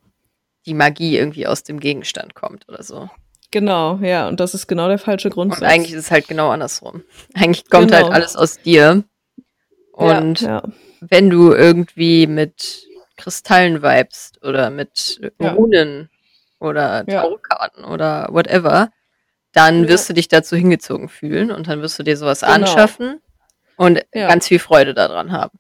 die 0.65 0.73
Magie 0.73 1.17
irgendwie 1.17 1.47
aus 1.47 1.63
dem 1.63 1.79
Gegenstand 1.79 2.35
kommt 2.35 2.67
oder 2.69 2.83
so. 2.83 3.09
Genau, 3.51 3.97
ja, 4.01 4.27
und 4.27 4.39
das 4.39 4.53
ist 4.55 4.67
genau 4.67 4.87
der 4.87 4.97
falsche 4.97 5.29
Grundsatz. 5.29 5.61
Und 5.61 5.67
eigentlich 5.67 5.93
ist 5.93 6.05
es 6.05 6.11
halt 6.11 6.27
genau 6.27 6.49
andersrum. 6.49 7.03
Eigentlich 7.35 7.69
kommt 7.69 7.91
Genau. 7.91 8.03
halt 8.05 8.13
alles 8.13 8.35
aus 8.35 8.57
dir. 8.59 9.03
Und 9.91 10.41
ja, 10.41 10.47
ja. 10.49 10.63
wenn 11.01 11.29
du 11.29 11.53
irgendwie 11.53 12.25
mit 12.25 12.87
Kristallen 13.17 13.83
vibest 13.83 14.43
oder 14.43 14.69
mit 14.71 15.19
Ja. 15.39 15.53
Runen 15.53 16.09
oder. 16.59 17.05
Tarotkarten 17.05 17.85
oder 17.85 18.27
whatever, 18.31 18.89
dann 19.51 19.87
wirst 19.87 20.09
du 20.09 20.13
dich 20.13 20.27
dazu 20.29 20.55
hingezogen 20.55 21.09
fühlen 21.09 21.51
und 21.51 21.67
dann 21.67 21.81
wirst 21.81 21.99
du 21.99 22.03
dir 22.03 22.17
sowas 22.17 22.39
Genau. 22.41 22.53
anschaffen 22.53 23.21
und 23.75 24.01
ganz 24.13 24.47
viel 24.47 24.57
Freude 24.59 24.95
daran 24.95 25.31
haben. 25.31 25.59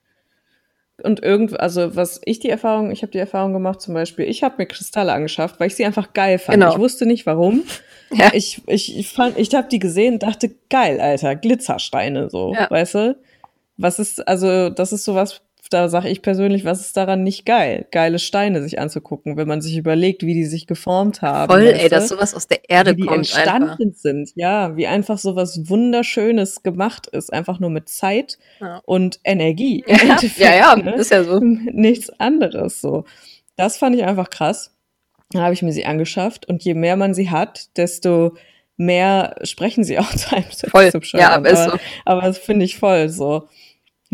Und 1.01 1.23
irgend, 1.23 1.59
also 1.59 1.95
was 1.95 2.21
ich 2.23 2.39
die 2.39 2.49
Erfahrung, 2.49 2.91
ich 2.91 3.01
habe 3.01 3.11
die 3.11 3.17
Erfahrung 3.17 3.51
gemacht, 3.53 3.81
zum 3.81 3.95
Beispiel, 3.95 4.25
ich 4.25 4.43
habe 4.43 4.55
mir 4.59 4.67
Kristalle 4.67 5.11
angeschafft, 5.11 5.59
weil 5.59 5.67
ich 5.67 5.75
sie 5.75 5.85
einfach 5.85 6.13
geil 6.13 6.37
fand. 6.37 6.59
Genau. 6.59 6.73
Ich 6.73 6.79
wusste 6.79 7.05
nicht 7.05 7.25
warum. 7.25 7.63
Ja. 8.15 8.29
Ich, 8.31 8.61
ich, 8.67 8.95
ich 8.95 9.09
fand, 9.09 9.39
ich 9.39 9.55
habe 9.55 9.67
die 9.69 9.79
gesehen, 9.79 10.15
und 10.15 10.23
dachte, 10.23 10.51
geil, 10.69 10.99
Alter, 11.01 11.35
Glitzersteine, 11.35 12.29
so, 12.29 12.53
Ja. 12.53 12.69
weißt 12.69 12.93
du? 12.93 13.17
Was 13.77 13.97
ist, 13.97 14.27
also, 14.27 14.69
das 14.69 14.93
ist 14.93 15.03
sowas, 15.03 15.41
da 15.73 15.89
sage 15.89 16.09
ich 16.09 16.21
persönlich, 16.21 16.63
was 16.65 16.81
ist 16.81 16.95
daran 16.95 17.23
nicht 17.23 17.45
geil? 17.45 17.87
Geile 17.91 18.19
Steine 18.19 18.61
sich 18.61 18.79
anzugucken, 18.79 19.35
wenn 19.37 19.47
man 19.47 19.61
sich 19.61 19.75
überlegt, 19.77 20.23
wie 20.23 20.33
die 20.33 20.45
sich 20.45 20.67
geformt 20.67 21.21
haben. 21.21 21.51
Voll, 21.51 21.67
ey, 21.67 21.89
dass 21.89 22.09
sowas 22.09 22.33
aus 22.35 22.47
der 22.47 22.69
Erde 22.69 22.91
wie 22.91 23.01
die 23.01 23.07
kommt 23.07 23.17
entstanden 23.19 23.69
einfach. 23.69 23.95
sind, 23.95 24.31
ja, 24.35 24.75
wie 24.77 24.87
einfach 24.87 25.17
so 25.17 25.35
was 25.35 25.69
Wunderschönes 25.69 26.63
gemacht 26.63 27.07
ist, 27.07 27.33
einfach 27.33 27.59
nur 27.59 27.69
mit 27.69 27.89
Zeit 27.89 28.37
Ja. 28.61 28.81
und 28.85 29.19
Energie. 29.23 29.83
Ja, 29.87 30.17
ja, 30.37 30.55
ja, 30.55 30.75
ne? 30.75 30.93
ist 30.95 31.11
ja 31.11 31.23
so. 31.23 31.39
Nichts 31.41 32.09
anderes 32.19 32.79
so. 32.81 33.05
Das 33.55 33.77
fand 33.77 33.95
ich 33.95 34.03
einfach 34.03 34.29
krass. 34.29 34.71
Dann 35.31 35.41
habe 35.41 35.53
ich 35.53 35.61
mir 35.63 35.71
sie 35.73 35.85
angeschafft 35.85 36.47
und 36.47 36.63
je 36.63 36.73
mehr 36.75 36.95
man 36.95 37.13
sie 37.13 37.29
hat, 37.31 37.75
desto 37.77 38.35
mehr 38.77 39.35
sprechen 39.43 39.83
sie 39.83 39.97
auch 39.99 40.09
zu 40.15 40.35
einem. 40.35 40.45
Voll. 40.69 40.91
bescheuert 40.91 41.21
Ja, 41.23 41.31
aber 41.35 41.49
ist 41.49 41.63
so. 41.65 41.77
aber 42.05 42.21
das 42.21 42.37
finde 42.37 42.65
ich 42.65 42.77
voll 42.77 43.09
so. 43.09 43.47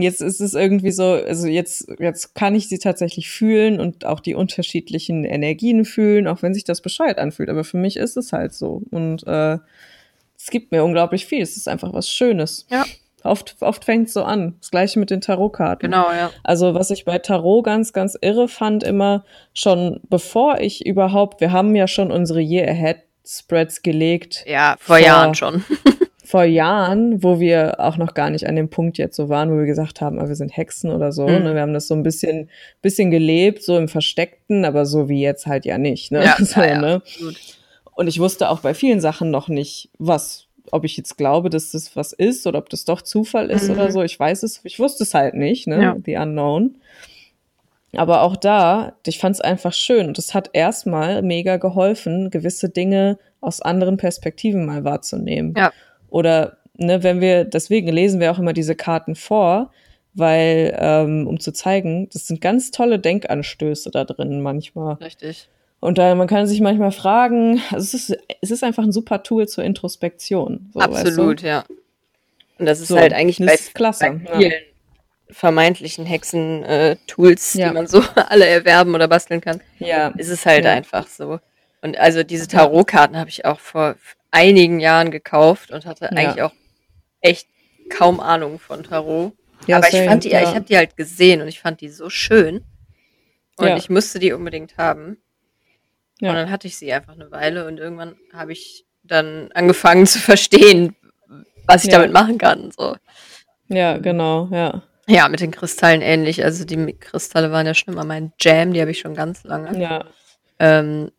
Jetzt 0.01 0.21
ist 0.21 0.39
es 0.39 0.53
irgendwie 0.53 0.91
so, 0.91 1.11
also 1.11 1.47
jetzt, 1.47 1.87
jetzt 1.99 2.35
kann 2.35 2.55
ich 2.55 2.69
sie 2.69 2.79
tatsächlich 2.79 3.29
fühlen 3.29 3.79
und 3.79 4.05
auch 4.05 4.19
die 4.19 4.35
unterschiedlichen 4.35 5.25
Energien 5.25 5.85
fühlen, 5.85 6.27
auch 6.27 6.41
wenn 6.41 6.53
sich 6.53 6.63
das 6.63 6.81
bescheuert 6.81 7.17
anfühlt. 7.17 7.49
Aber 7.49 7.63
für 7.63 7.77
mich 7.77 7.97
ist 7.97 8.17
es 8.17 8.31
halt 8.31 8.53
so. 8.53 8.81
Und 8.91 9.25
äh, 9.27 9.57
es 10.37 10.47
gibt 10.49 10.71
mir 10.71 10.83
unglaublich 10.83 11.25
viel. 11.25 11.41
Es 11.41 11.57
ist 11.57 11.67
einfach 11.67 11.93
was 11.93 12.09
Schönes. 12.09 12.65
Ja. 12.69 12.85
Oft, 13.23 13.57
oft 13.59 13.85
fängt 13.85 14.07
es 14.07 14.13
so 14.13 14.23
an. 14.23 14.55
Das 14.61 14.71
gleiche 14.71 14.99
mit 14.99 15.09
den 15.09 15.21
Tarotkarten. 15.21 15.91
Genau, 15.91 16.11
ja. 16.11 16.31
Also 16.43 16.73
was 16.73 16.89
ich 16.89 17.05
bei 17.05 17.19
Tarot 17.19 17.65
ganz, 17.65 17.91
ganz 17.91 18.17
irre 18.21 18.47
fand, 18.47 18.83
immer 18.83 19.25
schon 19.53 19.99
bevor 20.09 20.59
ich 20.59 20.85
überhaupt, 20.85 21.41
wir 21.41 21.51
haben 21.51 21.75
ja 21.75 21.87
schon 21.87 22.11
unsere 22.11 22.39
Year 22.39 22.67
Ahead 22.69 22.99
Spreads 23.25 23.83
gelegt. 23.83 24.43
Ja, 24.47 24.75
vor, 24.79 24.95
vor 24.95 25.05
Jahren 25.05 25.35
schon. 25.35 25.63
vor 26.29 26.43
Jahren, 26.43 27.23
wo 27.23 27.39
wir 27.39 27.79
auch 27.79 27.97
noch 27.97 28.13
gar 28.13 28.29
nicht 28.29 28.45
an 28.45 28.55
dem 28.55 28.69
Punkt 28.69 28.99
jetzt 28.99 29.15
so 29.15 29.29
waren, 29.29 29.51
wo 29.51 29.57
wir 29.57 29.65
gesagt 29.65 29.99
haben, 29.99 30.19
ah, 30.19 30.27
wir 30.27 30.35
sind 30.35 30.55
Hexen 30.55 30.91
oder 30.91 31.11
so. 31.11 31.27
Mhm. 31.27 31.43
Ne? 31.43 31.55
Wir 31.55 31.61
haben 31.61 31.73
das 31.73 31.87
so 31.87 31.95
ein 31.95 32.03
bisschen, 32.03 32.51
bisschen 32.83 33.09
gelebt, 33.09 33.63
so 33.63 33.75
im 33.79 33.87
Versteckten, 33.87 34.63
aber 34.63 34.85
so 34.85 35.09
wie 35.09 35.23
jetzt 35.23 35.47
halt 35.47 35.65
ja 35.65 35.79
nicht. 35.79 36.11
Ne? 36.11 36.23
Ja, 36.23 36.37
so, 36.45 36.61
ja. 36.61 36.79
Ne? 36.79 37.01
Und 37.95 38.05
ich 38.05 38.19
wusste 38.19 38.49
auch 38.49 38.59
bei 38.59 38.75
vielen 38.75 39.01
Sachen 39.01 39.31
noch 39.31 39.47
nicht, 39.47 39.89
was 39.97 40.45
ob 40.69 40.85
ich 40.85 40.95
jetzt 40.97 41.17
glaube, 41.17 41.49
dass 41.49 41.71
das 41.71 41.95
was 41.95 42.13
ist 42.13 42.45
oder 42.45 42.59
ob 42.59 42.69
das 42.69 42.85
doch 42.85 43.01
Zufall 43.01 43.49
ist 43.49 43.67
mhm. 43.67 43.73
oder 43.73 43.91
so. 43.91 44.03
Ich 44.03 44.19
weiß 44.19 44.43
es, 44.43 44.61
ich 44.65 44.77
wusste 44.77 45.05
es 45.05 45.15
halt 45.15 45.33
nicht, 45.33 45.65
ne? 45.65 45.81
Ja. 45.81 45.97
The 46.05 46.17
Unknown. 46.17 46.75
Aber 47.95 48.21
auch 48.21 48.35
da, 48.35 48.93
ich 49.03 49.17
fand 49.17 49.33
es 49.33 49.41
einfach 49.41 49.73
schön 49.73 50.05
und 50.05 50.19
es 50.19 50.35
hat 50.35 50.51
erstmal 50.53 51.23
mega 51.23 51.57
geholfen, 51.57 52.29
gewisse 52.29 52.69
Dinge 52.69 53.17
aus 53.41 53.63
anderen 53.63 53.97
Perspektiven 53.97 54.67
mal 54.67 54.83
wahrzunehmen. 54.83 55.55
Ja. 55.57 55.73
Oder, 56.09 56.57
ne, 56.75 57.03
wenn 57.03 57.21
wir, 57.21 57.45
deswegen 57.45 57.89
lesen 57.89 58.19
wir 58.19 58.31
auch 58.31 58.39
immer 58.39 58.53
diese 58.53 58.75
Karten 58.75 59.15
vor, 59.15 59.71
weil, 60.13 60.75
ähm, 60.79 61.27
um 61.27 61.39
zu 61.39 61.51
zeigen, 61.51 62.09
das 62.09 62.27
sind 62.27 62.41
ganz 62.41 62.71
tolle 62.71 62.99
Denkanstöße 62.99 63.91
da 63.91 64.05
drin 64.05 64.41
manchmal. 64.41 64.95
Richtig. 64.95 65.49
Und 65.79 65.97
da, 65.97 66.13
man 66.15 66.27
kann 66.27 66.45
sich 66.45 66.59
manchmal 66.59 66.91
fragen, 66.91 67.61
also 67.71 67.83
es 67.83 67.93
ist, 67.93 68.17
es 68.41 68.51
ist 68.51 68.63
einfach 68.63 68.83
ein 68.83 68.91
super 68.91 69.23
Tool 69.23 69.47
zur 69.47 69.63
Introspektion. 69.63 70.69
So, 70.73 70.79
Absolut, 70.79 71.37
weißt 71.37 71.43
du? 71.43 71.47
ja. 71.47 71.63
Und 72.57 72.65
das 72.65 72.81
ist 72.81 72.89
so, 72.89 72.97
halt 72.97 73.13
eigentlich 73.13 73.39
bei, 73.39 73.57
klasse, 73.73 74.19
bei 74.25 74.37
vielen 74.37 74.51
ja. 74.51 74.57
vermeintlichen 75.29 76.05
Hexen-Tools, 76.05 77.55
äh, 77.55 77.59
ja. 77.59 77.69
die 77.69 77.73
man 77.73 77.87
so 77.87 78.03
alle 78.15 78.45
erwerben 78.45 78.93
oder 78.93 79.07
basteln 79.07 79.39
kann. 79.39 79.61
Ja. 79.77 80.09
Ist 80.17 80.27
es 80.27 80.45
halt 80.45 80.65
ja. 80.65 80.73
einfach 80.73 81.07
so. 81.07 81.39
Und 81.81 81.97
also 81.97 82.23
diese 82.23 82.49
Tarotkarten 82.49 83.15
habe 83.15 83.29
ich 83.29 83.45
auch 83.45 83.61
vor 83.61 83.95
einigen 84.31 84.79
Jahren 84.79 85.11
gekauft 85.11 85.71
und 85.71 85.85
hatte 85.85 86.11
eigentlich 86.11 86.41
auch 86.41 86.53
echt 87.21 87.47
kaum 87.89 88.19
Ahnung 88.19 88.59
von 88.59 88.83
Tarot. 88.83 89.33
Ja, 89.67 89.77
Aber 89.77 89.87
ich 89.87 90.05
fand 90.05 90.23
die, 90.23 90.29
ich 90.29 90.35
habe 90.35 90.61
die 90.61 90.77
halt 90.77 90.95
gesehen 90.95 91.41
und 91.41 91.47
ich 91.47 91.59
fand 91.59 91.81
die 91.81 91.89
so 91.89 92.09
schön. 92.09 92.63
Und 93.57 93.75
ich 93.75 93.89
musste 93.89 94.19
die 94.19 94.31
unbedingt 94.31 94.77
haben. 94.77 95.17
Ja. 96.21 96.29
Und 96.29 96.35
dann 96.35 96.51
hatte 96.51 96.67
ich 96.67 96.77
sie 96.77 96.93
einfach 96.93 97.13
eine 97.13 97.29
Weile 97.31 97.67
und 97.67 97.77
irgendwann 97.77 98.15
habe 98.33 98.53
ich 98.53 98.85
dann 99.03 99.51
angefangen 99.53 100.05
zu 100.05 100.19
verstehen, 100.19 100.95
was 101.65 101.83
ich 101.83 101.91
ja. 101.91 101.97
damit 101.97 102.13
machen 102.13 102.37
kann. 102.37 102.71
So. 102.71 102.95
Ja, 103.67 103.97
genau, 103.97 104.47
ja. 104.51 104.83
Ja, 105.07 105.27
mit 105.27 105.39
den 105.39 105.51
Kristallen 105.51 106.01
ähnlich. 106.01 106.43
Also 106.43 106.65
die 106.65 106.93
Kristalle 106.93 107.51
waren 107.51 107.65
ja 107.65 107.73
schon 107.73 107.93
immer 107.93 108.03
mein 108.03 108.31
Jam, 108.39 108.73
die 108.73 108.81
habe 108.81 108.91
ich 108.91 108.99
schon 108.99 109.15
ganz 109.15 109.43
lange. 109.43 109.79
Ja. 109.79 110.05
Ähm, 110.59 111.11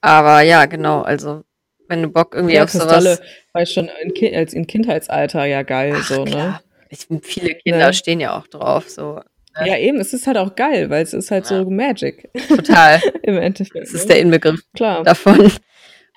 aber 0.00 0.40
ja, 0.40 0.66
genau, 0.66 1.02
also 1.02 1.44
wenn 1.88 2.02
du 2.02 2.08
Bock 2.08 2.34
irgendwie 2.34 2.54
ja, 2.54 2.64
auf 2.64 2.70
Kristalle 2.70 3.16
sowas... 3.16 3.28
war 3.52 3.66
schon 3.66 3.90
in, 4.02 4.14
kind, 4.14 4.34
als 4.34 4.52
in 4.52 4.66
Kindheitsalter 4.66 5.44
ja 5.44 5.62
geil, 5.62 5.94
Ach, 5.96 6.04
so, 6.04 6.24
ne? 6.24 6.30
klar. 6.30 6.48
ne? 6.48 6.60
Ich, 6.88 7.06
viele 7.22 7.54
Kinder 7.54 7.86
ne? 7.86 7.92
stehen 7.94 8.20
ja 8.20 8.38
auch 8.38 8.46
drauf, 8.46 8.88
so. 8.88 9.20
Ja, 9.64 9.78
eben, 9.78 9.98
es 9.98 10.12
ist 10.12 10.26
halt 10.26 10.36
auch 10.36 10.54
geil, 10.54 10.90
weil 10.90 11.02
es 11.02 11.14
ist 11.14 11.30
halt 11.30 11.48
ja. 11.50 11.64
so 11.64 11.70
Magic. 11.70 12.28
Total. 12.48 13.00
Im 13.22 13.38
Endeffekt. 13.38 13.86
Das 13.86 13.94
ist 13.94 14.08
der 14.08 14.20
Inbegriff 14.20 14.60
Klar. 14.74 15.02
davon. 15.02 15.50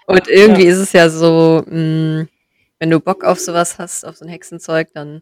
Und 0.08 0.28
irgendwie 0.28 0.66
ja. 0.66 0.72
ist 0.72 0.78
es 0.78 0.92
ja 0.92 1.10
so, 1.10 1.64
mh, 1.66 2.22
mm, 2.24 2.28
wenn 2.80 2.90
du 2.90 3.00
Bock 3.00 3.24
auf 3.24 3.40
sowas 3.40 3.78
hast, 3.78 4.06
auf 4.06 4.18
so 4.18 4.26
ein 4.26 4.30
Hexenzeug, 4.30 4.90
dann, 4.94 5.22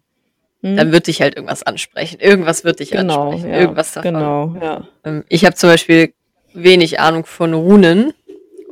hm. 0.61 0.77
dann 0.77 0.91
wird 0.91 1.07
dich 1.07 1.21
halt 1.21 1.35
irgendwas 1.35 1.63
ansprechen. 1.63 2.19
Irgendwas 2.19 2.63
wird 2.63 2.79
dich 2.79 2.91
genau, 2.91 3.31
ansprechen. 3.31 3.53
Ja, 3.53 3.59
irgendwas 3.59 3.93
davon. 3.93 4.13
Genau, 4.13 4.55
ja. 4.61 4.87
Ähm, 5.03 5.23
ich 5.29 5.45
habe 5.45 5.55
zum 5.55 5.69
Beispiel 5.69 6.13
wenig 6.53 6.99
Ahnung 6.99 7.25
von 7.25 7.53
Runen 7.53 8.13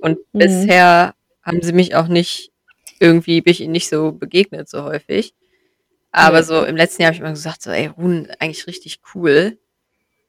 und 0.02 0.20
mhm. 0.34 0.40
bisher 0.40 1.15
haben 1.46 1.62
sie 1.62 1.74
mich 1.74 1.96
auch 1.96 2.08
nicht 2.08 2.52
irgendwie, 3.00 3.42
bin 3.42 3.52
ich 3.52 3.62
ihnen 3.62 3.72
nicht 3.72 3.90
so 3.90 4.12
begegnet 4.12 4.70
so 4.70 4.84
häufig. 4.84 5.34
Aber 6.12 6.44
so 6.44 6.64
im 6.64 6.78
letzten 6.78 7.02
Jahr 7.02 7.08
habe 7.08 7.16
ich 7.16 7.22
immer 7.22 7.32
gesagt, 7.32 7.62
so, 7.62 7.72
ey, 7.72 7.88
Runen 7.88 8.30
eigentlich 8.40 8.68
richtig 8.68 9.00
cool. 9.14 9.58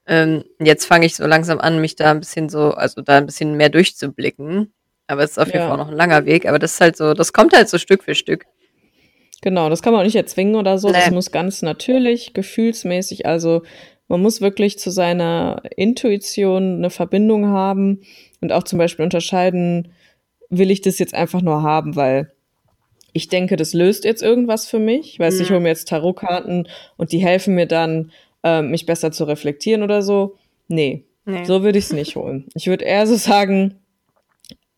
Ähm, 0.07 0.45
jetzt 0.59 0.85
fange 0.85 1.07
ich 1.07 1.15
so 1.15 1.27
langsam 1.27 1.61
an, 1.61 1.81
mich 1.81 1.95
da 1.97 2.11
ein 2.11 2.21
bisschen 2.21 2.49
so, 2.49 2.73
also 2.73 3.03
da 3.03 3.19
ein 3.19 3.27
bisschen 3.27 3.57
mehr 3.57 3.69
durchzublicken. 3.69 4.73
Aber 5.07 5.23
es 5.23 5.33
ist 5.33 5.39
auf 5.39 5.47
jeden 5.47 5.61
ja. 5.61 5.69
Fall 5.69 5.79
noch 5.79 5.89
ein 5.89 5.97
langer 5.97 6.27
Weg. 6.27 6.47
Aber 6.47 6.59
das 6.59 6.75
ist 6.75 6.81
halt 6.81 6.97
so, 6.97 7.15
das 7.15 7.33
kommt 7.33 7.55
halt 7.55 7.69
so 7.69 7.79
Stück 7.79 8.03
für 8.03 8.17
Stück. 8.17 8.47
Genau, 9.43 9.69
das 9.69 9.83
kann 9.83 9.93
man 9.93 10.01
auch 10.01 10.05
nicht 10.07 10.17
erzwingen 10.17 10.57
oder 10.57 10.79
so. 10.79 10.89
Nee. 10.89 10.95
Das 10.95 11.11
muss 11.13 11.31
ganz 11.31 11.63
natürlich, 11.63 12.35
gefühlsmäßig. 12.35 13.27
Also 13.27 13.63
man 14.09 14.21
muss 14.21 14.41
wirklich 14.41 14.79
zu 14.79 14.91
seiner 14.91 15.63
Intuition 15.77 16.79
eine 16.79 16.91
Verbindung 16.91 17.47
haben 17.47 18.01
und 18.41 18.53
auch 18.53 18.65
zum 18.65 18.79
Beispiel 18.79 19.05
unterscheiden, 19.05 19.93
will 20.51 20.71
ich 20.71 20.81
das 20.81 20.99
jetzt 20.99 21.15
einfach 21.15 21.43
nur 21.43 21.63
haben, 21.63 21.97
weil 21.97 22.33
ich 23.13 23.29
denke, 23.29 23.57
das 23.57 23.73
löst 23.73 24.05
jetzt 24.05 24.23
irgendwas 24.23 24.69
für 24.69 24.79
mich. 24.79 25.15
Ich 25.15 25.19
weiß, 25.19 25.37
mhm. 25.37 25.41
ich 25.41 25.51
hole 25.51 25.61
mir 25.61 25.69
jetzt 25.69 25.89
Tarotkarten 25.89 26.69
und 26.97 27.13
die 27.13 27.19
helfen 27.19 27.55
mir 27.55 27.67
dann, 27.67 28.13
äh, 28.45 28.63
mich 28.63 28.85
besser 28.85 29.11
zu 29.11 29.25
reflektieren 29.25 29.83
oder 29.83 30.03
so. 30.03 30.37
Nee, 30.69 31.05
nee. 31.25 31.45
so 31.45 31.63
würde 31.63 31.79
ich 31.79 31.87
es 31.87 31.93
nicht 31.93 32.17
holen. 32.17 32.47
Ich 32.55 32.67
würde 32.67 32.85
eher 32.85 33.07
so 33.07 33.17
sagen, 33.17 33.79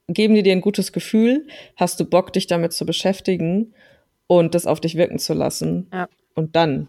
geben 0.06 0.34
die 0.34 0.42
dir 0.42 0.52
ein 0.52 0.60
gutes 0.60 0.92
Gefühl, 0.92 1.46
hast 1.76 1.98
du 2.00 2.04
Bock, 2.04 2.32
dich 2.32 2.46
damit 2.46 2.72
zu 2.72 2.86
beschäftigen 2.86 3.74
und 4.26 4.54
das 4.54 4.66
auf 4.66 4.80
dich 4.80 4.96
wirken 4.96 5.18
zu 5.18 5.34
lassen. 5.34 5.88
Ja. 5.92 6.08
Und 6.34 6.54
dann 6.54 6.88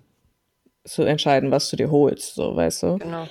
zu 0.85 1.03
entscheiden, 1.03 1.51
was 1.51 1.69
du 1.69 1.75
dir 1.75 1.91
holst, 1.91 2.35
so, 2.35 2.55
weißt 2.55 2.83
du? 2.83 2.97
Genau. 2.99 3.27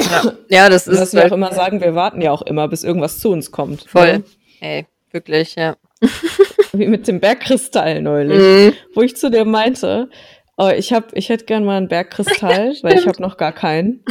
Ja, 0.00 0.32
ja 0.48 0.68
das 0.68 0.86
ist. 0.86 1.00
Was 1.00 1.12
wir 1.12 1.22
halt 1.22 1.32
auch 1.32 1.36
immer 1.36 1.52
sagen, 1.52 1.80
wir 1.80 1.94
warten 1.94 2.20
ja 2.20 2.30
auch 2.30 2.42
immer, 2.42 2.68
bis 2.68 2.84
irgendwas 2.84 3.18
zu 3.18 3.30
uns 3.30 3.50
kommt. 3.50 3.82
Voll. 3.88 4.06
Ja? 4.06 4.18
Ne? 4.18 4.24
Ey, 4.60 4.86
wirklich, 5.10 5.54
ja. 5.54 5.76
Wie 6.72 6.86
mit 6.86 7.08
dem 7.08 7.20
Bergkristall 7.20 8.02
neulich, 8.02 8.38
mhm. 8.38 8.72
wo 8.94 9.02
ich 9.02 9.16
zu 9.16 9.30
dir 9.30 9.44
meinte, 9.44 10.10
oh, 10.56 10.70
ich 10.76 10.92
hab, 10.92 11.16
ich 11.16 11.28
hätte 11.28 11.46
gern 11.46 11.64
mal 11.64 11.76
einen 11.76 11.88
Bergkristall, 11.88 12.74
weil 12.82 12.98
ich 12.98 13.06
habe 13.06 13.22
noch 13.22 13.36
gar 13.36 13.52
keinen. 13.52 14.04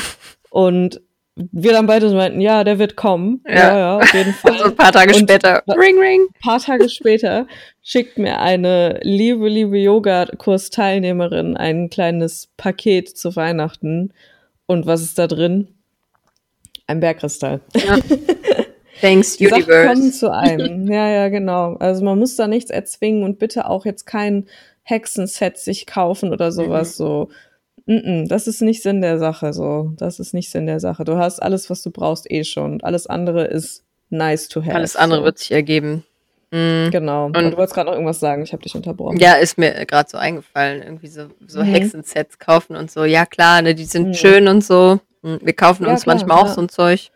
Und 0.50 1.02
wir 1.36 1.72
dann 1.72 1.86
beide 1.86 2.10
meinten, 2.14 2.42
ja, 2.42 2.64
der 2.64 2.80
wird 2.80 2.96
kommen. 2.96 3.44
Ja, 3.48 3.54
ja, 3.54 3.78
ja 3.78 3.98
auf 3.98 4.14
jeden 4.14 4.34
Fall. 4.34 4.58
so 4.58 4.64
ein 4.66 4.76
paar 4.76 4.92
Tage 4.92 5.14
und 5.14 5.30
später. 5.30 5.64
Ring, 5.68 6.00
ring. 6.00 6.22
Ein 6.22 6.42
paar 6.42 6.60
Tage 6.60 6.90
später 6.90 7.46
schickt 7.84 8.18
mir 8.18 8.40
eine 8.40 9.00
liebe, 9.04 9.48
liebe 9.48 9.78
Yoga-Kurs-Teilnehmerin 9.78 11.56
ein 11.56 11.90
kleines 11.90 12.50
Paket 12.58 13.16
zu 13.16 13.36
Weihnachten. 13.36 14.14
Und 14.66 14.88
was 14.88 15.04
ist 15.04 15.20
da 15.20 15.28
drin? 15.28 15.68
Ein 16.88 17.02
Bergkristall. 17.02 17.62
Ja. 17.76 17.98
Thanks, 19.02 19.40
Universe. 19.40 19.66
Sachen 19.66 19.88
kommen 19.88 20.12
zu 20.14 20.32
einem. 20.32 20.92
ja, 20.92 21.10
ja, 21.10 21.30
genau. 21.30 21.76
Also 21.76 22.04
man 22.04 22.18
muss 22.20 22.36
da 22.36 22.48
nichts 22.48 22.72
erzwingen 22.72 23.24
und 23.24 23.40
bitte 23.40 23.70
auch 23.70 23.86
jetzt 23.86 24.06
kein 24.06 24.46
Hexenset 24.84 25.58
sich 25.58 25.86
kaufen 25.86 26.32
oder 26.32 26.52
sowas. 26.52 26.92
Mhm. 26.92 27.04
So, 27.04 27.30
mm 27.86 27.94
-mm, 27.94 28.28
das 28.28 28.48
ist 28.48 28.62
nicht 28.62 28.82
Sinn 28.82 29.02
der 29.02 29.20
Sache. 29.20 29.54
So, 29.54 29.92
das 29.98 30.20
ist 30.20 30.34
nicht 30.34 30.50
Sinn 30.50 30.66
der 30.66 30.80
Sache. 30.80 31.04
Du 31.04 31.18
hast 31.18 31.42
alles, 31.42 31.70
was 31.70 31.82
du 31.84 31.92
brauchst, 31.92 32.30
eh 32.32 32.44
schon. 32.44 32.82
Alles 32.82 33.08
andere 33.08 33.46
ist 33.46 33.84
nice 34.10 34.48
to 34.48 34.62
have. 34.62 34.76
Alles 34.76 34.96
andere 34.96 35.20
so. 35.20 35.26
wird 35.26 35.38
sich 35.40 35.52
ergeben. 35.52 36.04
Mhm. 36.52 36.90
Genau. 36.92 37.26
Und, 37.26 37.38
und, 37.38 37.52
du 37.52 37.58
wolltest 37.58 37.76
gerade 37.76 37.88
noch 37.88 37.96
irgendwas 37.96 38.20
sagen. 38.20 38.44
Ich 38.44 38.54
habe 38.54 38.64
dich 38.64 38.76
unterbrochen. 38.76 39.18
Ja, 39.18 39.34
ist 39.34 39.58
mir 39.58 39.86
gerade 39.86 40.10
so 40.10 40.18
eingefallen. 40.18 40.82
Irgendwie 40.82 41.08
so, 41.08 41.28
so 41.46 41.60
mhm. 41.60 41.66
Hexensets 41.66 42.40
kaufen 42.40 42.76
und 42.76 42.90
so. 42.90 43.04
Ja, 43.04 43.26
klar, 43.26 43.62
ne, 43.62 43.76
die 43.76 43.84
sind 43.84 44.10
mhm. 44.10 44.14
schön 44.14 44.48
und 44.48 44.64
so. 44.64 45.00
Hm, 45.24 45.40
wir 45.42 45.54
kaufen 45.54 45.84
ja, 45.84 45.92
uns 45.92 46.04
klar, 46.04 46.16
manchmal 46.16 46.38
auch 46.38 46.48
ja. 46.48 46.54
so 46.54 46.62
ein 46.62 46.70
Zeug. 46.70 47.12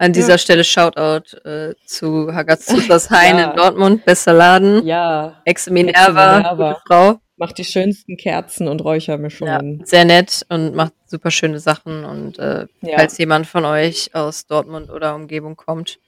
An 0.00 0.12
dieser 0.12 0.32
ja. 0.32 0.38
Stelle 0.38 0.62
Shoutout 0.62 1.36
äh, 1.44 1.74
zu 1.84 2.32
Hagazutas 2.32 3.10
Hain 3.10 3.36
ja. 3.36 3.50
in 3.50 3.56
Dortmund, 3.56 4.04
bester 4.04 4.32
Laden. 4.32 4.86
Ja. 4.86 5.42
Ex 5.44 5.68
Minerva, 5.68 6.54
gute 6.54 6.76
Frau. 6.86 7.20
Macht 7.36 7.58
die 7.58 7.64
schönsten 7.64 8.16
Kerzen 8.16 8.68
und 8.68 8.82
Räuchermischungen. 8.82 9.78
Ja, 9.80 9.86
sehr 9.86 10.04
nett 10.04 10.44
und 10.48 10.74
macht 10.74 10.92
super 11.06 11.30
schöne 11.30 11.60
Sachen. 11.60 12.04
Und 12.04 12.38
äh, 12.38 12.66
ja. 12.80 12.96
falls 12.96 13.18
jemand 13.18 13.46
von 13.46 13.64
euch 13.64 14.14
aus 14.14 14.46
Dortmund 14.46 14.90
oder 14.90 15.14
Umgebung 15.14 15.56
kommt. 15.56 15.98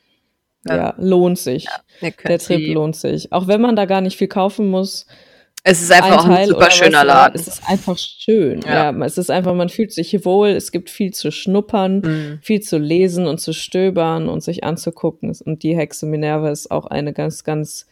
Ja, 0.66 0.94
lohnt 0.98 1.38
sich. 1.38 1.66
Der 2.00 2.38
Trip 2.38 2.74
lohnt 2.74 2.94
sich. 2.94 3.32
Auch 3.32 3.48
wenn 3.48 3.60
man 3.60 3.76
da 3.76 3.86
gar 3.86 4.00
nicht 4.02 4.18
viel 4.18 4.28
kaufen 4.28 4.68
muss, 4.68 5.06
es 5.62 5.82
ist 5.82 5.92
einfach 5.92 6.24
ein 6.24 6.30
auch 6.30 6.36
ein 6.36 6.48
super 6.48 6.70
schöner 6.70 7.04
Laden. 7.04 7.34
Es 7.34 7.46
ist 7.46 7.68
einfach 7.68 7.98
schön. 7.98 8.60
Ja. 8.62 8.90
ja. 8.90 9.04
es 9.04 9.18
ist 9.18 9.30
einfach, 9.30 9.54
man 9.54 9.68
fühlt 9.68 9.92
sich 9.92 10.24
wohl. 10.24 10.48
Es 10.48 10.72
gibt 10.72 10.88
viel 10.88 11.12
zu 11.12 11.30
schnuppern, 11.30 12.00
mhm. 12.00 12.38
viel 12.42 12.60
zu 12.60 12.78
lesen 12.78 13.26
und 13.26 13.40
zu 13.40 13.52
stöbern 13.52 14.28
und 14.28 14.42
sich 14.42 14.64
anzugucken. 14.64 15.36
Und 15.44 15.62
die 15.62 15.76
Hexe 15.76 16.06
Minerva 16.06 16.50
ist 16.50 16.70
auch 16.70 16.86
eine 16.86 17.12
ganz, 17.12 17.44
ganz, 17.44 17.86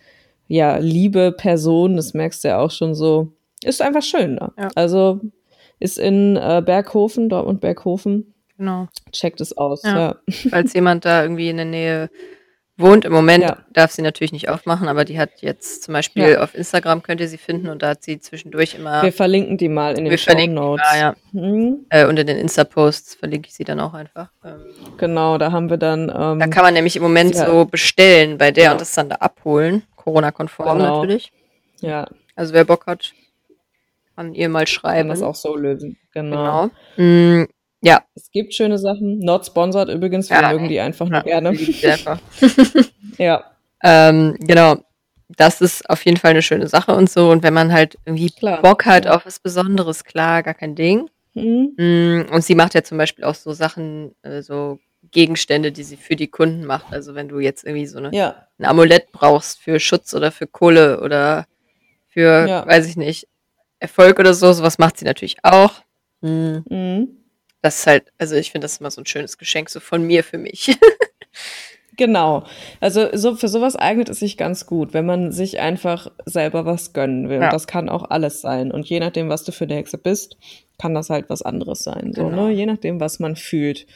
ja, 0.46 0.78
liebe 0.78 1.32
Person. 1.32 1.96
Das 1.96 2.14
merkst 2.14 2.44
du 2.44 2.48
ja 2.48 2.58
auch 2.58 2.70
schon 2.70 2.94
so. 2.94 3.32
Ist 3.62 3.82
einfach 3.82 4.02
schön 4.02 4.36
da. 4.36 4.52
Ja. 4.56 4.68
Also 4.74 5.20
ist 5.78 5.98
in 5.98 6.36
äh, 6.36 6.62
Berghofen, 6.64 7.28
Dortmund 7.28 7.60
Berghofen. 7.60 8.34
Genau. 8.56 8.88
Checkt 9.12 9.40
es 9.40 9.56
aus. 9.56 9.82
Ja. 9.82 9.98
ja. 9.98 10.16
Falls 10.50 10.72
jemand 10.72 11.04
da 11.04 11.22
irgendwie 11.22 11.48
in 11.48 11.56
der 11.56 11.66
Nähe 11.66 12.10
wohnt. 12.78 13.04
Im 13.04 13.12
Moment 13.12 13.44
Ja. 13.44 13.58
darf 13.72 13.90
sie 13.90 14.02
natürlich 14.02 14.32
nicht 14.32 14.48
aufmachen, 14.48 14.88
aber 14.88 15.04
die 15.04 15.18
hat 15.18 15.42
jetzt 15.42 15.82
zum 15.82 15.92
Beispiel 15.94 16.30
Ja. 16.30 16.42
auf 16.42 16.54
Instagram 16.54 17.02
könnt 17.02 17.20
ihr 17.20 17.28
sie 17.28 17.38
finden 17.38 17.68
und 17.68 17.82
da 17.82 17.90
hat 17.90 18.02
sie 18.02 18.20
zwischendurch 18.20 18.74
immer, 18.74 19.02
Wir 19.02 19.12
verlinken 19.12 19.56
die 19.58 19.68
mal 19.68 19.98
in 19.98 20.04
den 20.04 20.10
wir 20.10 20.18
Show 20.18 20.32
Notes. 20.46 20.84
mal, 20.90 20.98
ja, 20.98 21.14
Mhm. 21.32 21.86
äh, 21.90 22.06
unter 22.06 22.24
den 22.24 22.36
Insta-Posts 22.38 23.16
verlinke 23.16 23.48
ich 23.48 23.54
sie 23.54 23.64
dann 23.64 23.80
auch 23.80 23.94
einfach. 23.94 24.30
Ähm, 24.44 24.60
Genau, 24.96 25.38
da 25.38 25.52
haben 25.52 25.70
wir 25.70 25.76
dann. 25.76 26.02
Ähm, 26.14 26.38
da 26.38 26.46
kann 26.46 26.62
man 26.64 26.74
nämlich 26.74 26.96
im 26.96 27.02
Moment 27.02 27.34
ja. 27.34 27.46
so 27.46 27.64
bestellen 27.64 28.38
bei 28.38 28.50
der 28.50 28.64
Ja. 28.64 28.72
und 28.72 28.80
das 28.80 28.92
dann 28.92 29.08
da 29.08 29.16
abholen. 29.16 29.82
Corona-konform 29.96 30.78
Genau. 30.78 30.96
natürlich. 31.02 31.32
ja, 31.80 32.06
Also 32.36 32.54
wer 32.54 32.64
Bock 32.64 32.86
hat, 32.86 33.12
kann 34.16 34.34
ihr 34.34 34.48
mal 34.48 34.60
kann 34.60 34.66
schreiben. 34.68 35.08
das 35.08 35.22
auch 35.22 35.34
so 35.34 35.56
lösen. 35.56 35.96
Genau. 36.12 36.70
Genau. 36.96 37.42
Mm, 37.42 37.46
ja, 37.82 38.02
Es 38.14 38.30
gibt 38.30 38.54
schöne 38.54 38.78
Sachen. 38.78 39.18
Not 39.20 39.46
sponsored 39.46 39.88
übrigens. 39.88 40.30
Wir 40.30 40.40
Ja, 40.40 40.52
mögen 40.52 40.68
die 40.68 40.80
einfach 40.80 41.08
nur 41.08 41.22
gerne. 41.22 41.50
einfach. 41.50 42.18
Ja, 43.18 43.44
Ähm, 43.82 44.36
genau. 44.40 44.76
Das 45.36 45.60
ist 45.60 45.88
auf 45.90 46.04
jeden 46.06 46.16
Fall 46.16 46.30
eine 46.30 46.42
schöne 46.42 46.68
Sache 46.68 46.94
und 46.94 47.10
so. 47.10 47.30
Und 47.30 47.42
wenn 47.42 47.52
man 47.54 47.72
halt 47.72 47.98
irgendwie 48.06 48.30
Klar, 48.30 48.62
Bock 48.62 48.86
hat 48.86 49.04
ja. 49.04 49.14
auf 49.14 49.26
was 49.26 49.38
Besonderes, 49.40 50.04
klar, 50.04 50.42
gar 50.42 50.54
kein 50.54 50.74
Ding. 50.74 51.10
Mhm. 51.34 51.74
Mm, 51.76 52.26
Und 52.32 52.42
sie 52.44 52.54
macht 52.54 52.74
ja 52.74 52.82
zum 52.82 52.96
Beispiel 52.98 53.24
auch 53.24 53.34
so 53.34 53.52
Sachen, 53.52 54.14
äh, 54.22 54.40
so 54.42 54.78
Gegenstände, 55.10 55.70
die 55.70 55.84
sie 55.84 55.96
für 55.96 56.16
die 56.16 56.28
Kunden 56.28 56.64
macht. 56.64 56.92
Also 56.92 57.14
wenn 57.14 57.28
du 57.28 57.40
jetzt 57.40 57.64
irgendwie 57.64 57.86
so 57.86 57.98
eine, 57.98 58.10
ja, 58.14 58.46
ein 58.58 58.64
Amulett 58.64 59.12
brauchst 59.12 59.60
für 59.60 59.78
Schutz 59.80 60.14
oder 60.14 60.32
für 60.32 60.46
Kohle 60.46 61.00
oder 61.02 61.46
für, 62.08 62.46
Ja. 62.48 62.66
weiß 62.66 62.86
ich 62.88 62.96
nicht, 62.96 63.28
Erfolg 63.80 64.18
oder 64.18 64.32
so, 64.34 64.52
sowas 64.52 64.78
macht 64.78 64.96
sie 64.98 65.04
natürlich 65.04 65.36
auch. 65.44 65.72
Mm, 66.22 66.58
Mhm. 66.68 67.08
Das 67.62 67.80
ist 67.80 67.86
halt, 67.86 68.12
also 68.18 68.36
ich 68.36 68.52
finde 68.52 68.64
das 68.66 68.78
immer 68.78 68.90
so 68.90 69.00
ein 69.00 69.06
schönes 69.06 69.38
Geschenk, 69.38 69.68
so 69.70 69.80
von 69.80 70.02
mir 70.02 70.22
für 70.24 70.38
mich. 70.38 70.76
Genau. 71.96 72.44
Also 72.80 73.08
so 73.12 73.34
für 73.34 73.48
sowas 73.48 73.74
eignet 73.74 74.08
es 74.08 74.20
sich 74.20 74.36
ganz 74.36 74.66
gut, 74.66 74.94
wenn 74.94 75.04
man 75.04 75.32
sich 75.32 75.58
einfach 75.58 76.10
selber 76.24 76.64
was 76.64 76.92
gönnen 76.92 77.28
will. 77.28 77.38
Ja. 77.40 77.46
Und 77.46 77.52
das 77.52 77.66
kann 77.66 77.88
auch 77.88 78.08
alles 78.08 78.40
sein. 78.40 78.70
Und 78.70 78.88
je 78.88 79.00
nachdem, 79.00 79.28
was 79.28 79.42
du 79.42 79.50
für 79.50 79.64
eine 79.64 79.74
Hexe 79.74 79.98
bist, 79.98 80.36
kann 80.80 80.94
das 80.94 81.10
halt 81.10 81.28
was 81.28 81.42
anderes 81.42 81.80
sein. 81.80 82.12
So, 82.14 82.28
Genau. 82.28 82.46
ne? 82.46 82.52
Je 82.52 82.66
nachdem, 82.66 83.00
was 83.00 83.18
man 83.18 83.34
fühlt. 83.34 83.86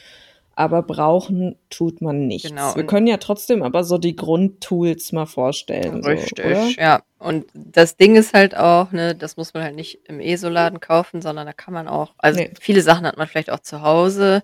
Aber 0.55 0.83
brauchen 0.83 1.57
tut 1.71 1.99
man 2.01 2.27
nichts. 2.27 2.47
Genau, 2.49 2.75
Wir 2.75 2.85
können 2.85 3.07
ja 3.07 3.17
trotzdem 3.17 3.63
aber 3.63 3.83
so 3.83 3.97
die 3.97 4.15
Grundtools 4.15 5.11
mal 5.11 5.25
vorstellen. 5.25 6.03
So, 6.03 6.09
Richtig, 6.09 6.45
oder? 6.45 6.67
ja. 6.77 7.01
Und 7.17 7.45
das 7.53 7.97
Ding 7.97 8.15
ist 8.15 8.33
halt 8.35 8.55
auch, 8.55 8.91
ne, 8.91 9.15
das 9.15 9.35
muss 9.35 9.53
man 9.55 9.63
halt 9.63 9.75
nicht 9.75 10.01
im 10.05 10.19
ESO-Laden 10.19 10.79
kaufen, 10.79 11.21
sondern 11.23 11.47
da 11.47 11.53
kann 11.53 11.73
man 11.73 11.87
auch, 11.87 12.13
also 12.19 12.39
Nee. 12.39 12.51
viele 12.59 12.81
Sachen 12.81 13.07
hat 13.07 13.17
man 13.17 13.27
vielleicht 13.27 13.49
auch 13.49 13.59
zu 13.61 13.81
Hause. 13.81 14.43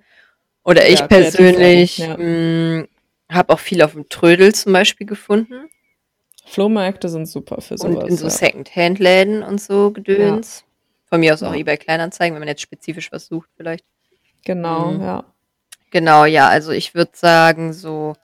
Oder 0.64 0.88
ich 0.90 1.00
Ja, 1.00 1.08
persönlich 1.08 2.00
werden, 2.00 2.88
habe 3.32 3.54
auch 3.54 3.60
viel 3.60 3.84
auf 3.84 3.92
dem 3.94 4.10
Trödel 4.10 4.54
zum 4.56 4.74
Beispiel 4.74 5.06
gefunden. 5.06 5.70
Flohmärkte 6.46 7.10
sind 7.10 7.28
super 7.28 7.62
für 7.62 7.78
sowas. 7.78 8.04
und 8.04 8.10
in 8.10 8.18
so 8.18 8.24
ja. 8.26 8.30
Second-Hand-Läden 8.32 9.44
und 9.44 9.62
so 9.62 9.92
Gedöns. 9.92 10.64
Von 11.06 11.20
mir 11.20 11.34
aus 11.36 11.44
auch 11.44 11.54
Ja. 11.54 11.60
eBay 11.60 11.78
Kleinanzeigen, 11.78 12.34
wenn 12.34 12.40
man 12.42 12.48
jetzt 12.48 12.62
spezifisch 12.62 13.12
was 13.12 13.28
sucht 13.28 13.50
vielleicht. 13.58 13.86
Genau, 14.46 14.92
Mhm. 14.94 15.02
ja. 15.02 15.24
Genau, 15.92 16.26
ja, 16.26 16.48
also 16.48 16.72
ich 16.72 16.94
würde 16.94 17.12
sagen, 17.14 17.74
so 17.74 18.16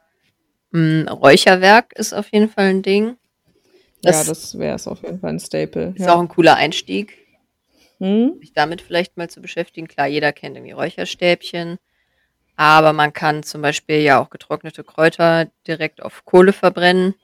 mh, 0.72 1.12
Räucherwerk 1.12 1.94
ist 1.94 2.14
auf 2.14 2.32
jeden 2.32 2.50
Fall 2.50 2.66
ein 2.66 2.82
Ding. 2.82 3.18
Das, 4.02 4.28
ja, 4.28 4.34
das 4.34 4.60
wäre 4.60 4.76
es 4.76 4.88
auf 4.88 5.02
jeden 5.02 5.20
Fall 5.20 5.32
ein 5.32 5.40
Staple. 5.40 5.94
ist 5.96 6.06
ja. 6.06 6.14
auch 6.14 6.20
ein 6.20 6.28
cooler 6.28 6.56
Einstieg. 6.56 7.18
Hm? 8.00 8.36
sich 8.42 8.52
damit 8.52 8.82
vielleicht 8.82 9.16
mal 9.16 9.30
zu 9.30 9.42
beschäftigen. 9.42 9.88
Klar, 9.88 10.08
jeder 10.08 10.34
kennt 10.34 10.58
irgendwie 10.58 10.74
Räucherstäbchen, 10.74 11.80
aber 12.58 12.92
man 12.92 13.14
kann 13.14 13.42
zum 13.44 13.62
Beispiel 13.62 14.02
ja 14.02 14.20
auch 14.20 14.30
getrocknete 14.30 14.84
Kräuter 14.84 15.48
direkt 15.66 16.04
auf 16.04 16.26
Kohle 16.26 16.52
verbrennen. 16.52 17.16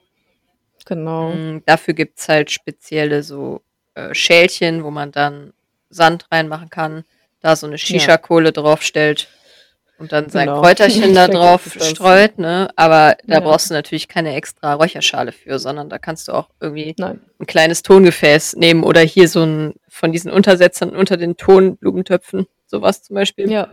Genau. 0.85 1.33
Mm, 1.33 1.61
Dafür 1.65 1.93
gibt's 1.93 2.29
halt 2.29 2.51
spezielle 2.51 3.21
so 3.21 3.61
äh, 3.95 4.15
Schälchen, 4.15 4.83
wo 4.83 4.91
man 4.91 5.11
dann 5.11 5.53
Sand 5.89 6.27
reinmachen 6.31 6.69
kann, 6.69 7.03
da 7.41 7.55
so 7.57 7.67
eine 7.67 7.77
Shisha-Kohle 7.77 8.53
draufstellt 8.53 9.27
und 10.01 10.11
dann 10.11 10.29
sein 10.29 10.47
Genau. 10.47 10.61
Kräuterchen 10.61 11.13
da 11.13 11.27
Da 11.27 11.33
drauf 11.37 11.75
es 11.75 11.89
streut, 11.89 12.37
ne? 12.39 12.69
Aber 12.75 13.15
da 13.25 13.35
Ja. 13.35 13.39
brauchst 13.39 13.69
du 13.69 13.73
natürlich 13.75 14.07
keine 14.07 14.35
extra 14.35 14.73
Räucherschale 14.73 15.31
für, 15.31 15.59
sondern 15.59 15.89
da 15.89 15.97
kannst 15.99 16.27
du 16.27 16.33
auch 16.33 16.49
irgendwie 16.59 16.93
Nein. 16.97 17.21
ein 17.39 17.45
kleines 17.45 17.83
Tongefäß 17.83 18.55
nehmen 18.55 18.83
oder 18.83 19.01
hier 19.01 19.27
so 19.27 19.43
ein 19.43 19.73
von 19.87 20.11
diesen 20.11 20.31
Untersetzern 20.31 20.89
unter 20.95 21.17
den 21.17 21.37
Tonblumentöpfen, 21.37 22.47
sowas 22.65 23.03
zum 23.03 23.13
Beispiel. 23.15 23.49
Ja. 23.49 23.69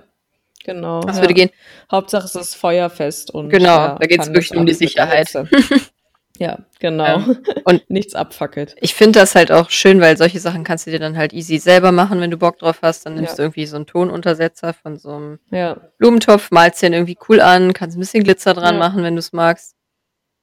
Genau. 0.64 1.00
Das 1.00 1.16
ja. 1.16 1.22
würde 1.22 1.34
gehen. 1.34 1.50
Hauptsache 1.90 2.26
es 2.26 2.34
ist 2.34 2.54
feuerfest 2.54 3.30
und 3.32 3.48
Genau, 3.48 3.64
ja, 3.76 3.96
da 3.98 4.06
geht's 4.06 4.26
kann 4.26 4.34
wirklich 4.34 4.56
um 4.56 4.66
die 4.66 4.74
Sicherheit. 4.74 5.32
ja, 6.38 6.58
genau. 6.78 7.22
und- 7.64 7.88
nichts 7.90 8.14
abfackelt. 8.14 8.74
Ich 8.80 8.94
finde 8.94 9.18
das 9.20 9.34
halt 9.34 9.50
auch 9.52 9.70
schön, 9.70 10.00
weil 10.00 10.16
solche 10.16 10.40
Sachen 10.40 10.64
kannst 10.64 10.86
du 10.86 10.90
dir 10.90 10.98
dann 10.98 11.16
halt 11.16 11.32
easy 11.32 11.58
selber 11.58 11.92
machen, 11.92 12.20
wenn 12.20 12.30
du 12.30 12.36
Bock 12.36 12.58
drauf 12.58 12.78
hast. 12.82 13.04
Dann 13.06 13.14
nimmst 13.14 13.32
Ja. 13.32 13.36
du 13.36 13.42
irgendwie 13.42 13.66
so 13.66 13.76
einen 13.76 13.86
Tonuntersetzer 13.86 14.72
von 14.74 14.96
so 14.98 15.10
einem 15.14 15.38
Ja, 15.50 15.74
Blumentopf, 15.98 16.50
malst 16.50 16.82
den 16.82 16.92
irgendwie 16.92 17.18
cool 17.28 17.40
an, 17.40 17.72
kannst 17.72 17.96
ein 17.96 18.00
bisschen 18.00 18.24
Glitzer 18.24 18.54
dran 18.54 18.74
Ja. 18.74 18.78
machen, 18.78 19.02
wenn 19.02 19.14
du 19.14 19.20
es 19.20 19.32
magst. 19.32 19.74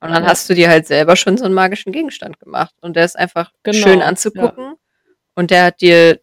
Und 0.02 0.12
dann 0.12 0.26
hast 0.26 0.48
du 0.50 0.54
dir 0.54 0.70
halt 0.70 0.86
selber 0.86 1.16
schon 1.16 1.38
so 1.38 1.46
einen 1.46 1.54
magischen 1.56 1.92
Gegenstand 1.92 2.40
gemacht. 2.40 2.76
Und 2.82 2.96
der 2.96 3.06
ist 3.06 3.18
einfach 3.18 3.52
Genau, 3.64 3.88
schön 3.88 4.02
anzugucken. 4.04 4.76
Und 5.34 5.50
der 5.52 5.64
hat 5.66 5.82
dir, 5.82 6.20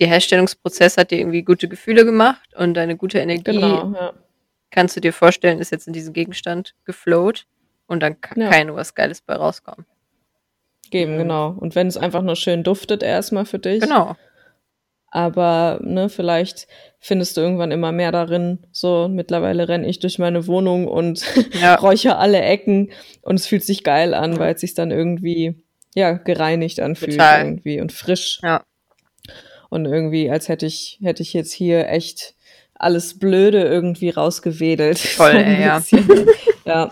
der 0.00 0.08
Herstellungsprozess 0.08 0.96
hat 0.96 1.10
dir 1.12 1.18
irgendwie 1.18 1.42
gute 1.44 1.68
Gefühle 1.68 2.04
gemacht 2.04 2.54
und 2.56 2.74
deine 2.74 2.96
gute 2.96 3.18
Energie 3.20 3.44
genau. 3.44 4.12
Kannst 4.70 4.96
du 4.96 5.00
dir 5.00 5.12
vorstellen, 5.12 5.58
ist 5.60 5.70
jetzt 5.70 5.86
in 5.86 5.92
diesen 5.92 6.14
Gegenstand 6.14 6.74
geflowt 6.86 7.46
und 7.92 8.00
dann 8.00 8.20
ka- 8.20 8.34
Ja. 8.38 8.50
kann 8.50 8.66
nur 8.66 8.76
was 8.76 8.94
Geiles 8.94 9.20
bei 9.20 9.34
rauskommen. 9.34 9.86
Geben, 10.90 11.14
Mhm. 11.14 11.18
genau. 11.18 11.48
Und 11.58 11.74
wenn 11.74 11.86
es 11.86 11.96
einfach 11.96 12.22
nur 12.22 12.36
schön 12.36 12.62
duftet 12.64 13.02
erstmal 13.02 13.44
für 13.46 13.58
dich. 13.58 13.80
Genau. 13.82 14.16
Aber 15.14 15.78
ne, 15.82 16.08
vielleicht 16.08 16.66
findest 16.98 17.36
du 17.36 17.42
irgendwann 17.42 17.70
immer 17.70 17.92
mehr 17.92 18.12
darin. 18.12 18.60
So, 18.72 19.08
mittlerweile 19.10 19.68
renne 19.68 19.86
ich 19.86 19.98
durch 20.00 20.18
meine 20.18 20.46
Wohnung 20.46 20.88
und 20.88 21.22
Ja. 21.62 21.74
räuche 21.74 22.16
alle 22.16 22.40
Ecken 22.40 22.90
und 23.20 23.34
es 23.36 23.46
fühlt 23.46 23.62
sich 23.64 23.84
geil 23.84 24.14
an, 24.14 24.38
weil 24.38 24.54
es 24.54 24.62
sich 24.62 24.72
dann 24.74 24.90
irgendwie 24.90 25.62
ja 25.94 26.12
gereinigt 26.12 26.80
anfühlt 26.80 27.12
Total. 27.12 27.44
irgendwie 27.44 27.80
und 27.80 27.92
frisch. 27.92 28.40
Ja. 28.42 28.62
Und 29.68 29.84
irgendwie, 29.86 30.30
als 30.30 30.48
hätte 30.48 30.66
ich, 30.66 30.98
hätte 31.02 31.22
ich 31.22 31.32
jetzt 31.34 31.52
hier 31.52 31.88
echt 31.88 32.34
alles 32.74 33.18
Blöde 33.18 33.62
irgendwie 33.62 34.10
rausgewedelt. 34.10 34.98
Voll, 34.98 35.32
So 35.32 35.38
ey, 35.38 35.60
ja. 35.62 35.82
ja. 36.64 36.90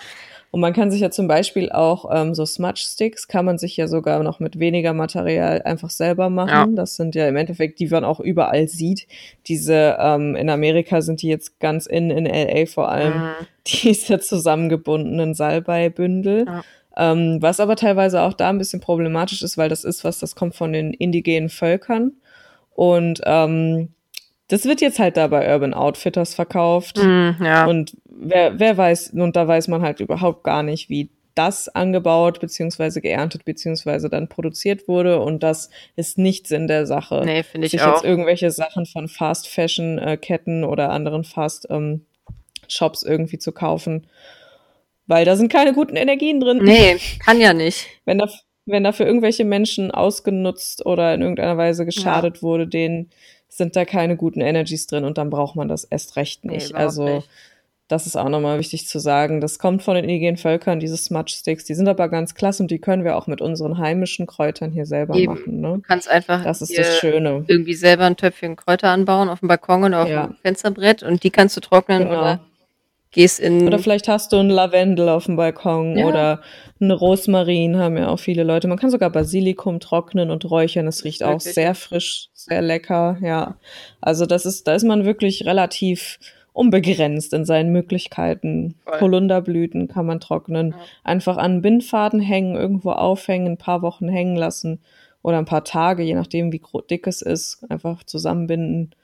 Und 0.53 0.61
man 0.61 0.73
kann 0.73 0.91
sich 0.91 1.01
ja 1.01 1.11
zum 1.11 1.29
Beispiel 1.29 1.71
auch 1.71 2.11
ähm, 2.13 2.35
so 2.35 2.45
Smudge-Sticks 2.45 3.29
kann 3.29 3.45
man 3.45 3.57
sich 3.57 3.77
ja 3.77 3.87
sogar 3.87 4.21
noch 4.23 4.41
mit 4.41 4.59
weniger 4.59 4.93
Material 4.93 5.63
einfach 5.63 5.91
selber 5.91 6.29
machen. 6.29 6.49
Ja. 6.49 6.67
Das 6.75 6.97
sind 6.97 7.15
ja 7.15 7.29
im 7.29 7.37
Endeffekt, 7.37 7.79
die 7.79 7.87
man 7.87 8.05
auch 8.05 8.19
überall 8.19 8.67
sieht. 8.67 9.07
Diese, 9.47 9.97
ähm, 10.01 10.35
in 10.35 10.51
Amerika 10.51 11.03
sind 11.03 11.23
die 11.23 11.29
jetzt 11.29 11.61
ganz 11.61 11.87
in, 11.87 12.11
in 12.11 12.27
LA 12.27 12.67
vor 12.67 12.91
allem, 12.91 13.13
Mhm. 13.15 13.47
diese 13.85 14.19
zusammengebundenen 14.19 15.35
Salbeibündel. 15.35 16.47
Ja. 16.47 16.65
Ähm, 16.97 17.39
was 17.41 17.61
aber 17.61 17.77
teilweise 17.77 18.23
auch 18.23 18.33
da 18.33 18.49
ein 18.49 18.59
bisschen 18.59 18.81
problematisch 18.81 19.43
ist, 19.43 19.57
weil 19.57 19.69
das 19.69 19.85
ist 19.85 20.03
was, 20.03 20.19
das 20.19 20.35
kommt 20.35 20.57
von 20.57 20.73
den 20.73 20.93
indigenen 20.93 21.49
Völkern. 21.49 22.13
Und 22.75 23.21
ähm, 23.25 23.91
das 24.51 24.65
wird 24.65 24.81
jetzt 24.81 24.99
halt 24.99 25.17
da 25.17 25.29
bei 25.29 25.53
Urban 25.53 25.75
Outfitters 25.75 26.35
verkauft. 26.35 26.99
Mhm, 26.99 27.37
ja. 27.41 27.67
Und 27.67 27.97
wer, 28.05 28.59
wer 28.59 28.77
weiß, 28.77 29.11
und 29.11 29.37
da 29.37 29.47
weiß 29.47 29.69
man 29.69 29.83
halt 29.83 30.01
überhaupt 30.01 30.43
gar 30.43 30.65
nicht, 30.65 30.91
wie 30.91 31.09
das 31.37 31.69
angebaut, 31.69 32.41
beziehungsweise 32.41 33.01
geerntet, 33.01 33.45
beziehungsweise 33.45 34.11
dann 34.11 34.29
produziert 34.29 34.89
wurde. 34.89 35.21
Und 35.21 35.45
das 35.45 35.71
ist 35.95 36.19
nicht 36.19 36.49
Sinn 36.49 36.67
der 36.67 36.85
Sache. 36.85 37.23
nee, 37.25 37.45
finde 37.45 37.67
ich 37.67 37.71
sich 37.71 37.83
auch. 37.83 37.95
jetzt 37.95 38.05
irgendwelche 38.05 38.51
Sachen 38.51 38.87
von 38.87 39.07
Fast 39.07 39.47
Fashion 39.47 39.99
äh, 39.99 40.17
Ketten 40.17 40.65
oder 40.65 40.91
anderen 40.91 41.23
Fast 41.23 41.69
ähm, 41.71 42.05
Shops 42.67 43.05
irgendwie 43.05 43.39
zu 43.39 43.53
kaufen. 43.53 44.09
Weil 45.07 45.25
da 45.25 45.37
sind 45.37 45.53
keine 45.53 45.73
guten 45.73 45.95
Energien 45.95 46.41
drin. 46.41 46.59
Nee, 46.63 46.99
kann 47.25 47.41
ja 47.41 47.53
nicht. 47.53 47.87
Wenn 48.05 48.19
da, 48.19 48.29
wenn 48.67 48.83
da 48.85 48.91
für 48.91 49.05
irgendwelche 49.05 49.45
Menschen 49.45 49.93
ausgenutzt 49.93 50.85
oder 50.87 51.15
in 51.15 51.23
irgendeiner 51.23 51.57
Weise 51.57 51.85
geschadet 51.85 52.43
wurde, 52.43 52.67
denen 52.67 53.11
sind 53.61 53.77
da 53.77 53.85
keine 53.85 54.17
guten 54.17 54.41
Energies 54.41 54.87
drin 54.87 55.05
und 55.05 55.17
dann 55.19 55.31
braucht 55.31 55.55
man 55.57 55.69
das 55.69 55.85
erst 55.85 56.17
recht 56.17 56.45
Nee, 56.45 56.55
nicht. 56.55 56.71
überhaupt 56.71 56.87
also 56.87 57.05
nicht. 57.17 57.29
das 57.89 58.07
ist 58.07 58.17
auch 58.17 58.29
nochmal 58.29 58.59
wichtig 58.59 58.87
zu 58.89 58.99
sagen. 58.99 59.41
Das 59.41 59.59
kommt 59.59 59.83
von 59.83 59.95
den 59.95 60.05
indigenen 60.05 60.37
Völkern, 60.37 60.81
diese 60.81 60.97
Smudge 60.97 61.35
Sticks. 61.37 61.65
Die 61.65 61.75
sind 61.75 61.89
aber 61.89 62.09
ganz 62.09 62.35
klasse 62.35 62.63
und 62.63 62.71
die 62.71 62.79
können 62.79 63.05
wir 63.05 63.17
auch 63.17 63.27
mit 63.27 63.41
unseren 63.41 63.79
heimischen 63.79 64.27
Kräutern 64.27 64.71
hier 64.71 64.87
selber 64.87 65.15
Eben. 65.17 65.35
machen. 65.35 65.61
Ne? 65.61 65.73
Du 65.75 65.81
kannst 65.83 66.09
einfach 66.09 66.43
Das 66.45 66.63
ist 66.63 66.77
das 66.79 66.99
Schöne. 66.99 67.45
irgendwie 67.49 67.75
selber 67.75 68.05
ein 68.07 68.17
Töpfchen 68.17 68.57
Kräuter 68.57 68.89
anbauen 68.91 69.29
auf 69.29 69.41
dem 69.41 69.49
Balkon 69.49 69.85
oder 69.85 70.03
auf 70.03 70.09
Ja. 70.09 70.27
dem 70.29 70.37
Fensterbrett 70.43 71.03
und 71.03 71.23
die 71.25 71.31
kannst 71.31 71.57
du 71.57 71.61
trocknen 71.61 72.05
Genau. 72.05 72.19
oder 72.21 72.41
gehst 73.13 73.41
in 73.41 73.67
Oder 73.67 73.79
vielleicht 73.79 74.09
hast 74.09 74.33
du 74.33 74.37
einen 74.37 74.51
Lavendel 74.51 75.09
auf 75.09 75.27
dem 75.27 75.37
Balkon 75.37 75.97
Ja. 75.99 76.07
oder 76.07 76.41
eine 76.81 76.95
Rosmarin 76.95 77.77
haben 77.77 77.97
ja 77.97 78.09
auch 78.09 78.19
viele 78.21 78.45
Leute. 78.45 78.69
Man 78.69 78.79
kann 78.79 78.91
sogar 78.91 79.11
Basilikum 79.11 79.81
trocknen 79.81 80.31
und 80.31 80.49
räuchern. 80.51 80.87
Das 80.87 81.05
riecht 81.05 81.23
auch 81.25 81.33
Wirklich? 81.41 81.55
sehr 81.55 81.75
frisch, 81.75 82.29
sehr 82.35 82.63
lecker. 82.63 83.19
Ja, 83.21 83.57
also 84.01 84.27
das 84.27 84.47
ist, 84.47 84.67
da 84.69 84.75
ist 84.75 84.85
man 84.85 85.05
wirklich 85.05 85.45
relativ 85.45 86.19
unbegrenzt 86.53 87.33
in 87.33 87.45
seinen 87.45 87.73
Möglichkeiten. 87.73 88.75
Voll. 88.85 89.01
Holunderblüten 89.01 89.89
kann 89.89 90.07
man 90.07 90.21
trocknen, 90.21 90.71
Ja. 90.71 90.77
einfach 91.05 91.37
an 91.37 91.53
einen 91.53 91.63
Bindfaden 91.63 92.21
hängen, 92.21 92.57
irgendwo 92.57 92.91
aufhängen, 92.93 93.53
ein 93.53 93.57
paar 93.59 93.83
Wochen 93.83 94.09
hängen 94.09 94.37
lassen 94.37 94.81
oder 95.23 95.39
ein 95.39 95.45
paar 95.45 95.65
Tage, 95.65 96.03
je 96.03 96.15
nachdem 96.15 96.53
wie 96.53 96.61
dick 96.91 97.07
es 97.07 97.23
ist, 97.23 97.65
einfach 97.69 98.05
zusammenbinden 98.05 98.95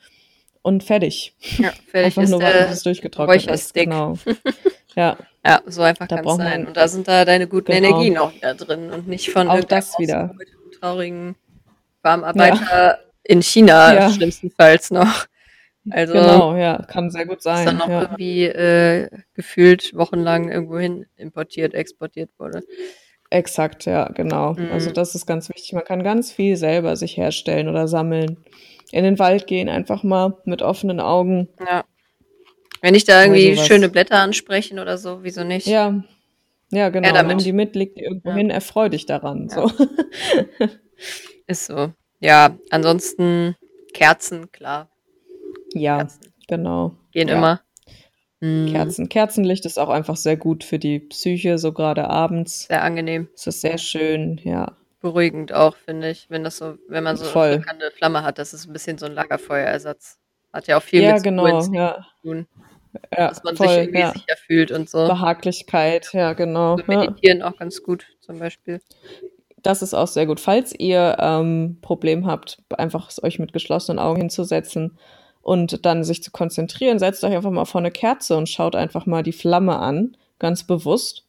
und 0.66 0.82
fertig. 0.84 1.34
Ja, 1.58 1.70
fertig 1.70 2.04
einfach 2.06 2.22
ist 2.24 2.30
nur 2.30 2.40
der 2.40 2.64
bis 2.64 2.76
es 2.78 2.82
durchgetrocknet 2.82 3.46
ist. 3.50 3.72
Genau. 3.74 4.18
Ja, 4.96 5.18
Ja, 5.44 5.60
so 5.66 5.82
einfach 5.82 6.08
Da 6.08 6.16
kann 6.16 6.26
es 6.26 6.36
sein. 6.36 6.66
Und 6.66 6.74
da 6.78 6.88
sind 6.88 7.06
da 7.06 7.26
deine 7.26 7.46
guten 7.46 7.70
Genau. 7.70 7.88
Energien 7.88 8.16
auch 8.16 8.32
wieder 8.34 8.54
drin 8.54 8.90
und 8.90 9.06
nicht 9.06 9.28
von 9.30 9.46
Auch 9.48 9.62
das 9.62 9.98
wieder. 9.98 10.34
traurigen 10.80 11.36
Farmarbeiter 12.02 13.00
in 13.24 13.42
China 13.42 13.94
Ja. 13.94 14.10
schlimmstenfalls 14.10 14.90
noch. 14.90 15.26
Also 15.90 16.14
genau, 16.14 16.56
ja, 16.56 16.82
kann 16.88 17.10
sehr 17.10 17.26
gut 17.26 17.42
sein. 17.42 17.66
dann 17.66 17.76
noch 17.76 17.88
ja. 17.88 18.02
irgendwie 18.02 18.44
äh, 18.44 19.08
gefühlt 19.34 19.94
wochenlang 19.94 20.50
irgendwohin 20.50 21.04
importiert, 21.16 21.74
exportiert 21.74 22.30
wurde. 22.38 22.62
Exakt, 23.30 23.84
ja, 23.84 24.08
genau. 24.08 24.54
Mhm. 24.54 24.72
Also 24.72 24.90
das 24.90 25.14
ist 25.14 25.26
ganz 25.26 25.48
wichtig. 25.48 25.74
Man 25.74 25.84
kann 25.84 26.02
ganz 26.02 26.32
viel 26.32 26.56
selber 26.56 26.96
sich 26.96 27.16
herstellen 27.18 27.68
oder 27.68 27.86
sammeln. 27.86 28.38
In 28.92 29.04
den 29.04 29.18
Wald 29.18 29.46
gehen, 29.46 29.68
einfach 29.68 30.02
mal 30.02 30.36
mit 30.44 30.62
offenen 30.62 31.00
Augen. 31.00 31.48
Ja. 31.58 31.84
Wenn 32.82 32.94
ich 32.94 33.04
da 33.04 33.22
irgendwie 33.22 33.56
schöne 33.56 33.88
Blätter 33.88 34.18
ansprechen 34.18 34.78
oder 34.78 34.96
so, 34.98 35.22
wieso 35.22 35.42
nicht? 35.44 35.66
Ja, 35.66 36.04
ja, 36.70 36.88
genau. 36.90 37.12
damit. 37.12 37.36
Nimm 37.36 37.44
die 37.44 37.52
mit, 37.52 37.74
leg 37.74 37.94
die 37.94 38.02
irgendwo 38.02 38.30
Ja. 38.30 38.36
hin, 38.36 38.50
erfreu 38.50 38.88
dich 38.88 39.06
daran. 39.06 39.48
Ja. 39.50 39.68
So. 39.68 39.86
Ist 41.46 41.66
so. 41.66 41.92
Ja, 42.20 42.56
ansonsten 42.70 43.56
Kerzen, 43.92 44.50
klar. 44.52 44.88
Ja, 45.74 45.98
Kerzen 45.98 46.32
genau. 46.48 46.96
gehen 47.12 47.28
Ja. 47.28 47.36
immer. 47.36 47.60
Mhm. 48.40 48.70
Kerzen. 48.72 49.08
Kerzenlicht 49.08 49.64
ist 49.64 49.78
auch 49.78 49.88
einfach 49.88 50.16
sehr 50.16 50.36
gut 50.36 50.64
für 50.64 50.78
die 50.78 50.98
Psyche, 50.98 51.58
so 51.58 51.72
gerade 51.72 52.08
abends. 52.08 52.66
Sehr 52.66 52.82
angenehm. 52.82 53.28
Es 53.34 53.46
ist 53.46 53.60
sehr 53.60 53.78
schön, 53.78 54.40
ja. 54.44 54.76
Beruhigend 55.06 55.52
auch, 55.52 55.76
finde 55.76 56.10
ich, 56.10 56.28
wenn 56.30 56.42
das 56.42 56.56
so, 56.56 56.78
wenn 56.88 57.04
man 57.04 57.16
so 57.16 57.24
Voll. 57.26 57.46
eine 57.46 57.54
flickernde 57.58 57.90
Flamme 57.92 58.24
hat, 58.24 58.40
das 58.40 58.52
ist 58.52 58.66
ein 58.66 58.72
bisschen 58.72 58.98
so 58.98 59.06
ein 59.06 59.12
Lagerfeuerersatz. 59.12 60.18
Hat 60.52 60.66
ja 60.66 60.78
auch 60.78 60.82
viel 60.82 61.00
ja, 61.00 61.14
mit 61.14 61.22
genau, 61.22 61.44
Urinstinkt 61.44 61.78
ja. 61.78 61.94
zu 61.94 62.28
tun, 62.28 62.46
ja 63.16 63.28
dass 63.28 63.44
man 63.44 63.56
voll, 63.56 63.68
sich 63.68 63.76
irgendwie 63.76 64.00
ja. 64.00 64.12
sicher 64.12 64.36
fühlt 64.36 64.72
und 64.72 64.90
so. 64.90 65.06
Behaglichkeit, 65.06 66.10
ja, 66.12 66.32
genau. 66.32 66.76
so 66.76 66.82
Ja. 66.88 66.98
meditieren 66.98 67.42
auch 67.42 67.56
ganz 67.56 67.84
gut, 67.84 68.08
zum 68.20 68.40
Beispiel. 68.40 68.80
Das 69.62 69.80
ist 69.80 69.94
auch 69.94 70.08
sehr 70.08 70.26
gut. 70.26 70.40
Falls 70.40 70.74
ihr 70.76 71.16
ähm, 71.20 71.78
Problem 71.82 72.26
habt, 72.26 72.58
einfach 72.76 73.08
euch 73.22 73.38
mit 73.38 73.52
geschlossenen 73.52 74.00
Augen 74.00 74.22
hinzusetzen 74.22 74.98
und 75.40 75.86
dann 75.86 76.02
sich 76.02 76.20
zu 76.20 76.32
konzentrieren, 76.32 76.98
setzt 76.98 77.22
euch 77.22 77.36
einfach 77.36 77.52
mal 77.52 77.64
vor 77.64 77.80
eine 77.80 77.92
Kerze 77.92 78.36
und 78.36 78.48
schaut 78.48 78.74
einfach 78.74 79.06
mal 79.06 79.22
die 79.22 79.32
Flamme 79.32 79.78
an, 79.78 80.16
ganz 80.40 80.64
bewusst. 80.64 81.25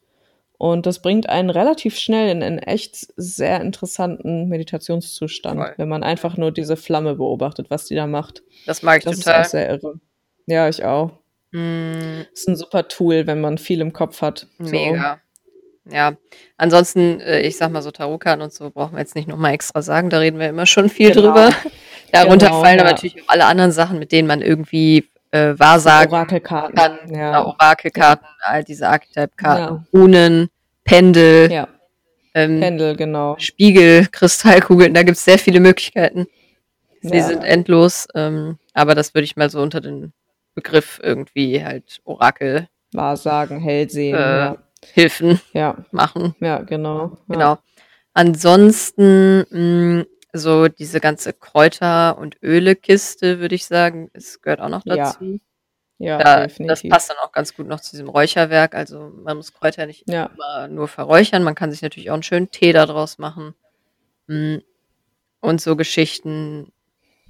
Und 0.60 0.86
das 0.86 1.00
bringt 1.00 1.28
einen 1.28 1.50
relativ 1.50 1.96
schnell 1.96 2.30
in 2.30 2.42
einen 2.42 2.58
echt 2.58 2.96
sehr 3.16 3.60
interessanten 3.60 4.48
Meditationszustand, 4.48 5.60
Voll. 5.60 5.74
wenn 5.76 5.88
man 5.88 6.02
einfach 6.02 6.36
nur 6.36 6.50
diese 6.50 6.76
Flamme 6.76 7.14
beobachtet, 7.14 7.70
was 7.70 7.86
die 7.86 7.94
da 7.94 8.06
macht. 8.08 8.42
Das 8.66 8.82
mag 8.82 8.98
ich 8.98 9.04
Das 9.04 9.18
ist 9.18 9.24
total. 9.24 9.40
auch 9.42 9.46
sehr 9.46 9.68
irre. 9.70 10.00
Ja, 10.46 10.68
ich 10.68 10.84
auch. 10.84 11.12
Mm, 11.52 12.22
Ist 12.32 12.48
ein 12.48 12.56
super 12.56 12.88
Tool, 12.88 13.26
wenn 13.28 13.40
man 13.40 13.56
viel 13.58 13.80
im 13.80 13.92
Kopf 13.92 14.20
hat. 14.20 14.48
So. 14.58 14.70
mega. 14.70 15.20
Ja, 15.90 16.16
ansonsten, 16.58 17.20
äh, 17.20 17.40
ich 17.40 17.56
sag 17.56 17.70
mal 17.72 17.80
so 17.80 17.90
Tarotkarten 17.90 18.42
und 18.42 18.52
so 18.52 18.70
brauchen 18.70 18.92
wir 18.94 19.00
jetzt 19.00 19.14
nicht 19.14 19.28
nochmal 19.28 19.54
extra 19.54 19.80
sagen, 19.80 20.10
da 20.10 20.18
reden 20.18 20.38
wir 20.38 20.48
immer 20.48 20.66
schon 20.66 20.90
viel 20.90 21.12
Genau. 21.12 21.28
drüber. 21.28 21.50
Darunter 22.12 22.46
Genau, 22.48 22.60
fallen 22.62 22.80
aber 22.80 22.88
ja. 22.90 22.94
natürlich 22.94 23.22
auch 23.22 23.28
alle 23.28 23.46
anderen 23.46 23.72
Sachen, 23.72 23.98
mit 23.98 24.12
denen 24.12 24.26
man 24.28 24.42
irgendwie 24.42 25.08
äh, 25.30 25.54
wahrsagen 25.58 26.12
Orakelkarten. 26.12 26.74
kann. 26.74 26.98
Ja. 27.08 27.30
Genau, 27.32 27.46
Orakelkarten, 27.48 28.26
all 28.40 28.64
diese 28.64 28.88
Archetype-Karten, 28.88 29.74
Ja. 29.76 29.84
Runen, 29.92 30.48
Pendel, 30.84 31.50
ja, 31.52 31.68
ähm, 32.34 32.60
Pendel, 32.60 32.96
genau. 32.96 33.36
Spiegel, 33.38 34.06
Kristallkugeln, 34.10 34.94
da 34.94 35.02
gibt's 35.02 35.24
sehr 35.24 35.38
viele 35.38 35.60
Möglichkeiten. 35.60 36.26
Sie 37.02 37.16
Ja. 37.18 37.24
sind 37.24 37.44
endlos, 37.44 38.08
ähm, 38.14 38.58
aber 38.74 38.94
das 38.94 39.14
würde 39.14 39.24
ich 39.24 39.36
mal 39.36 39.50
so 39.50 39.60
unter 39.60 39.80
den 39.80 40.12
Begriff 40.54 40.98
irgendwie 41.02 41.62
halt 41.64 42.00
Orakel 42.04 42.68
Wahrsagen, 42.92 43.60
Hellsehen, 43.60 44.16
Äh. 44.16 44.54
Hilfen 44.94 45.40
ja, 45.52 45.76
machen. 45.90 46.34
ja, 46.40 46.58
genau. 46.62 47.18
Genau. 47.28 47.58
Ansonsten 48.14 49.44
mh, 49.50 50.04
so 50.32 50.68
diese 50.68 51.00
ganze 51.00 51.32
Kräuter- 51.32 52.18
und 52.18 52.36
Öle-Kiste, 52.42 53.40
würde 53.40 53.54
ich 53.54 53.66
sagen, 53.66 54.10
es 54.12 54.40
gehört 54.42 54.60
auch 54.60 54.68
noch 54.68 54.84
Ja, 54.84 54.96
dazu. 54.96 55.40
Ja, 55.98 56.18
Da, 56.18 56.40
das 56.42 56.48
definitiv. 56.48 56.90
passt 56.90 57.10
dann 57.10 57.16
auch 57.22 57.32
ganz 57.32 57.54
gut 57.54 57.66
noch 57.66 57.80
zu 57.80 57.92
diesem 57.92 58.08
Räucherwerk. 58.08 58.74
Also 58.74 59.10
man 59.22 59.36
muss 59.36 59.52
Kräuter 59.52 59.86
nicht 59.86 60.08
Ja, 60.08 60.26
immer 60.34 60.68
nur 60.68 60.88
verräuchern, 60.88 61.42
man 61.42 61.54
kann 61.56 61.72
sich 61.72 61.82
natürlich 61.82 62.10
auch 62.10 62.14
einen 62.14 62.22
schönen 62.22 62.50
Tee 62.50 62.72
daraus 62.72 63.18
machen. 63.18 63.54
Mm. 64.28 64.58
Und 65.40 65.60
so 65.60 65.76
Geschichten, 65.76 66.72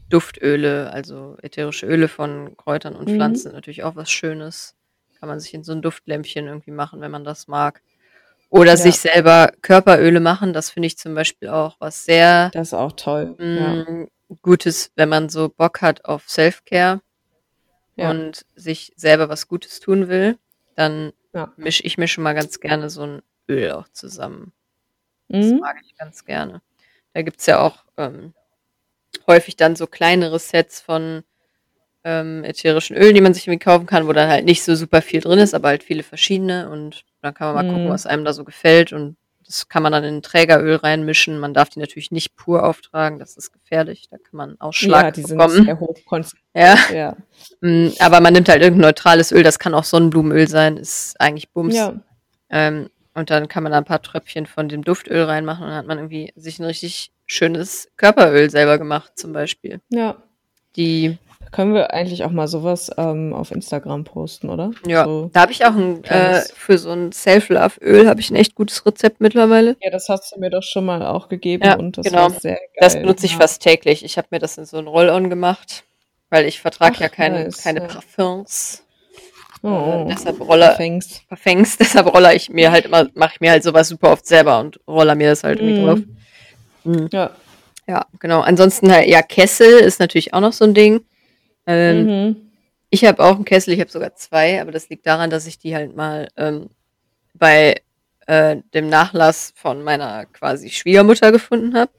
Duftöle, 0.09 0.91
also 0.93 1.37
ätherische 1.43 1.87
Öle 1.87 2.09
von 2.09 2.57
Kräutern 2.57 2.97
und 2.97 3.09
Mhm. 3.11 3.17
Pflanzen, 3.17 3.43
sind 3.45 3.55
natürlich 3.55 3.85
auch 3.85 3.97
was 3.97 4.11
Schönes. 4.11 4.75
Kann 5.21 5.29
man 5.29 5.41
sich 5.41 5.53
in 5.55 5.65
so 5.65 5.73
ein 5.73 5.83
Duftlämpchen 5.83 6.47
irgendwie 6.47 6.71
machen, 6.71 7.01
wenn 7.01 7.11
man 7.11 7.25
das 7.25 7.49
mag. 7.49 7.83
Oder 8.51 8.73
Ja. 8.73 8.77
sich 8.77 8.99
selber 8.99 9.53
Körperöle 9.61 10.21
machen, 10.21 10.53
das 10.53 10.71
finde 10.71 10.87
ich 10.87 10.97
zum 10.99 11.15
Beispiel 11.15 11.49
auch 11.49 11.77
was 11.81 12.05
sehr 12.05 12.51
das 12.51 12.69
ist 12.69 12.75
auch 12.75 12.93
toll. 12.93 13.37
Ja, 13.39 13.85
mm, 13.85 14.09
Gutes, 14.43 14.91
wenn 14.97 15.09
man 15.09 15.29
so 15.29 15.49
Bock 15.49 15.81
hat 15.83 16.05
auf 16.05 16.29
Self-Care 16.29 17.01
Ja. 17.97 18.11
und 18.11 18.45
sich 18.55 18.93
selber 18.97 19.29
was 19.29 19.49
Gutes 19.49 19.81
tun 19.81 20.09
will, 20.09 20.39
dann 20.77 21.13
mische 21.57 21.83
ich 21.85 21.99
mir 21.99 22.09
schon 22.09 22.25
mal 22.25 22.35
ganz 22.35 22.59
gerne 22.61 22.91
so 22.91 23.03
ein 23.03 23.23
Öl 23.49 23.71
auch 23.73 23.89
zusammen. 23.89 24.53
Das 25.29 25.47
mhm. 25.47 25.59
mag 25.61 25.77
ich 25.85 25.97
ganz 25.97 26.25
gerne. 26.25 26.63
Da 27.15 27.23
gibt's 27.23 27.47
ja 27.47 27.61
auch 27.61 27.85
ähm, 27.97 28.33
häufig 29.27 29.57
dann 29.57 29.77
so 29.77 29.87
kleinere 29.87 30.39
Sets 30.39 30.81
von 30.81 31.23
ähm, 32.09 32.43
ätherischen 32.45 32.97
Ölen, 32.97 33.15
die 33.15 33.21
man 33.21 33.35
sich 33.35 33.47
irgendwie 33.47 33.63
kaufen 33.65 33.87
kann, 33.87 34.07
wo 34.07 34.13
dann 34.15 34.29
halt 34.31 34.45
nicht 34.47 34.63
so 34.63 34.75
super 34.75 35.03
viel 35.03 35.21
drin 35.21 35.39
ist, 35.39 35.55
aber 35.55 35.69
halt 35.69 35.83
viele 35.83 36.03
verschiedene 36.03 36.71
und 36.71 37.05
dann 37.23 37.35
kann 37.35 37.53
man 37.53 37.67
mal 37.67 37.71
gucken, 37.73 37.87
Mhm. 37.89 37.93
was 37.93 38.07
einem 38.07 38.25
da 38.25 38.33
so 38.33 38.45
gefällt 38.45 38.93
und 38.93 39.17
das 39.45 39.69
kann 39.69 39.83
man 39.83 39.93
dann 39.93 40.05
in 40.05 40.17
ein 40.17 40.23
Trägeröl 40.23 40.77
reinmischen. 40.77 41.39
Man 41.39 41.55
darf 41.55 41.71
die 41.71 41.81
natürlich 41.81 42.11
nicht 42.11 42.37
pur 42.37 42.65
auftragen, 42.67 43.19
das 43.19 43.37
ist 43.37 43.51
gefährlich, 43.53 44.07
da 44.11 44.19
kann 44.19 44.37
man 44.37 44.61
Ausschlag 44.61 45.05
ja, 45.05 45.11
die 45.11 45.23
sind 45.23 45.39
bekommen. 45.39 45.65
sehr 45.65 45.81
hoch 45.81 45.97
konzentriert. 46.07 46.45
Ja, 46.55 46.77
Ja. 46.93 47.17
mm, 47.63 47.89
aber 47.99 48.21
man 48.21 48.33
nimmt 48.35 48.49
halt 48.49 48.63
irgendein 48.63 48.89
neutrales 48.89 49.33
Öl, 49.33 49.43
das 49.43 49.59
kann 49.59 49.75
auch 49.75 49.85
Sonnenblumenöl 49.85 50.49
sein, 50.49 50.77
ist 50.77 51.15
eigentlich 51.21 51.51
Bums. 51.51 51.75
ja, 51.75 51.95
Ähm, 52.51 52.89
und 53.15 53.31
dann 53.31 53.49
kann 53.49 53.63
man 53.65 53.73
da 53.73 53.79
ein 53.79 53.85
paar 53.85 54.03
Tröpfchen 54.03 54.47
von 54.47 54.69
dem 54.69 54.83
Duftöl 54.85 55.25
reinmachen 55.25 55.65
und 55.65 55.71
dann 55.71 55.79
hat 55.79 55.87
man 55.87 55.99
irgendwie 55.99 56.33
sich 56.37 56.59
ein 56.59 56.65
richtig 56.65 57.11
schönes 57.27 57.89
Körperöl 57.97 58.49
selber 58.51 58.79
gemacht, 58.79 59.13
zum 59.17 59.33
Beispiel. 59.33 59.81
ja. 59.91 60.17
Die, 60.77 61.19
Können 61.51 61.73
wir 61.73 61.95
eigentlich 61.95 62.25
auch 62.25 62.31
mal 62.31 62.47
sowas 62.47 62.91
ähm, 62.99 63.33
auf 63.33 63.51
Instagram 63.53 64.05
posten, 64.05 64.51
oder? 64.51 64.71
ja, 64.87 65.05
So. 65.05 65.31
da 65.33 65.41
habe 65.43 65.53
ich 65.53 65.65
auch 65.65 65.75
ein, 65.75 66.05
äh, 66.05 66.43
für 66.55 66.77
so 66.77 66.91
ein 66.91 67.11
Self-Love-Öl 67.11 68.07
habe 68.07 68.21
ich 68.21 68.31
ein 68.31 68.37
echt 68.37 68.55
gutes 68.55 68.85
Rezept 68.85 69.21
mittlerweile. 69.23 69.77
Ja, 69.81 69.91
das 69.91 70.09
hast 70.11 70.35
du 70.37 70.41
mir 70.41 70.51
doch 70.51 70.63
schon 70.63 70.85
mal 70.85 71.07
auch 71.07 71.29
gegeben 71.31 71.65
Ja, 71.65 71.77
und 71.77 71.97
das 71.97 72.05
genau. 72.05 72.25
war 72.25 72.31
sehr 72.31 72.53
geil. 72.57 72.69
Das 72.81 72.95
benutze 72.95 73.25
ich 73.25 73.33
ja. 73.33 73.39
fast 73.39 73.63
täglich. 73.63 74.05
Ich 74.05 74.19
habe 74.19 74.29
mir 74.31 74.41
das 74.41 74.59
in 74.59 74.67
so 74.67 74.77
ein 74.77 74.87
Roll-On 74.87 75.31
gemacht, 75.31 75.85
weil 76.29 76.45
ich 76.45 76.61
vertrage 76.61 76.99
ja 77.01 77.09
keine, 77.09 77.45
nice, 77.45 77.63
keine 77.63 77.81
ja. 77.81 77.87
Parfums. 77.87 78.83
Oh, 79.63 80.05
Äh, 80.07 80.13
deshalb 80.15 80.41
roller, 80.41 80.75
Fängst. 80.77 81.27
Parfums, 81.31 81.77
deshalb 81.79 82.13
roller 82.15 82.35
ich 82.35 82.51
mir 82.51 82.71
halt 82.71 82.85
immer, 82.85 83.09
mache 83.15 83.33
ich 83.37 83.41
mir 83.41 83.53
halt 83.53 83.63
sowas 83.65 83.89
super 83.89 84.13
oft 84.13 84.27
selber 84.27 84.61
und 84.61 84.79
roller 84.87 85.15
mir 85.15 85.31
das 85.31 85.45
halt 85.45 85.61
irgendwie 85.61 85.81
Mhm. 85.81 85.87
drauf. 85.87 85.99
Mhm. 86.85 87.09
Ja. 87.11 87.31
Ja, 87.87 88.05
genau. 88.21 88.41
Ansonsten 88.43 88.91
ja, 88.91 89.23
Kessel 89.23 89.79
ist 89.81 89.99
natürlich 89.99 90.35
auch 90.35 90.41
noch 90.41 90.53
so 90.53 90.65
ein 90.67 90.75
Ding. 90.75 91.01
Ähm, 91.69 92.07
Mhm. 92.07 92.37
Ich 92.91 93.05
habe 93.05 93.23
auch 93.23 93.37
einen 93.37 93.45
Kessel, 93.45 93.75
ich 93.75 93.81
habe 93.81 93.91
sogar 93.91 94.15
zwei, 94.17 94.63
aber 94.63 94.73
das 94.73 94.89
liegt 94.89 95.07
daran, 95.07 95.29
dass 95.31 95.47
ich 95.47 95.59
die 95.59 95.75
halt 95.77 95.95
mal 95.95 96.29
ähm, 96.39 96.71
bei 97.35 97.83
äh, 98.27 98.57
dem 98.75 98.89
Nachlass 98.89 99.53
von 99.57 99.83
meiner 99.83 100.25
quasi 100.27 100.71
Schwiegermutter 100.71 101.31
gefunden 101.31 101.77
habe. 101.77 101.91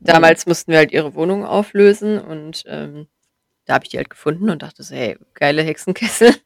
Damals 0.00 0.46
mussten 0.46 0.70
wir 0.70 0.78
halt 0.78 0.92
ihre 0.92 1.14
Wohnung 1.16 1.44
auflösen 1.44 2.20
und 2.20 2.62
ähm, 2.68 3.08
da 3.64 3.74
habe 3.74 3.84
ich 3.86 3.90
die 3.90 3.96
halt 3.96 4.10
gefunden 4.10 4.50
und 4.50 4.62
dachte 4.62 4.82
so, 4.84 4.94
hey, 4.94 5.16
geile 5.34 5.62
Hexenkessel. 5.62 6.34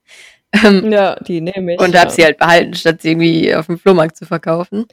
Ähm, 0.64 0.90
Ja, 0.90 1.16
die 1.16 1.42
nehme 1.42 1.74
ich. 1.74 1.78
und 1.78 1.92
ja. 1.92 2.00
habe 2.00 2.10
sie 2.10 2.24
halt 2.24 2.38
behalten, 2.38 2.72
statt 2.72 3.02
sie 3.02 3.10
irgendwie 3.10 3.54
auf 3.54 3.66
dem 3.66 3.78
Flohmarkt 3.78 4.16
zu 4.16 4.24
verkaufen. 4.24 4.86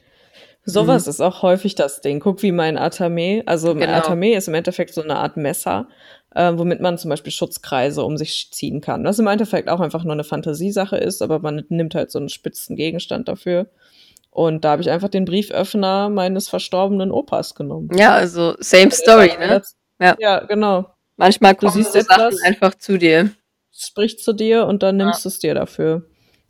Sowas 0.66 1.06
ist 1.06 1.22
auch 1.22 1.40
häufig 1.40 1.76
das 1.76 2.02
Ding. 2.02 2.20
Guck, 2.20 2.42
wie 2.42 2.52
mein 2.52 2.76
Atame. 2.76 3.42
Also 3.46 3.68
mein 3.68 3.86
Genau. 3.86 3.92
Atame 3.94 4.34
ist 4.34 4.48
im 4.48 4.54
Endeffekt 4.54 4.92
so 4.92 5.00
eine 5.02 5.16
Art 5.16 5.38
Messer, 5.38 5.88
äh, 6.36 6.52
womit 6.58 6.80
man 6.80 6.98
zum 6.98 7.08
Beispiel 7.08 7.32
Schutzkreise 7.32 8.02
um 8.04 8.16
sich 8.16 8.50
ziehen 8.52 8.80
kann. 8.80 9.04
Was 9.04 9.18
im 9.18 9.26
Endeffekt 9.26 9.68
auch 9.70 9.80
einfach 9.80 10.04
nur 10.04 10.12
eine 10.12 10.24
Fantasiesache 10.24 10.96
ist, 10.96 11.22
aber 11.22 11.38
man 11.38 11.64
nimmt 11.68 11.94
halt 11.94 12.10
so 12.10 12.18
einen 12.18 12.28
spitzen 12.28 12.76
Gegenstand 12.76 13.26
dafür. 13.28 13.68
Und 14.30 14.64
da 14.64 14.72
habe 14.72 14.82
ich 14.82 14.90
einfach 14.90 15.08
den 15.08 15.24
Brieföffner 15.24 16.10
meines 16.10 16.48
verstorbenen 16.48 17.10
Opas 17.10 17.54
genommen. 17.54 17.88
Ja, 17.96 18.12
also 18.12 18.54
same 18.58 18.90
Story, 18.90 19.32
ne? 19.38 19.62
Ja. 19.98 20.14
Ja, 20.18 20.40
genau. 20.40 20.90
Manchmal 21.16 21.54
kommen 21.54 21.72
siehst 21.72 21.92
Sachen 21.92 22.10
etwas? 22.10 22.42
einfach 22.42 22.74
zu 22.74 22.98
dir. 22.98 23.30
spricht 23.72 24.20
zu 24.20 24.32
dir 24.34 24.66
und 24.66 24.82
dann 24.82 24.96
nimmst 24.98 25.24
du 25.24 25.28
es 25.30 25.38
dir 25.38 25.54
dafür. 25.54 26.02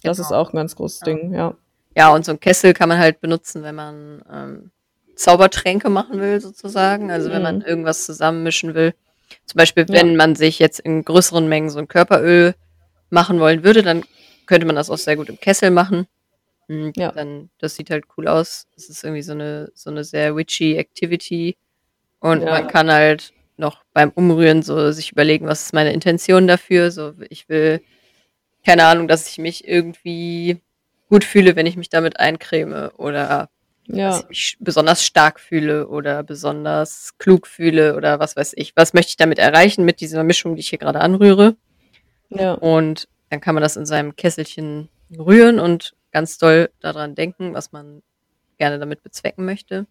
Das 0.03 0.17
Genau. 0.17 0.29
ist 0.29 0.33
auch 0.33 0.53
ein 0.53 0.57
ganz 0.57 0.75
großes 0.77 1.01
Ja. 1.01 1.05
Ding, 1.07 1.33
ja. 1.35 1.55
Ja, 1.97 2.13
und 2.15 2.25
so 2.25 2.33
ein 2.33 2.41
Kessel 2.41 2.73
kann 2.75 2.89
man 2.89 2.99
halt 2.99 3.21
benutzen, 3.21 3.63
wenn 3.63 3.75
man 3.77 4.23
ähm, 4.33 4.71
Zaubertränke 5.15 5.89
machen 5.91 6.21
will, 6.21 6.41
sozusagen. 6.41 7.11
Also 7.11 7.31
wenn 7.31 7.43
man 7.43 7.57
Mhm. 7.59 7.63
irgendwas 7.63 8.05
zusammenmischen 8.05 8.75
will. 8.75 8.95
Zum 9.45 9.59
Beispiel, 9.59 9.85
Ja. 9.89 9.95
wenn 10.03 10.17
man 10.17 10.35
sich 10.35 10.59
jetzt 10.59 10.81
in 10.81 11.05
größeren 11.05 11.49
Mengen 11.49 11.71
so 11.71 11.79
ein 11.79 11.89
Körperöl 11.89 12.55
machen 13.11 13.39
wollen 13.41 13.63
würde, 13.65 13.83
dann 13.83 14.05
könnte 14.47 14.67
man 14.67 14.77
das 14.77 14.91
auch 14.91 14.99
sehr 14.99 15.17
gut 15.17 15.29
im 15.29 15.39
Kessel 15.41 15.71
machen. 15.71 16.07
Mhm, 16.69 16.93
Ja. 16.97 17.13
Dann, 17.13 17.51
das 17.59 17.77
sieht 17.77 17.91
halt 17.91 18.05
cool 18.17 18.27
aus. 18.29 18.67
Das 18.75 18.89
ist 18.89 19.05
irgendwie 19.05 19.23
so 19.23 19.33
eine, 19.33 19.71
so 19.75 19.91
eine 19.91 20.03
sehr 20.05 20.35
witchy 20.37 20.77
Activity. 20.77 21.57
Und 22.21 22.43
Ja. 22.43 22.51
man 22.51 22.67
kann 22.69 22.91
halt 22.91 23.33
noch 23.57 23.83
beim 23.93 24.11
Umrühren 24.11 24.63
so 24.63 24.91
sich 24.93 25.13
überlegen, 25.13 25.47
was 25.47 25.63
ist 25.67 25.73
meine 25.75 25.93
Intention 25.93 26.47
dafür. 26.49 26.91
So, 26.91 27.15
ich 27.31 27.49
will, 27.49 27.81
keine 28.65 28.85
Ahnung, 28.87 29.07
dass 29.09 29.29
ich 29.29 29.39
mich 29.39 29.67
irgendwie 29.67 30.61
gut 31.09 31.23
fühle, 31.25 31.55
wenn 31.57 31.67
ich 31.67 31.77
mich 31.77 31.89
damit 31.89 32.19
eincreme 32.19 32.91
oder 32.97 33.49
Ja, 33.89 34.23
ich 34.31 34.57
besonders 34.61 35.05
stark 35.05 35.39
fühle 35.41 35.89
oder 35.89 36.23
besonders 36.23 37.15
klug 37.19 37.47
fühle 37.47 37.97
oder 37.97 38.19
was 38.19 38.37
weiß 38.37 38.55
ich. 38.57 38.75
Was 38.77 38.95
möchte 38.95 39.11
ich 39.11 39.17
damit 39.17 39.39
erreichen 39.39 39.85
mit 39.85 40.01
dieser 40.01 40.25
Mischung, 40.25 40.57
die 40.57 40.61
ich 40.61 40.69
hier 40.71 40.79
gerade 40.79 41.01
anrühre? 41.01 41.57
ja, 42.31 42.55
Und 42.55 43.09
dann 43.31 43.41
kann 43.41 43.55
man 43.55 43.63
das 43.63 43.77
in 43.77 43.87
seinem 43.87 44.17
Kesselchen 44.17 44.89
rühren 45.17 45.59
und 45.61 45.95
ganz 46.11 46.39
doll 46.39 46.71
daran 46.81 47.15
denken, 47.15 47.55
was 47.55 47.73
man 47.73 48.03
gerne 48.59 48.79
damit 48.79 49.03
bezwecken 49.03 49.45
möchte. 49.45 49.87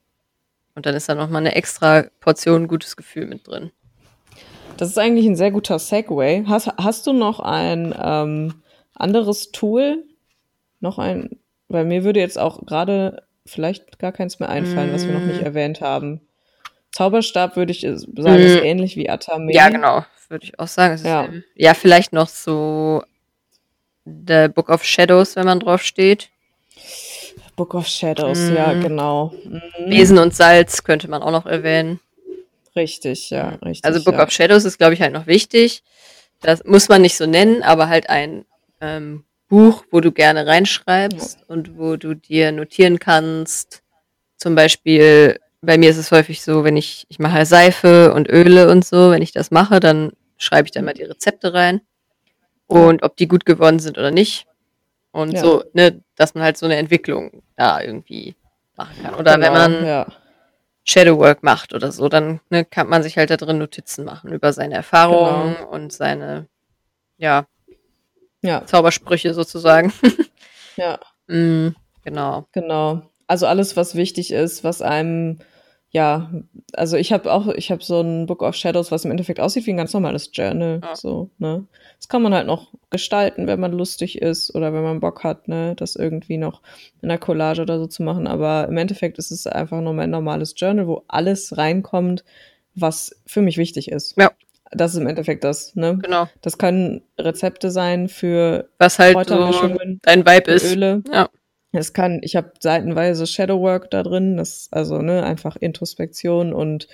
Und 0.74 0.86
dann 0.86 0.96
ist 0.96 1.08
da 1.08 1.16
nochmal 1.16 1.42
eine 1.42 1.56
extra 1.56 2.06
Portion 2.20 2.68
gutes 2.68 2.98
Gefühl 2.98 3.28
mit 3.28 3.48
drin. 3.48 3.72
das 4.78 4.90
ist 4.90 4.98
eigentlich 4.98 5.26
ein 5.26 5.38
sehr 5.38 5.52
guter 5.52 5.80
Segway. 5.80 6.44
Hast, 6.48 6.68
hast 6.78 7.08
du 7.08 7.14
noch 7.14 7.40
ein 7.40 7.96
ähm, 7.98 8.56
anderes 8.94 9.52
Tool? 9.52 10.04
Noch 10.82 11.00
ein, 11.00 11.40
weil 11.70 11.86
mir 11.86 12.04
würde 12.04 12.20
jetzt 12.20 12.38
auch 12.38 12.66
gerade 12.66 13.24
vielleicht 13.46 14.00
gar 14.00 14.12
keins 14.12 14.40
mehr 14.40 14.50
einfallen, 14.50 14.92
was 14.94 15.06
wir 15.06 15.14
noch 15.14 15.22
nicht 15.26 15.42
Mm. 15.42 15.46
erwähnt 15.46 15.82
haben. 15.82 16.22
Zauberstab 16.92 17.56
würde 17.56 17.72
ich 17.72 17.84
äh, 17.84 17.98
sagen, 17.98 18.40
ist 18.42 18.62
Mm. 18.62 18.66
ähnlich 18.66 18.96
wie 18.96 19.10
Atame. 19.10 19.54
Ja, 19.54 19.70
genau, 19.70 20.06
würde 20.30 20.46
ich 20.46 20.60
auch 20.60 20.68
sagen. 20.68 20.94
Es 20.96 21.02
ist 21.02 21.08
Ja. 21.08 21.30
ja, 21.56 21.74
vielleicht 21.74 22.14
noch 22.14 22.28
so 22.30 23.04
The 24.06 24.48
Book 24.54 24.70
of 24.70 24.84
Shadows, 24.84 25.36
wenn 25.36 25.46
man 25.46 25.60
drauf 25.60 25.82
steht. 25.82 26.30
Book 27.56 27.74
of 27.74 27.88
Shadows, 27.88 28.50
ja, 28.50 28.74
Mm. 28.74 28.82
genau. 28.82 29.34
Mhm. 29.44 29.62
Besen 29.90 30.18
und 30.18 30.36
Salz 30.36 30.84
könnte 30.84 31.08
man 31.10 31.22
auch 31.24 31.32
noch 31.32 31.46
erwähnen. 31.46 32.00
Richtig, 32.76 33.30
ja, 33.30 33.50
richtig. 33.64 33.86
Also 33.86 34.04
Book 34.04 34.16
ja. 34.16 34.24
of 34.24 34.32
Shadows 34.32 34.66
ist, 34.66 34.78
glaube 34.78 34.94
ich, 34.94 35.02
halt 35.02 35.14
noch 35.14 35.28
wichtig. 35.28 35.82
Das 36.42 36.64
muss 36.66 36.90
man 36.90 37.02
nicht 37.02 37.16
so 37.16 37.26
nennen, 37.26 37.64
aber 37.64 37.88
halt 37.88 38.10
ein 38.10 38.46
ähm, 38.82 39.24
Buch, 39.48 39.86
wo 39.92 40.02
du 40.02 40.12
gerne 40.12 40.48
reinschreibst 40.48 41.48
und 41.48 41.78
wo 41.78 41.96
du 41.98 42.16
dir 42.16 42.52
notieren 42.52 43.00
kannst. 43.00 43.84
Zum 44.38 44.56
Beispiel, 44.56 45.40
bei 45.62 45.78
mir 45.78 45.90
ist 45.90 45.98
es 45.98 46.12
häufig 46.12 46.42
so, 46.42 46.64
wenn 46.64 46.78
ich, 46.78 47.06
ich 47.10 47.20
mache 47.20 47.46
Seife 47.46 48.14
und 48.14 48.30
Öle 48.30 48.70
und 48.70 48.86
so, 48.86 49.12
wenn 49.12 49.22
ich 49.22 49.32
das 49.32 49.52
mache, 49.52 49.80
dann 49.80 50.12
schreibe 50.38 50.66
ich 50.68 50.72
da 50.72 50.82
mal 50.82 50.94
die 50.94 51.04
Rezepte 51.04 51.54
rein. 51.54 51.82
Und 52.68 53.04
ob 53.04 53.16
die 53.18 53.28
gut 53.28 53.46
geworden 53.46 53.80
sind 53.80 53.98
oder 53.98 54.12
nicht. 54.12 54.48
Und 55.12 55.34
Ja. 55.34 55.42
so, 55.42 55.64
ne, 55.74 56.02
dass 56.16 56.34
man 56.34 56.44
halt 56.44 56.58
so 56.58 56.66
eine 56.66 56.76
Entwicklung 56.78 57.44
da 57.56 57.80
irgendwie 57.82 58.36
machen 58.76 58.96
kann. 59.02 59.16
Oder 59.16 59.34
wenn 59.34 59.42
Genau, 59.42 59.54
man 59.54 59.86
ja. 59.86 60.08
Shadowwork 60.84 61.42
macht 61.44 61.74
oder 61.74 61.92
so, 61.92 62.10
dann 62.10 62.42
ne, 62.50 62.66
kann 62.66 62.88
man 62.90 63.02
sich 63.04 63.18
halt 63.18 63.30
da 63.30 63.38
drin 63.38 63.58
Notizen 63.60 64.04
machen 64.04 64.34
über 64.34 64.52
seine 64.54 64.76
Erfahrungen 64.76 65.56
Genau. 65.56 65.70
und 65.70 65.94
seine 65.94 66.48
ja, 67.18 67.46
ja, 68.46 68.66
Zaubersprüche 68.66 69.34
sozusagen. 69.34 69.92
ja, 70.78 71.00
mm, 71.28 71.70
genau. 72.04 72.48
genau. 72.52 73.02
Also 73.28 73.48
alles, 73.48 73.76
was 73.76 73.96
wichtig 73.96 74.32
ist, 74.32 74.64
was 74.64 74.82
einem, 74.82 75.40
ja, 75.90 76.30
also 76.74 76.98
ich 76.98 77.12
habe 77.12 77.32
auch, 77.34 77.48
ich 77.48 77.72
habe 77.72 77.84
so 77.84 78.02
ein 78.02 78.26
Book 78.28 78.42
of 78.44 78.56
Shadows, 78.56 78.92
was 78.92 79.06
im 79.06 79.12
Endeffekt 79.12 79.40
aussieht 79.40 79.66
wie 79.66 79.72
ein 79.72 79.78
ganz 79.78 79.94
normales 79.94 80.30
Journal, 80.34 80.82
Ja. 80.84 80.96
so, 80.96 81.30
ne. 81.38 81.66
Das 81.98 82.10
kann 82.10 82.22
man 82.22 82.34
halt 82.34 82.46
noch 82.46 82.72
gestalten, 82.92 83.48
wenn 83.48 83.60
man 83.60 83.72
lustig 83.72 84.22
ist 84.22 84.54
oder 84.54 84.74
wenn 84.74 84.84
man 84.84 85.00
Bock 85.00 85.24
hat, 85.24 85.48
ne, 85.48 85.74
das 85.76 85.96
irgendwie 85.96 86.38
noch 86.38 86.62
in 87.02 87.10
einer 87.10 87.18
Collage 87.18 87.62
oder 87.62 87.80
so 87.80 87.88
zu 87.88 88.04
machen. 88.04 88.28
Aber 88.28 88.68
im 88.68 88.78
Endeffekt 88.78 89.18
ist 89.18 89.32
es 89.32 89.48
einfach 89.48 89.82
nur 89.82 89.94
mein 89.94 90.10
normales 90.12 90.54
Journal, 90.58 90.88
wo 90.88 91.04
alles 91.08 91.58
reinkommt, 91.58 92.24
was 92.76 93.16
für 93.26 93.42
mich 93.42 93.58
wichtig 93.58 93.90
ist. 93.90 94.18
Ja. 94.20 94.32
Das 94.72 94.94
ist 94.94 95.00
im 95.00 95.08
Endeffekt 95.08 95.44
das, 95.44 95.76
ne. 95.76 96.00
Genau. 96.02 96.28
Das 96.42 96.58
können 96.58 97.04
Rezepte 97.18 97.72
sein 97.72 98.10
für 98.10 98.70
Was 98.80 99.00
halt 99.00 99.28
so 99.28 99.36
dein 100.02 100.26
Vibe 100.26 100.52
ist. 100.52 100.74
Öle. 100.74 101.04
Ja. 101.12 101.30
Es 101.72 101.94
kann, 101.94 102.22
ich 102.24 102.36
habe 102.36 102.52
seitenweise 102.60 103.28
Shadowwork 103.28 103.92
da 103.92 104.04
drin, 104.04 104.38
das 104.38 104.70
also 104.72 105.02
ne 105.02 105.24
einfach 105.24 105.56
Introspektion 105.58 106.54
und 106.54 106.88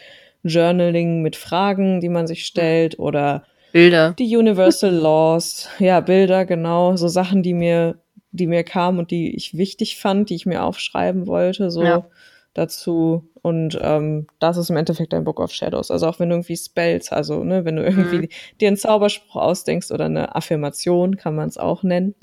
Journaling 0.44 1.22
mit 1.22 1.36
Fragen, 1.36 2.02
die 2.02 2.10
man 2.10 2.28
sich 2.28 2.46
stellt 2.46 2.98
oder 2.98 3.44
Bilder. 3.72 4.16
die 4.18 4.36
Universal 4.36 4.94
Laws, 4.94 5.70
ja 5.80 6.00
Bilder 6.00 6.46
genau, 6.46 6.96
so 6.96 7.08
Sachen, 7.08 7.44
die 7.44 7.54
mir, 7.54 8.00
die 8.32 8.48
mir 8.48 8.64
kamen 8.64 9.00
und 9.00 9.12
die 9.12 9.36
ich 9.36 9.56
wichtig 9.56 9.98
fand, 9.98 10.30
die 10.30 10.36
ich 10.36 10.46
mir 10.46 10.64
aufschreiben 10.64 11.28
wollte, 11.28 11.70
so 11.70 11.84
Ja. 11.84 12.06
Dazu 12.54 13.30
und 13.42 13.78
ähm, 13.82 14.28
das 14.40 14.58
ist 14.58 14.70
im 14.70 14.78
Endeffekt 14.78 15.14
ein 15.14 15.24
Book 15.24 15.40
of 15.40 15.52
Shadows. 15.52 15.90
Also 15.92 16.08
auch 16.08 16.20
wenn 16.20 16.30
du 16.30 16.36
irgendwie 16.36 16.58
Spells, 16.58 17.12
also 17.12 17.44
ne, 17.44 17.64
wenn 17.66 17.78
du 17.78 17.84
irgendwie 17.84 18.20
Mhm. 18.20 18.28
dir 18.60 18.68
einen 18.68 18.78
Zauberspruch 18.78 19.36
ausdenkst 19.38 19.92
oder 19.92 20.06
eine 20.06 20.36
Affirmation, 20.36 21.16
kann 21.18 21.36
man 21.36 21.48
es 21.50 21.58
auch 21.58 21.84
nennen. 21.84 22.14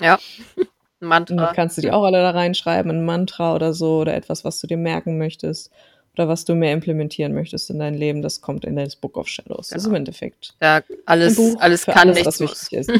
Und 1.01 1.07
Mantra. 1.07 1.35
dann 1.35 1.55
kannst 1.55 1.77
du 1.77 1.81
die 1.81 1.91
auch 1.91 2.03
alle 2.03 2.19
da 2.21 2.31
reinschreiben, 2.31 2.91
ein 2.91 3.05
Mantra 3.05 3.55
oder 3.55 3.73
so 3.73 3.99
oder 3.99 4.13
etwas, 4.15 4.43
was 4.43 4.59
du 4.59 4.67
dir 4.67 4.75
merken 4.77 5.17
möchtest 5.17 5.71
oder 6.13 6.27
was 6.27 6.43
du 6.43 6.55
mehr 6.55 6.73
implementieren 6.73 7.33
möchtest 7.33 7.69
in 7.69 7.79
dein 7.79 7.93
Leben. 7.93 8.21
Das 8.21 8.41
kommt 8.41 8.65
in 8.65 8.75
das 8.75 8.97
Book 8.97 9.15
of 9.17 9.27
Shadows. 9.29 9.69
Das 9.69 9.77
ist 9.77 9.85
im 9.85 9.91
Genau. 9.91 9.97
Endeffekt 9.99 10.55
ein 10.59 10.83
alles, 11.05 11.39
alles 11.59 11.85
kann, 11.85 11.97
alles, 12.09 12.15
nichts 12.15 12.27
was 12.27 12.39
wichtig 12.41 12.73
ist. 12.79 12.91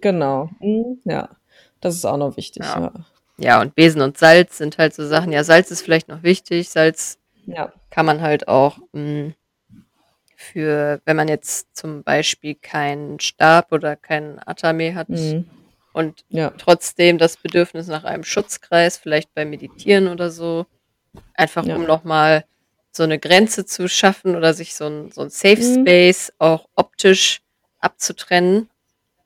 genau. 0.00 0.50
Mhm, 0.60 0.98
Ja, 1.04 1.28
das 1.80 1.94
ist 1.94 2.04
auch 2.04 2.16
noch 2.16 2.36
wichtig. 2.36 2.64
Ja. 2.64 2.80
Ja. 2.80 2.92
Ja, 3.38 3.60
und 3.60 3.74
Besen 3.74 4.00
und 4.00 4.16
Salz 4.16 4.58
sind 4.58 4.78
halt 4.78 4.94
so 4.94 5.06
Sachen. 5.06 5.32
Ja, 5.32 5.42
Salz 5.44 5.70
ist 5.70 5.82
vielleicht 5.82 6.08
noch 6.08 6.22
wichtig. 6.22 6.68
Salz 6.70 7.18
Ja. 7.46 7.72
kann 7.90 8.06
man 8.06 8.20
halt 8.20 8.48
auch 8.48 8.78
mh, 8.92 9.32
für, 10.36 11.00
wenn 11.04 11.16
man 11.16 11.28
jetzt 11.28 11.76
zum 11.76 12.02
Beispiel 12.02 12.54
keinen 12.54 13.18
Stab 13.20 13.72
oder 13.72 13.96
keinen 13.96 14.38
Atame 14.46 14.94
hat 14.94 15.08
Mhm. 15.08 15.48
und 15.92 16.24
Ja. 16.28 16.50
trotzdem 16.50 17.18
das 17.18 17.36
Bedürfnis 17.36 17.86
nach 17.86 18.04
einem 18.04 18.24
Schutzkreis, 18.24 18.96
vielleicht 18.98 19.32
beim 19.34 19.50
Meditieren 19.50 20.08
oder 20.08 20.30
so, 20.30 20.66
einfach 21.34 21.64
Ja. 21.66 21.76
um 21.76 21.86
nochmal 21.86 22.44
so 22.92 23.02
eine 23.02 23.18
Grenze 23.18 23.64
zu 23.66 23.88
schaffen 23.88 24.36
oder 24.36 24.54
sich 24.54 24.74
so 24.76 24.86
ein, 24.86 25.10
so 25.10 25.22
ein 25.22 25.30
Safe 25.30 25.60
Mhm. 25.60 25.80
Space 25.82 26.32
auch 26.38 26.68
optisch 26.76 27.40
abzutrennen, 27.80 28.68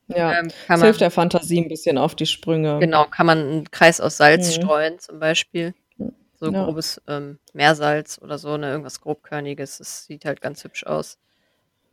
Ja. 0.09 0.39
ähm, 0.39 0.49
Das 0.49 0.67
kann 0.67 0.79
man, 0.81 0.87
hilft 0.87 1.01
der 1.01 1.11
Fantasie 1.11 1.61
ein 1.61 1.69
bisschen 1.69 1.99
auf 1.99 2.15
die 2.15 2.27
Sprünge. 2.27 2.79
genau, 2.81 3.05
kann 3.05 3.27
man 3.27 3.39
einen 3.39 3.71
Kreis 3.71 4.01
aus 4.01 4.17
Salz 4.17 4.49
Mhm. 4.57 4.63
streuen 4.63 4.99
zum 4.99 5.19
Beispiel. 5.21 5.75
So 6.41 6.51
Ja. 6.53 6.65
grobes 6.65 7.01
ähm, 7.09 7.39
Meersalz 7.53 8.19
oder 8.23 8.39
so, 8.39 8.57
ne, 8.57 8.71
irgendwas 8.71 9.01
grobkörniges. 9.01 9.79
Das 9.79 10.05
sieht 10.07 10.25
halt 10.25 10.41
ganz 10.41 10.63
hübsch 10.65 10.85
aus. 10.85 11.19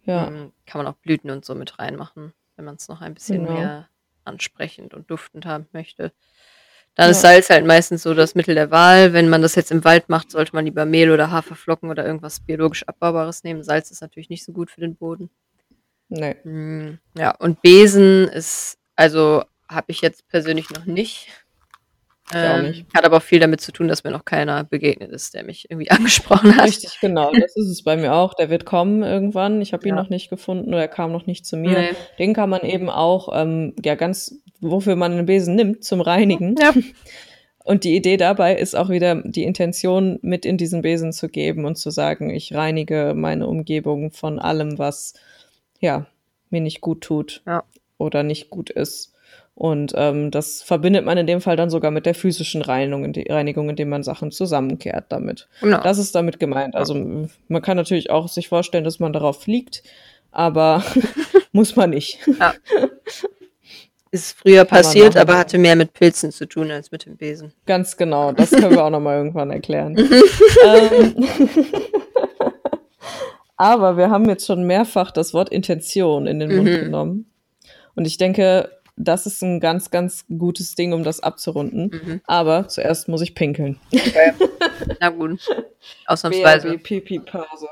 Ja. 0.06 0.28
Ähm, 0.28 0.54
kann 0.68 0.84
man 0.84 0.88
auch 0.92 0.98
Blüten 0.98 1.32
und 1.32 1.44
so 1.46 1.56
mit 1.56 1.80
reinmachen, 1.80 2.32
wenn 2.56 2.66
man 2.66 2.76
es 2.76 2.88
noch 2.88 3.02
ein 3.02 3.16
bisschen 3.16 3.44
Genau. 3.44 3.54
mehr 3.58 3.90
ansprechend 4.24 4.94
und 4.94 5.10
duftend 5.10 5.46
haben 5.46 5.68
möchte. 5.74 6.12
Dann 6.94 7.10
ist 7.12 7.24
Ja. 7.24 7.30
Salz 7.32 7.50
halt 7.50 7.66
meistens 7.66 8.04
so 8.04 8.14
das 8.14 8.36
Mittel 8.36 8.56
der 8.56 8.72
Wahl. 8.72 9.12
Wenn 9.14 9.28
man 9.30 9.42
das 9.42 9.56
jetzt 9.56 9.72
im 9.72 9.84
Wald 9.84 10.08
macht, 10.10 10.32
sollte 10.32 10.56
man 10.56 10.64
lieber 10.66 10.86
Mehl 10.86 11.12
oder 11.12 11.32
Haferflocken 11.32 11.90
oder 11.90 12.06
irgendwas 12.06 12.40
biologisch 12.40 12.88
Abbaubares 12.88 13.44
nehmen. 13.44 13.64
Salz 13.64 13.92
ist 13.92 14.02
natürlich 14.02 14.30
nicht 14.30 14.46
so 14.46 14.54
gut 14.54 14.70
für 14.72 14.80
den 14.82 14.96
Boden. 14.96 15.30
Nee. 16.10 16.36
Mm, 16.44 17.00
Ja, 17.18 17.32
und 17.38 17.62
Besen 17.62 18.28
ist, 18.28 18.78
also 18.96 19.44
habe 19.70 19.86
ich 19.92 20.02
jetzt 20.02 20.28
persönlich 20.28 20.70
noch 20.70 20.86
nicht. 20.86 21.28
Ähm, 22.34 22.64
nicht. 22.70 22.86
Hat 22.96 23.06
aber 23.06 23.18
auch 23.18 23.22
viel 23.24 23.40
damit 23.40 23.62
zu 23.62 23.72
tun, 23.72 23.88
dass 23.88 24.04
mir 24.04 24.10
noch 24.12 24.26
keiner 24.26 24.64
begegnet 24.64 25.12
ist, 25.12 25.36
der 25.36 25.44
mich 25.44 25.70
irgendwie 25.70 25.92
angesprochen 25.92 26.56
hat. 26.58 26.66
Richtig, 26.66 26.98
genau. 27.00 27.32
Das 27.32 27.56
ist 27.56 27.70
es 27.70 27.84
bei 27.84 27.98
mir 27.98 28.14
auch. 28.16 28.34
Der 28.34 28.50
wird 28.50 28.66
kommen 28.66 29.04
irgendwann. 29.04 29.62
Ich 29.62 29.74
habe 29.74 29.88
ihn 29.88 29.96
Ja. 29.96 30.02
noch 30.02 30.10
nicht 30.10 30.30
gefunden 30.30 30.70
oder 30.70 30.82
er 30.82 30.88
kam 30.88 31.12
noch 31.12 31.28
nicht 31.28 31.46
zu 31.46 31.56
mir. 31.58 31.78
Nee. 31.78 31.90
Den 32.18 32.34
kann 32.34 32.50
man 32.50 32.62
eben 32.62 32.90
auch, 32.90 33.30
ähm, 33.34 33.76
ja, 33.84 33.94
ganz, 33.96 34.36
wofür 34.60 34.96
man 34.96 35.12
einen 35.12 35.26
Besen 35.28 35.56
nimmt, 35.56 35.84
zum 35.84 36.02
Reinigen. 36.02 36.56
Ja. 36.60 36.74
Und 37.64 37.84
die 37.84 37.96
Idee 37.96 38.18
dabei 38.18 38.56
ist 38.56 38.76
auch 38.76 38.90
wieder 38.90 39.22
die 39.24 39.44
Intention 39.44 40.20
mit 40.22 40.46
in 40.46 40.58
diesen 40.58 40.82
Besen 40.84 41.12
zu 41.14 41.30
geben 41.30 41.66
und 41.66 41.78
zu 41.78 41.90
sagen, 41.90 42.30
ich 42.30 42.54
reinige 42.54 43.14
meine 43.16 43.48
Umgebung 43.48 44.12
von 44.12 44.38
allem, 44.40 44.78
was, 44.78 45.14
ja, 45.86 46.08
mir 46.50 46.62
nicht 46.62 46.82
gut 46.82 47.02
tut 47.02 47.42
Ja. 47.46 47.64
oder 47.98 48.24
nicht 48.24 48.50
gut 48.50 48.70
ist. 48.70 49.14
Und 49.54 49.94
ähm, 49.96 50.32
das 50.32 50.62
verbindet 50.62 51.06
man 51.06 51.18
in 51.18 51.28
dem 51.28 51.40
Fall 51.40 51.56
dann 51.56 51.70
sogar 51.70 51.90
mit 51.90 52.06
der 52.06 52.14
physischen 52.14 52.62
Reinigung, 52.62 53.14
die 53.14 53.28
Reinigung, 53.30 53.70
indem 53.70 53.88
man 53.88 54.04
Sachen 54.04 54.32
zusammenkehrt 54.32 55.06
damit. 55.10 55.48
Genau. 55.62 55.82
Das 55.82 55.98
ist 55.98 56.14
damit 56.14 56.42
gemeint. 56.42 56.76
Also 56.76 57.28
man 57.48 57.62
kann 57.62 57.78
natürlich 57.78 58.10
auch 58.10 58.28
sich 58.28 58.50
vorstellen, 58.50 58.84
dass 58.84 59.00
man 59.00 59.14
darauf 59.14 59.42
fliegt, 59.44 59.84
aber 60.32 60.84
muss 61.54 61.78
man 61.78 61.92
nicht. 61.92 62.20
Ist 64.12 64.38
früher 64.40 64.64
passiert, 64.64 65.18
aber 65.18 65.38
hatte 65.38 65.58
mehr 65.58 65.76
mit 65.76 65.92
Pilzen 65.92 66.32
zu 66.32 66.48
tun 66.48 66.72
als 66.72 66.90
mit 66.90 67.06
dem 67.06 67.18
Besen. 67.18 67.52
Ganz 67.66 67.98
genau, 67.98 68.32
das 68.32 68.52
können 68.52 68.72
wir 68.72 68.86
auch 68.86 68.90
nochmal 68.90 69.18
irgendwann 69.18 69.52
erklären. 69.52 69.98
ähm, 70.66 71.16
aber 73.58 73.98
wir 73.98 74.10
haben 74.10 74.28
jetzt 74.28 74.46
schon 74.46 74.64
mehrfach 74.64 75.12
das 75.12 75.34
Wort 75.34 75.50
Intention 75.50 76.28
in 76.28 76.40
den 76.40 76.56
Mund 76.56 76.70
mhm. 76.70 76.84
genommen. 76.84 77.32
Und 77.96 78.06
ich 78.06 78.18
denke, 78.18 78.70
das 78.98 79.26
ist 79.26 79.42
ein 79.42 79.60
ganz, 79.60 79.92
ganz 79.92 80.26
gutes 80.28 80.76
Ding, 80.76 80.94
um 80.94 81.04
das 81.04 81.20
abzurunden. 81.22 81.92
Mhm. 81.92 82.22
Aber 82.26 82.68
zuerst 82.68 83.08
muss 83.08 83.22
ich 83.22 83.36
pinkeln. 83.36 83.80
Okay. 83.94 84.34
Na 85.00 85.10
gut. 85.10 85.40
Ausnahmsweise. 86.06 86.78
Pipi-Pause. 86.78 87.68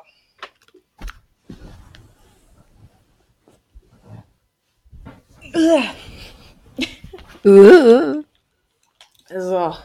so, 9.29 9.75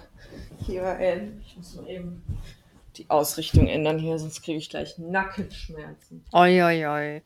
hier 0.66 0.86
ein. 0.86 1.42
Ich 1.46 1.56
muss 1.56 1.74
mal 1.76 1.88
eben 1.88 2.22
die 2.98 3.08
Ausrichtung 3.08 3.68
ändern 3.68 3.98
hier, 3.98 4.18
sonst 4.18 4.42
kriege 4.42 4.58
ich 4.58 4.68
gleich 4.68 4.98
Nackenschmerzen. 4.98 6.24
Oi, 6.32 6.62
oi, 6.62 6.86
oi. 6.86 7.22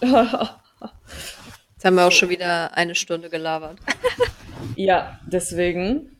Jetzt 0.00 1.84
haben 1.84 1.94
wir 1.94 2.06
auch 2.06 2.12
schon 2.12 2.28
wieder 2.28 2.76
eine 2.76 2.94
Stunde 2.94 3.30
gelabert. 3.30 3.78
ja, 4.76 5.20
deswegen 5.26 6.16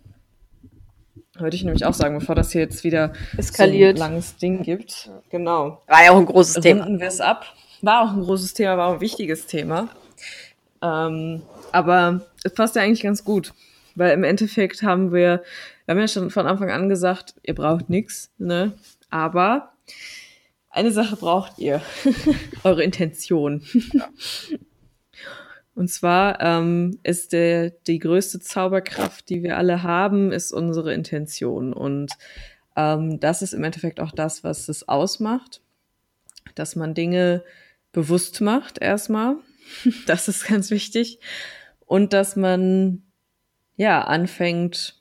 würde 1.34 1.56
ich 1.56 1.64
nämlich 1.64 1.84
auch 1.84 1.94
sagen, 1.94 2.18
bevor 2.18 2.34
das 2.34 2.52
hier 2.52 2.62
jetzt 2.62 2.84
wieder 2.84 3.12
eskaliert, 3.36 3.98
so 3.98 4.04
ein 4.04 4.10
langes 4.10 4.36
Ding 4.36 4.62
gibt. 4.62 5.10
Genau. 5.30 5.82
War 5.86 6.04
ja 6.04 6.12
auch 6.12 6.16
ein 6.16 6.26
großes 6.26 6.56
Runden 6.56 6.84
Thema. 6.84 7.00
wir 7.00 7.08
es 7.08 7.20
ab. 7.20 7.46
War 7.82 8.02
auch 8.02 8.12
ein 8.12 8.22
großes 8.22 8.54
Thema, 8.54 8.76
war 8.76 8.88
auch 8.88 8.94
ein 8.94 9.00
wichtiges 9.00 9.46
Thema. 9.46 9.88
Ähm, 10.82 11.42
aber 11.72 12.26
es 12.44 12.54
passt 12.54 12.76
ja 12.76 12.82
eigentlich 12.82 13.02
ganz 13.02 13.24
gut, 13.24 13.52
weil 13.94 14.12
im 14.12 14.24
Endeffekt 14.24 14.82
haben 14.82 15.12
wir, 15.12 15.42
wir 15.88 15.94
haben 15.94 16.00
ja 16.00 16.08
schon 16.08 16.28
von 16.28 16.46
Anfang 16.46 16.70
an 16.70 16.90
gesagt, 16.90 17.36
ihr 17.42 17.54
braucht 17.54 17.88
nichts, 17.88 18.30
ne? 18.36 18.74
Aber 19.08 19.72
eine 20.68 20.92
Sache 20.92 21.16
braucht 21.16 21.58
ihr, 21.58 21.80
eure 22.62 22.82
Intention. 22.82 23.62
Ja. 23.94 24.10
Und 25.74 25.88
zwar 25.88 26.42
ähm, 26.42 26.98
ist 27.04 27.32
der, 27.32 27.70
die 27.70 28.00
größte 28.00 28.38
Zauberkraft, 28.38 29.30
die 29.30 29.42
wir 29.42 29.56
alle 29.56 29.82
haben, 29.82 30.30
ist 30.30 30.52
unsere 30.52 30.92
Intention. 30.92 31.72
Und 31.72 32.12
ähm, 32.76 33.18
das 33.18 33.40
ist 33.40 33.54
im 33.54 33.64
Endeffekt 33.64 33.98
auch 33.98 34.12
das, 34.12 34.44
was 34.44 34.68
es 34.68 34.86
ausmacht, 34.88 35.62
dass 36.54 36.76
man 36.76 36.92
Dinge 36.92 37.42
bewusst 37.92 38.42
macht 38.42 38.76
erstmal. 38.76 39.36
das 40.06 40.28
ist 40.28 40.46
ganz 40.46 40.70
wichtig. 40.70 41.18
Und 41.86 42.12
dass 42.12 42.36
man 42.36 43.04
ja 43.76 44.02
anfängt, 44.02 44.97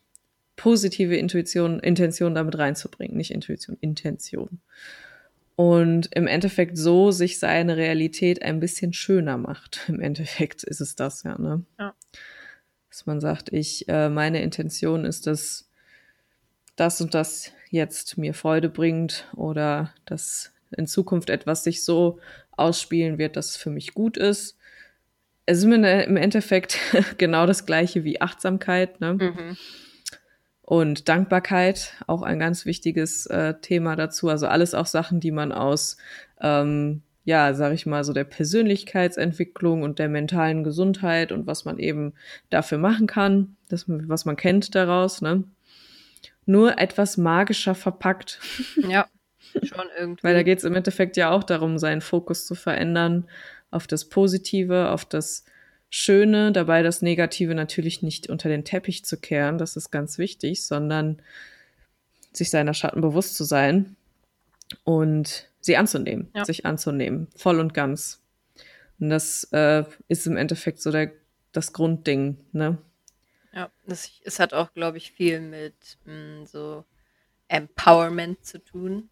positive 0.58 1.16
Intuition, 1.16 1.80
Intention 1.80 2.36
damit 2.36 2.58
reinzubringen. 2.58 3.16
Nicht 3.16 3.32
Intuition, 3.32 3.78
Intention 3.80 4.60
und 5.58 6.16
im 6.16 6.28
Endeffekt 6.28 6.78
so 6.78 7.10
sich 7.10 7.40
seine 7.40 7.78
Realität 7.78 8.44
ein 8.44 8.60
bisschen 8.60 8.94
schöner 8.94 9.38
macht. 9.38 9.82
Im 9.90 10.00
Endeffekt 10.00 10.64
ist 10.64 10.80
es 10.80 10.96
das 10.96 11.24
ja, 11.24 11.38
ne? 11.38 11.64
Ja. 11.80 11.96
Dass 12.90 13.08
man 13.08 13.20
sagt, 13.20 13.52
ich, 13.52 13.90
äh, 13.90 14.08
meine 14.10 14.42
Intention 14.42 15.04
ist, 15.04 15.26
dass 15.26 15.68
das 16.76 17.02
und 17.02 17.16
das 17.16 17.52
jetzt 17.72 18.20
mir 18.20 18.36
Freude 18.36 18.70
bringt 18.70 19.26
oder 19.36 19.94
dass 20.06 20.54
in 20.78 20.86
Zukunft 20.86 21.32
etwas 21.32 21.64
sich 21.64 21.84
so 21.84 22.20
ausspielen 22.52 23.18
wird, 23.18 23.36
dass 23.36 23.50
es 23.50 23.58
für 23.58 23.72
mich 23.72 23.96
gut 23.96 24.16
ist. 24.16 24.58
Es 25.48 25.60
ist 25.60 25.64
im 25.64 25.74
Endeffekt 26.18 26.78
genau 27.18 27.48
das 27.48 27.66
gleiche 27.66 28.04
wie 28.04 28.22
Achtsamkeit, 28.22 29.02
ne? 29.02 29.16
Mhm. 29.16 29.58
Und 30.70 31.08
Dankbarkeit, 31.08 31.94
auch 32.08 32.24
ein 32.24 32.40
ganz 32.40 32.66
wichtiges 32.66 33.26
äh, 33.28 33.54
Thema 33.62 33.96
dazu. 33.96 34.28
Also 34.28 34.48
alles 34.48 34.74
auch 34.74 34.86
Sachen, 34.86 35.22
die 35.22 35.32
man 35.32 35.54
aus, 35.54 35.96
ähm, 36.42 37.04
ja, 37.24 37.54
sag 37.54 37.72
ich 37.72 37.86
mal, 37.86 38.04
so 38.04 38.12
der 38.12 38.26
Persönlichkeitsentwicklung 38.26 39.82
und 39.82 39.98
der 39.98 40.10
mentalen 40.10 40.66
Gesundheit 40.66 41.32
und 41.32 41.48
was 41.48 41.64
man 41.64 41.80
eben 41.80 42.16
dafür 42.50 42.80
machen 42.80 43.08
kann, 43.08 43.56
das, 43.70 43.86
was 43.88 44.26
man 44.26 44.36
kennt 44.36 44.76
daraus, 44.76 45.22
ne? 45.22 45.46
Nur 46.46 46.78
etwas 46.80 47.16
magischer 47.16 47.74
verpackt. 47.74 48.42
Ja, 48.90 49.08
schon 49.64 49.86
irgendwie. 49.98 50.24
Weil 50.24 50.34
da 50.34 50.44
geht 50.44 50.58
es 50.58 50.66
im 50.66 50.76
Endeffekt 50.76 51.16
ja 51.16 51.32
auch 51.32 51.46
darum, 51.46 51.80
seinen 51.80 52.02
Fokus 52.02 52.46
zu 52.46 52.56
verändern 52.56 53.30
auf 53.72 53.88
das 53.88 54.04
Positive, 54.10 54.90
auf 54.90 55.06
das 55.06 55.46
Schöne, 55.90 56.52
dabei 56.52 56.84
das 56.84 57.02
Negative 57.02 57.56
natürlich 57.56 58.02
nicht 58.02 58.30
unter 58.30 58.50
den 58.50 58.66
Teppich 58.66 59.06
zu 59.06 59.18
kehren, 59.18 59.58
das 59.58 59.78
ist 59.78 59.90
ganz 59.90 60.18
wichtig, 60.18 60.66
sondern 60.66 61.22
sich 62.34 62.50
seiner 62.50 62.74
Schatten 62.74 63.02
bewusst 63.02 63.36
zu 63.36 63.46
sein 63.46 63.96
und 64.84 65.50
sie 65.62 65.78
anzunehmen, 65.78 66.30
ja. 66.36 66.46
sich 66.46 66.66
anzunehmen, 66.66 67.28
voll 67.36 67.60
und 67.60 67.74
ganz. 67.74 68.22
Und 69.00 69.10
das 69.10 69.46
äh, 69.52 69.86
ist 70.08 70.28
im 70.28 70.38
Endeffekt 70.38 70.82
so 70.82 70.92
der, 70.92 71.12
das 71.52 71.74
Grundding, 71.74 72.38
ne? 72.52 72.78
Ja, 73.54 73.72
das, 73.86 74.12
es 74.24 74.40
hat 74.40 74.54
auch, 74.54 74.74
glaube 74.74 74.98
ich, 74.98 75.12
viel 75.12 75.40
mit 75.40 75.98
mh, 76.06 76.14
mm, 76.14 76.46
so 76.46 76.84
Empowerment 77.48 78.46
zu 78.46 78.64
tun. 78.64 79.10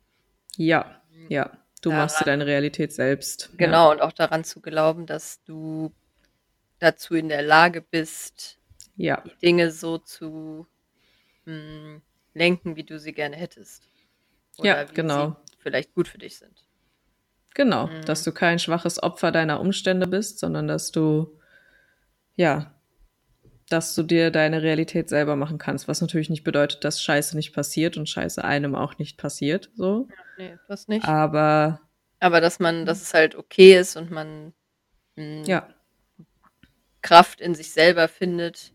Ja, 0.57 1.01
ja. 1.29 1.57
Du 1.81 1.89
daran, 1.89 2.05
machst 2.05 2.19
dir 2.19 2.25
deine 2.25 2.45
Realität 2.45 2.93
selbst. 2.93 3.51
Genau, 3.57 3.87
ja. 3.87 3.91
und 3.91 4.01
auch 4.01 4.11
daran 4.11 4.43
zu 4.43 4.59
glauben, 4.59 5.05
dass 5.05 5.43
du 5.43 5.91
dazu 6.85 7.15
in 7.15 7.29
der 7.29 7.41
Lage 7.41 7.81
bist, 7.81 8.59
ja. 8.95 9.21
die 9.25 9.35
Dinge 9.41 9.71
so 9.71 9.97
zu 9.97 10.67
mh, 11.45 11.53
hm, 11.53 12.01
lenken, 12.33 12.75
wie 12.75 12.83
du 12.83 12.99
sie 12.99 13.13
gerne 13.13 13.35
hättest. 13.35 13.83
Oder 14.57 14.67
ja, 14.67 14.83
genau. 14.83 15.35
vielleicht 15.59 15.93
gut 15.93 16.07
für 16.07 16.17
dich 16.17 16.37
sind. 16.37 16.65
Genau, 17.55 17.87
mhm. 17.87 18.05
dass 18.05 18.23
du 18.23 18.31
kein 18.31 18.59
schwaches 18.59 19.01
Opfer 19.01 19.31
deiner 19.31 19.59
Umstände 19.61 20.07
bist, 20.07 20.39
sondern 20.39 20.67
dass 20.67 20.91
du, 20.91 21.39
ja, 22.35 22.73
dass 23.69 23.95
du 23.95 24.03
dir 24.03 24.29
deine 24.29 24.61
Realität 24.61 25.09
selber 25.09 25.35
machen 25.35 25.57
kannst, 25.57 25.87
was 25.87 26.01
natürlich 26.01 26.29
nicht 26.29 26.43
bedeutet, 26.43 26.83
dass 26.83 27.01
Scheiße 27.01 27.35
nicht 27.35 27.53
passiert 27.53 27.97
und 27.97 28.09
Scheiße 28.09 28.43
einem 28.43 28.75
auch 28.75 28.97
nicht 28.97 29.17
passiert, 29.17 29.71
so. 29.75 30.07
Ja, 30.09 30.15
nee, 30.37 30.57
das 30.67 30.87
nicht. 30.87 31.07
Aber. 31.07 31.81
Aber 32.19 32.41
dass 32.41 32.59
man, 32.59 32.85
dass 32.85 33.01
es 33.01 33.13
halt 33.13 33.35
okay 33.35 33.77
ist 33.77 33.95
und 33.95 34.11
man 34.11 34.53
mh, 35.15 35.23
hm, 35.23 35.43
ja. 35.45 35.74
Kraft 37.05 37.39
in 37.39 37.53
sich 37.53 37.71
selber 37.71 38.07
findet. 38.07 38.73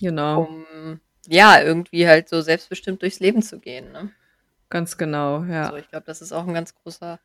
Genau. 0.00 0.42
Um 0.42 1.00
ja, 1.28 1.62
irgendwie 1.62 2.08
halt 2.08 2.28
so 2.28 2.40
selbstbestimmt 2.40 3.02
durchs 3.02 3.20
Leben 3.20 3.40
zu 3.40 3.60
gehen. 3.60 3.92
Ne? 3.92 4.10
Ganz 4.68 4.98
genau, 4.98 5.44
ja. 5.44 5.66
Also 5.66 5.76
ich 5.76 5.88
glaube, 5.88 6.04
das 6.06 6.20
ist 6.20 6.32
auch 6.32 6.44
ein 6.44 6.54
ganz 6.54 6.74
großer, 6.74 7.20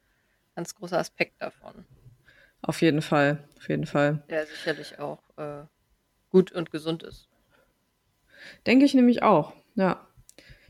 ganz 0.56 0.76
großer 0.76 1.00
Aspekt 1.00 1.42
davon. 1.42 1.86
Auf 2.62 2.82
jeden 2.84 3.02
Fall, 3.02 3.44
auf 3.58 3.68
jeden 3.68 3.88
Fall. 3.88 4.24
Der 4.30 4.46
sicherlich 4.46 5.00
auch 5.00 5.24
äh, 5.38 5.64
gut 6.30 6.52
und 6.52 6.70
gesund 6.70 7.02
ist. 7.02 7.28
Denke 8.68 8.86
ich 8.86 8.94
nämlich 8.94 9.24
auch, 9.24 9.54
ja. 9.74 10.07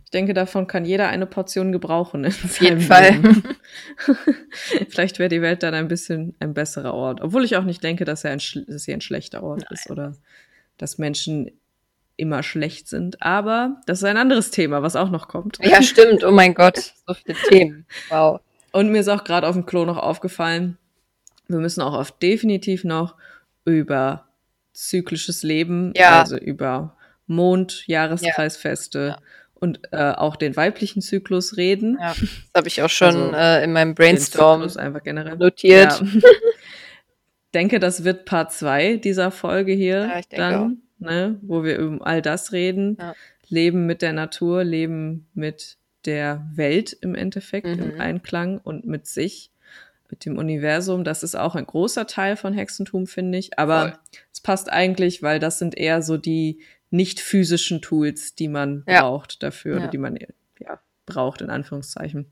Ich 0.08 0.12
denke, 0.12 0.34
davon 0.34 0.68
kann 0.68 0.86
jeder 0.86 1.10
eine 1.10 1.26
Portion 1.26 1.74
gebrauchen. 1.74 2.26
Auf 2.26 2.62
jeden 2.62 2.80
Fall. 2.80 3.20
Vielleicht 4.88 5.20
wäre 5.20 5.28
die 5.28 5.42
Welt 5.42 5.64
dann 5.64 5.74
ein 5.74 5.90
bisschen 5.90 6.34
ein 6.40 6.54
besserer 6.54 6.94
Ort. 6.94 7.20
Obwohl 7.20 7.44
ich 7.44 7.58
auch 7.58 7.66
nicht 7.66 7.84
denke, 7.84 8.06
dass, 8.06 8.24
er 8.24 8.32
ein, 8.32 8.42
dass 8.68 8.84
sie 8.84 8.94
ein 8.94 9.02
schlechter 9.02 9.44
Ort 9.44 9.64
Nein. 9.64 9.70
ist 9.72 9.92
oder 9.92 10.14
dass 10.78 10.98
Menschen 10.98 11.52
immer 12.16 12.42
schlecht 12.42 12.88
sind. 12.88 13.22
Aber 13.22 13.82
das 13.86 13.98
ist 13.98 14.06
ein 14.06 14.16
anderes 14.16 14.50
Thema, 14.50 14.82
was 14.82 14.96
auch 14.96 15.10
noch 15.10 15.28
kommt. 15.28 15.58
Ja, 15.62 15.82
stimmt. 15.82 16.24
Oh 16.24 16.32
mein 16.32 16.54
Gott, 16.54 16.78
so 17.06 17.14
viele 17.14 17.38
Themen. 17.50 17.86
Wow. 18.08 18.40
Und 18.72 18.90
mir 18.90 19.02
ist 19.02 19.10
auch 19.10 19.26
gerade 19.26 19.46
auf 19.46 19.56
dem 19.56 19.66
Klo 19.66 19.84
noch 19.84 19.98
aufgefallen, 19.98 20.78
wir 21.50 21.60
müssen 21.60 21.82
auch 21.82 21.96
auf 21.96 22.18
definitiv 22.18 22.86
noch 22.86 23.16
über 23.66 24.30
zyklisches 24.72 25.44
Leben, 25.44 25.92
ja. 25.98 26.22
also 26.22 26.38
über 26.38 26.96
Mond, 27.26 27.86
Jahreskreisfeste, 27.88 29.00
ja. 29.00 29.08
Ja 29.10 29.18
und 29.60 29.80
äh, 29.92 30.12
auch 30.12 30.36
den 30.36 30.56
weiblichen 30.56 31.02
Zyklus 31.02 31.58
reden. 31.58 31.98
Ja, 32.00 32.14
das 32.20 32.30
habe 32.56 32.68
ich 32.68 32.82
auch 32.82 32.90
schon 32.90 33.34
also, 33.34 33.36
äh, 33.36 33.64
in 33.64 33.74
meinem 33.74 33.96
Brainstorm 33.96 34.62
einfach 34.78 35.04
generell 35.04 35.38
notiert. 35.38 36.02
Ja. 36.02 36.06
denke, 37.58 37.80
das 37.80 38.04
wird 38.04 38.26
Part 38.26 38.52
2 38.54 38.98
dieser 38.98 39.32
Folge 39.32 39.74
hier 39.74 40.08
ja, 40.08 40.22
dann, 40.30 40.84
ne, 41.00 41.40
wo 41.42 41.64
wir 41.64 41.78
über 41.78 42.06
all 42.06 42.22
das 42.22 42.52
reden. 42.52 42.98
Ja. 43.00 43.16
Leben 43.50 43.86
mit 43.86 44.02
der 44.02 44.14
Natur, 44.14 44.64
Leben 44.64 45.28
mit 45.34 45.78
der 46.06 46.48
Welt 46.54 46.96
im 47.02 47.16
Endeffekt, 47.16 47.68
mhm. 47.68 47.80
im 47.80 48.02
Einklang 48.02 48.60
und 48.60 48.86
mit 48.86 49.08
sich, 49.08 49.52
mit 50.10 50.26
dem 50.26 50.38
Universum. 50.38 51.04
Das 51.04 51.24
ist 51.24 51.36
auch 51.36 51.56
ein 51.56 51.66
großer 51.66 52.06
Teil 52.08 52.36
von 52.36 52.54
Hexentum, 52.54 53.08
finde 53.08 53.38
ich. 53.38 53.58
Aber 53.58 54.00
es 54.32 54.42
passt 54.42 54.72
eigentlich, 54.72 55.24
weil 55.24 55.40
das 55.40 55.60
sind 55.60 55.76
eher 55.78 56.02
so 56.02 56.18
die 56.18 56.62
nicht 56.90 57.20
physischen 57.20 57.82
Tools, 57.82 58.36
die 58.36 58.48
man 58.48 58.84
ja. 58.88 59.02
braucht 59.02 59.44
dafür, 59.44 59.80
ja. 59.80 59.88
die 59.88 59.98
man 59.98 60.18
ja, 60.60 60.80
braucht, 61.06 61.42
in 61.42 61.50
Anführungszeichen. 61.50 62.32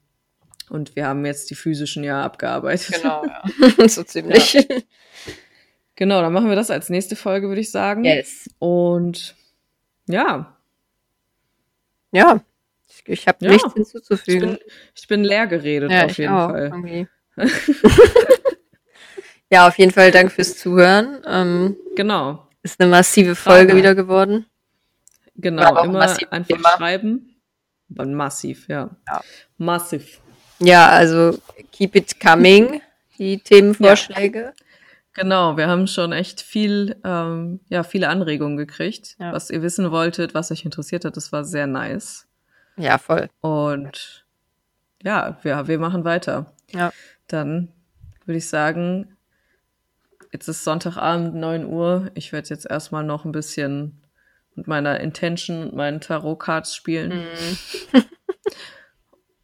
Und 0.69 0.95
wir 0.95 1.07
haben 1.07 1.25
jetzt 1.25 1.49
die 1.49 1.55
physischen 1.55 2.03
ja 2.03 2.23
abgearbeitet. 2.23 3.01
Genau, 3.01 3.23
ja. 3.77 3.87
so 3.87 4.03
ziemlich. 4.03 4.53
Ja. 4.53 4.61
Genau, 5.95 6.21
dann 6.21 6.33
machen 6.33 6.49
wir 6.49 6.55
das 6.55 6.71
als 6.71 6.89
nächste 6.89 7.15
Folge, 7.15 7.47
würde 7.47 7.61
ich 7.61 7.71
sagen. 7.71 8.03
Yes. 8.03 8.49
Und 8.59 9.35
ja, 10.07 10.57
Ja. 12.11 12.41
Ich, 12.87 13.03
ich 13.07 13.27
habe 13.27 13.45
Ja. 13.45 13.51
nichts 13.51 13.67
ich 13.67 13.73
hinzuzufügen. 13.73 14.49
bin, 14.51 14.59
ich 14.95 15.07
bin 15.07 15.23
leer 15.23 15.47
geredet 15.47 15.91
ja, 15.91 16.05
auf 16.05 16.17
jeden 16.17 16.33
auch, 16.33 16.49
Fall. 16.49 17.07
ja, 19.51 19.67
auf 19.67 19.77
jeden 19.77 19.91
Fall 19.91 20.11
danke 20.11 20.33
fürs 20.33 20.57
Zuhören. 20.57 21.21
Ähm, 21.27 21.75
Genau, 21.95 22.44
ist 22.65 22.81
eine 22.81 22.89
massive 22.89 23.35
Folge 23.35 23.67
Frage. 23.69 23.77
wieder 23.77 23.95
geworden. 23.95 24.45
Genau. 25.35 25.83
Immer 25.83 26.01
einfach 26.01 26.47
Thema. 26.47 26.69
schreiben. 26.77 27.35
Massiv, 27.89 28.67
ja. 28.67 28.89
Ja. 29.07 29.21
Massiv. 29.57 30.19
Ja, 30.59 30.89
also 30.89 31.37
keep 31.71 31.95
it 31.95 32.19
coming, 32.19 32.81
die 33.17 33.37
Themenvorschläge. 33.39 34.53
Genau, 35.13 35.55
wir 35.55 35.67
haben 35.67 35.87
schon 35.87 36.11
echt 36.11 36.41
viel, 36.41 36.95
ähm, 37.05 37.59
ja, 37.69 37.83
viele 37.83 38.09
Anregungen 38.09 38.57
gekriegt, 38.57 39.15
Ja. 39.19 39.31
was 39.31 39.49
ihr 39.49 39.61
wissen 39.61 39.91
wolltet, 39.91 40.33
was 40.33 40.51
euch 40.51 40.65
interessiert 40.65 41.05
hat. 41.05 41.15
Das 41.15 41.31
war 41.31 41.45
sehr 41.45 41.67
nice. 41.67 42.27
Ja, 42.75 42.97
voll. 42.97 43.29
Und 43.41 44.25
ja, 45.03 45.37
wir, 45.43 45.67
wir 45.67 45.79
machen 45.79 46.03
weiter. 46.03 46.53
Ja. 46.71 46.91
Dann 47.27 47.71
würde 48.25 48.39
ich 48.39 48.49
sagen, 48.49 49.14
jetzt 50.35 50.49
ist 50.49 50.65
Sonntagabend, 50.65 51.33
9 51.33 51.65
Uhr. 51.65 52.11
Ich 52.13 52.33
werde 52.33 52.49
jetzt 52.49 52.69
erstmal 52.69 53.03
noch 53.05 53.23
ein 53.23 53.31
bisschen 53.31 54.01
mit 54.53 54.67
meiner 54.67 54.99
Intention 54.99 55.63
und 55.63 55.75
meinen 55.75 56.01
Tarot-Cards 56.01 56.75
spielen. 56.75 57.23
Mhm. 57.93 58.03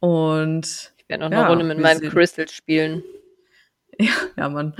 Und 0.00 0.92
Ich 0.98 1.08
werde 1.08 1.24
noch 1.24 1.30
Ja, 1.30 1.40
eine 1.40 1.48
Runde 1.48 1.64
mit 1.64 1.78
wir 1.78 1.82
meinen 1.82 2.00
sehen. 2.00 2.10
Crystals 2.10 2.52
spielen. 2.52 3.02
ja, 4.36 4.48
Mann. 4.48 4.74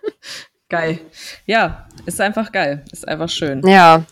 geil. 0.68 1.00
Ja, 1.46 1.86
ist 2.06 2.20
einfach 2.20 2.50
geil. 2.52 2.84
Ist 2.92 3.06
einfach 3.08 3.28
schön. 3.28 3.66
Ja, 3.66 4.04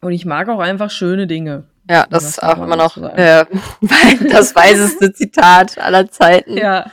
Und 0.00 0.12
ich 0.12 0.24
mag 0.24 0.48
auch 0.48 0.60
einfach 0.60 0.90
schöne 0.90 1.26
Dinge. 1.26 1.64
ja, 1.90 2.06
das 2.08 2.24
ist 2.24 2.42
auch 2.42 2.56
immer 2.62 2.76
noch 2.76 2.96
äh, 2.96 3.44
das 4.30 4.54
weiseste 4.54 5.12
Zitat 5.12 5.76
aller 5.78 6.08
Zeiten. 6.10 6.56
Ja. 6.56 6.90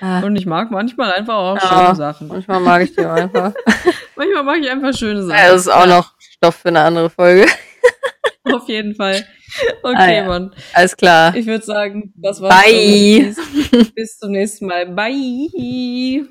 Ah. 0.00 0.20
Und 0.20 0.36
ich 0.36 0.46
mag 0.46 0.70
manchmal 0.70 1.12
einfach 1.12 1.34
auch 1.34 1.56
Ja. 1.56 1.68
schöne 1.86 1.94
Sachen. 1.96 2.28
Manchmal 2.28 2.60
mag 2.60 2.82
ich 2.82 2.94
die 2.94 3.00
auch 3.04 3.10
einfach. 3.14 3.52
Manchmal 4.16 4.42
mag 4.44 4.58
ich 4.60 4.70
einfach 4.70 4.94
schöne 4.94 5.22
Sachen. 5.22 5.38
Ja, 5.38 5.52
das 5.52 5.62
ist 5.62 5.68
auch 5.72 5.86
noch 5.86 6.12
Stoff 6.18 6.56
für 6.56 6.68
eine 6.68 6.80
andere 6.80 7.10
Folge. 7.10 7.46
Auf 8.52 8.68
jeden 8.68 8.94
Fall. 8.94 9.24
Okay, 9.82 9.94
Ah, 9.96 10.10
ja. 10.12 10.24
Mann. 10.24 10.54
Alles 10.74 10.96
klar. 10.96 11.34
Ich 11.34 11.46
würde 11.46 11.64
sagen, 11.64 12.12
das 12.16 12.40
war's. 12.40 12.54
Bye. 12.62 13.34
Bis 13.94 14.18
zum 14.18 14.30
nächsten 14.32 14.66
Mal. 14.66 14.86
Bye. 14.86 16.26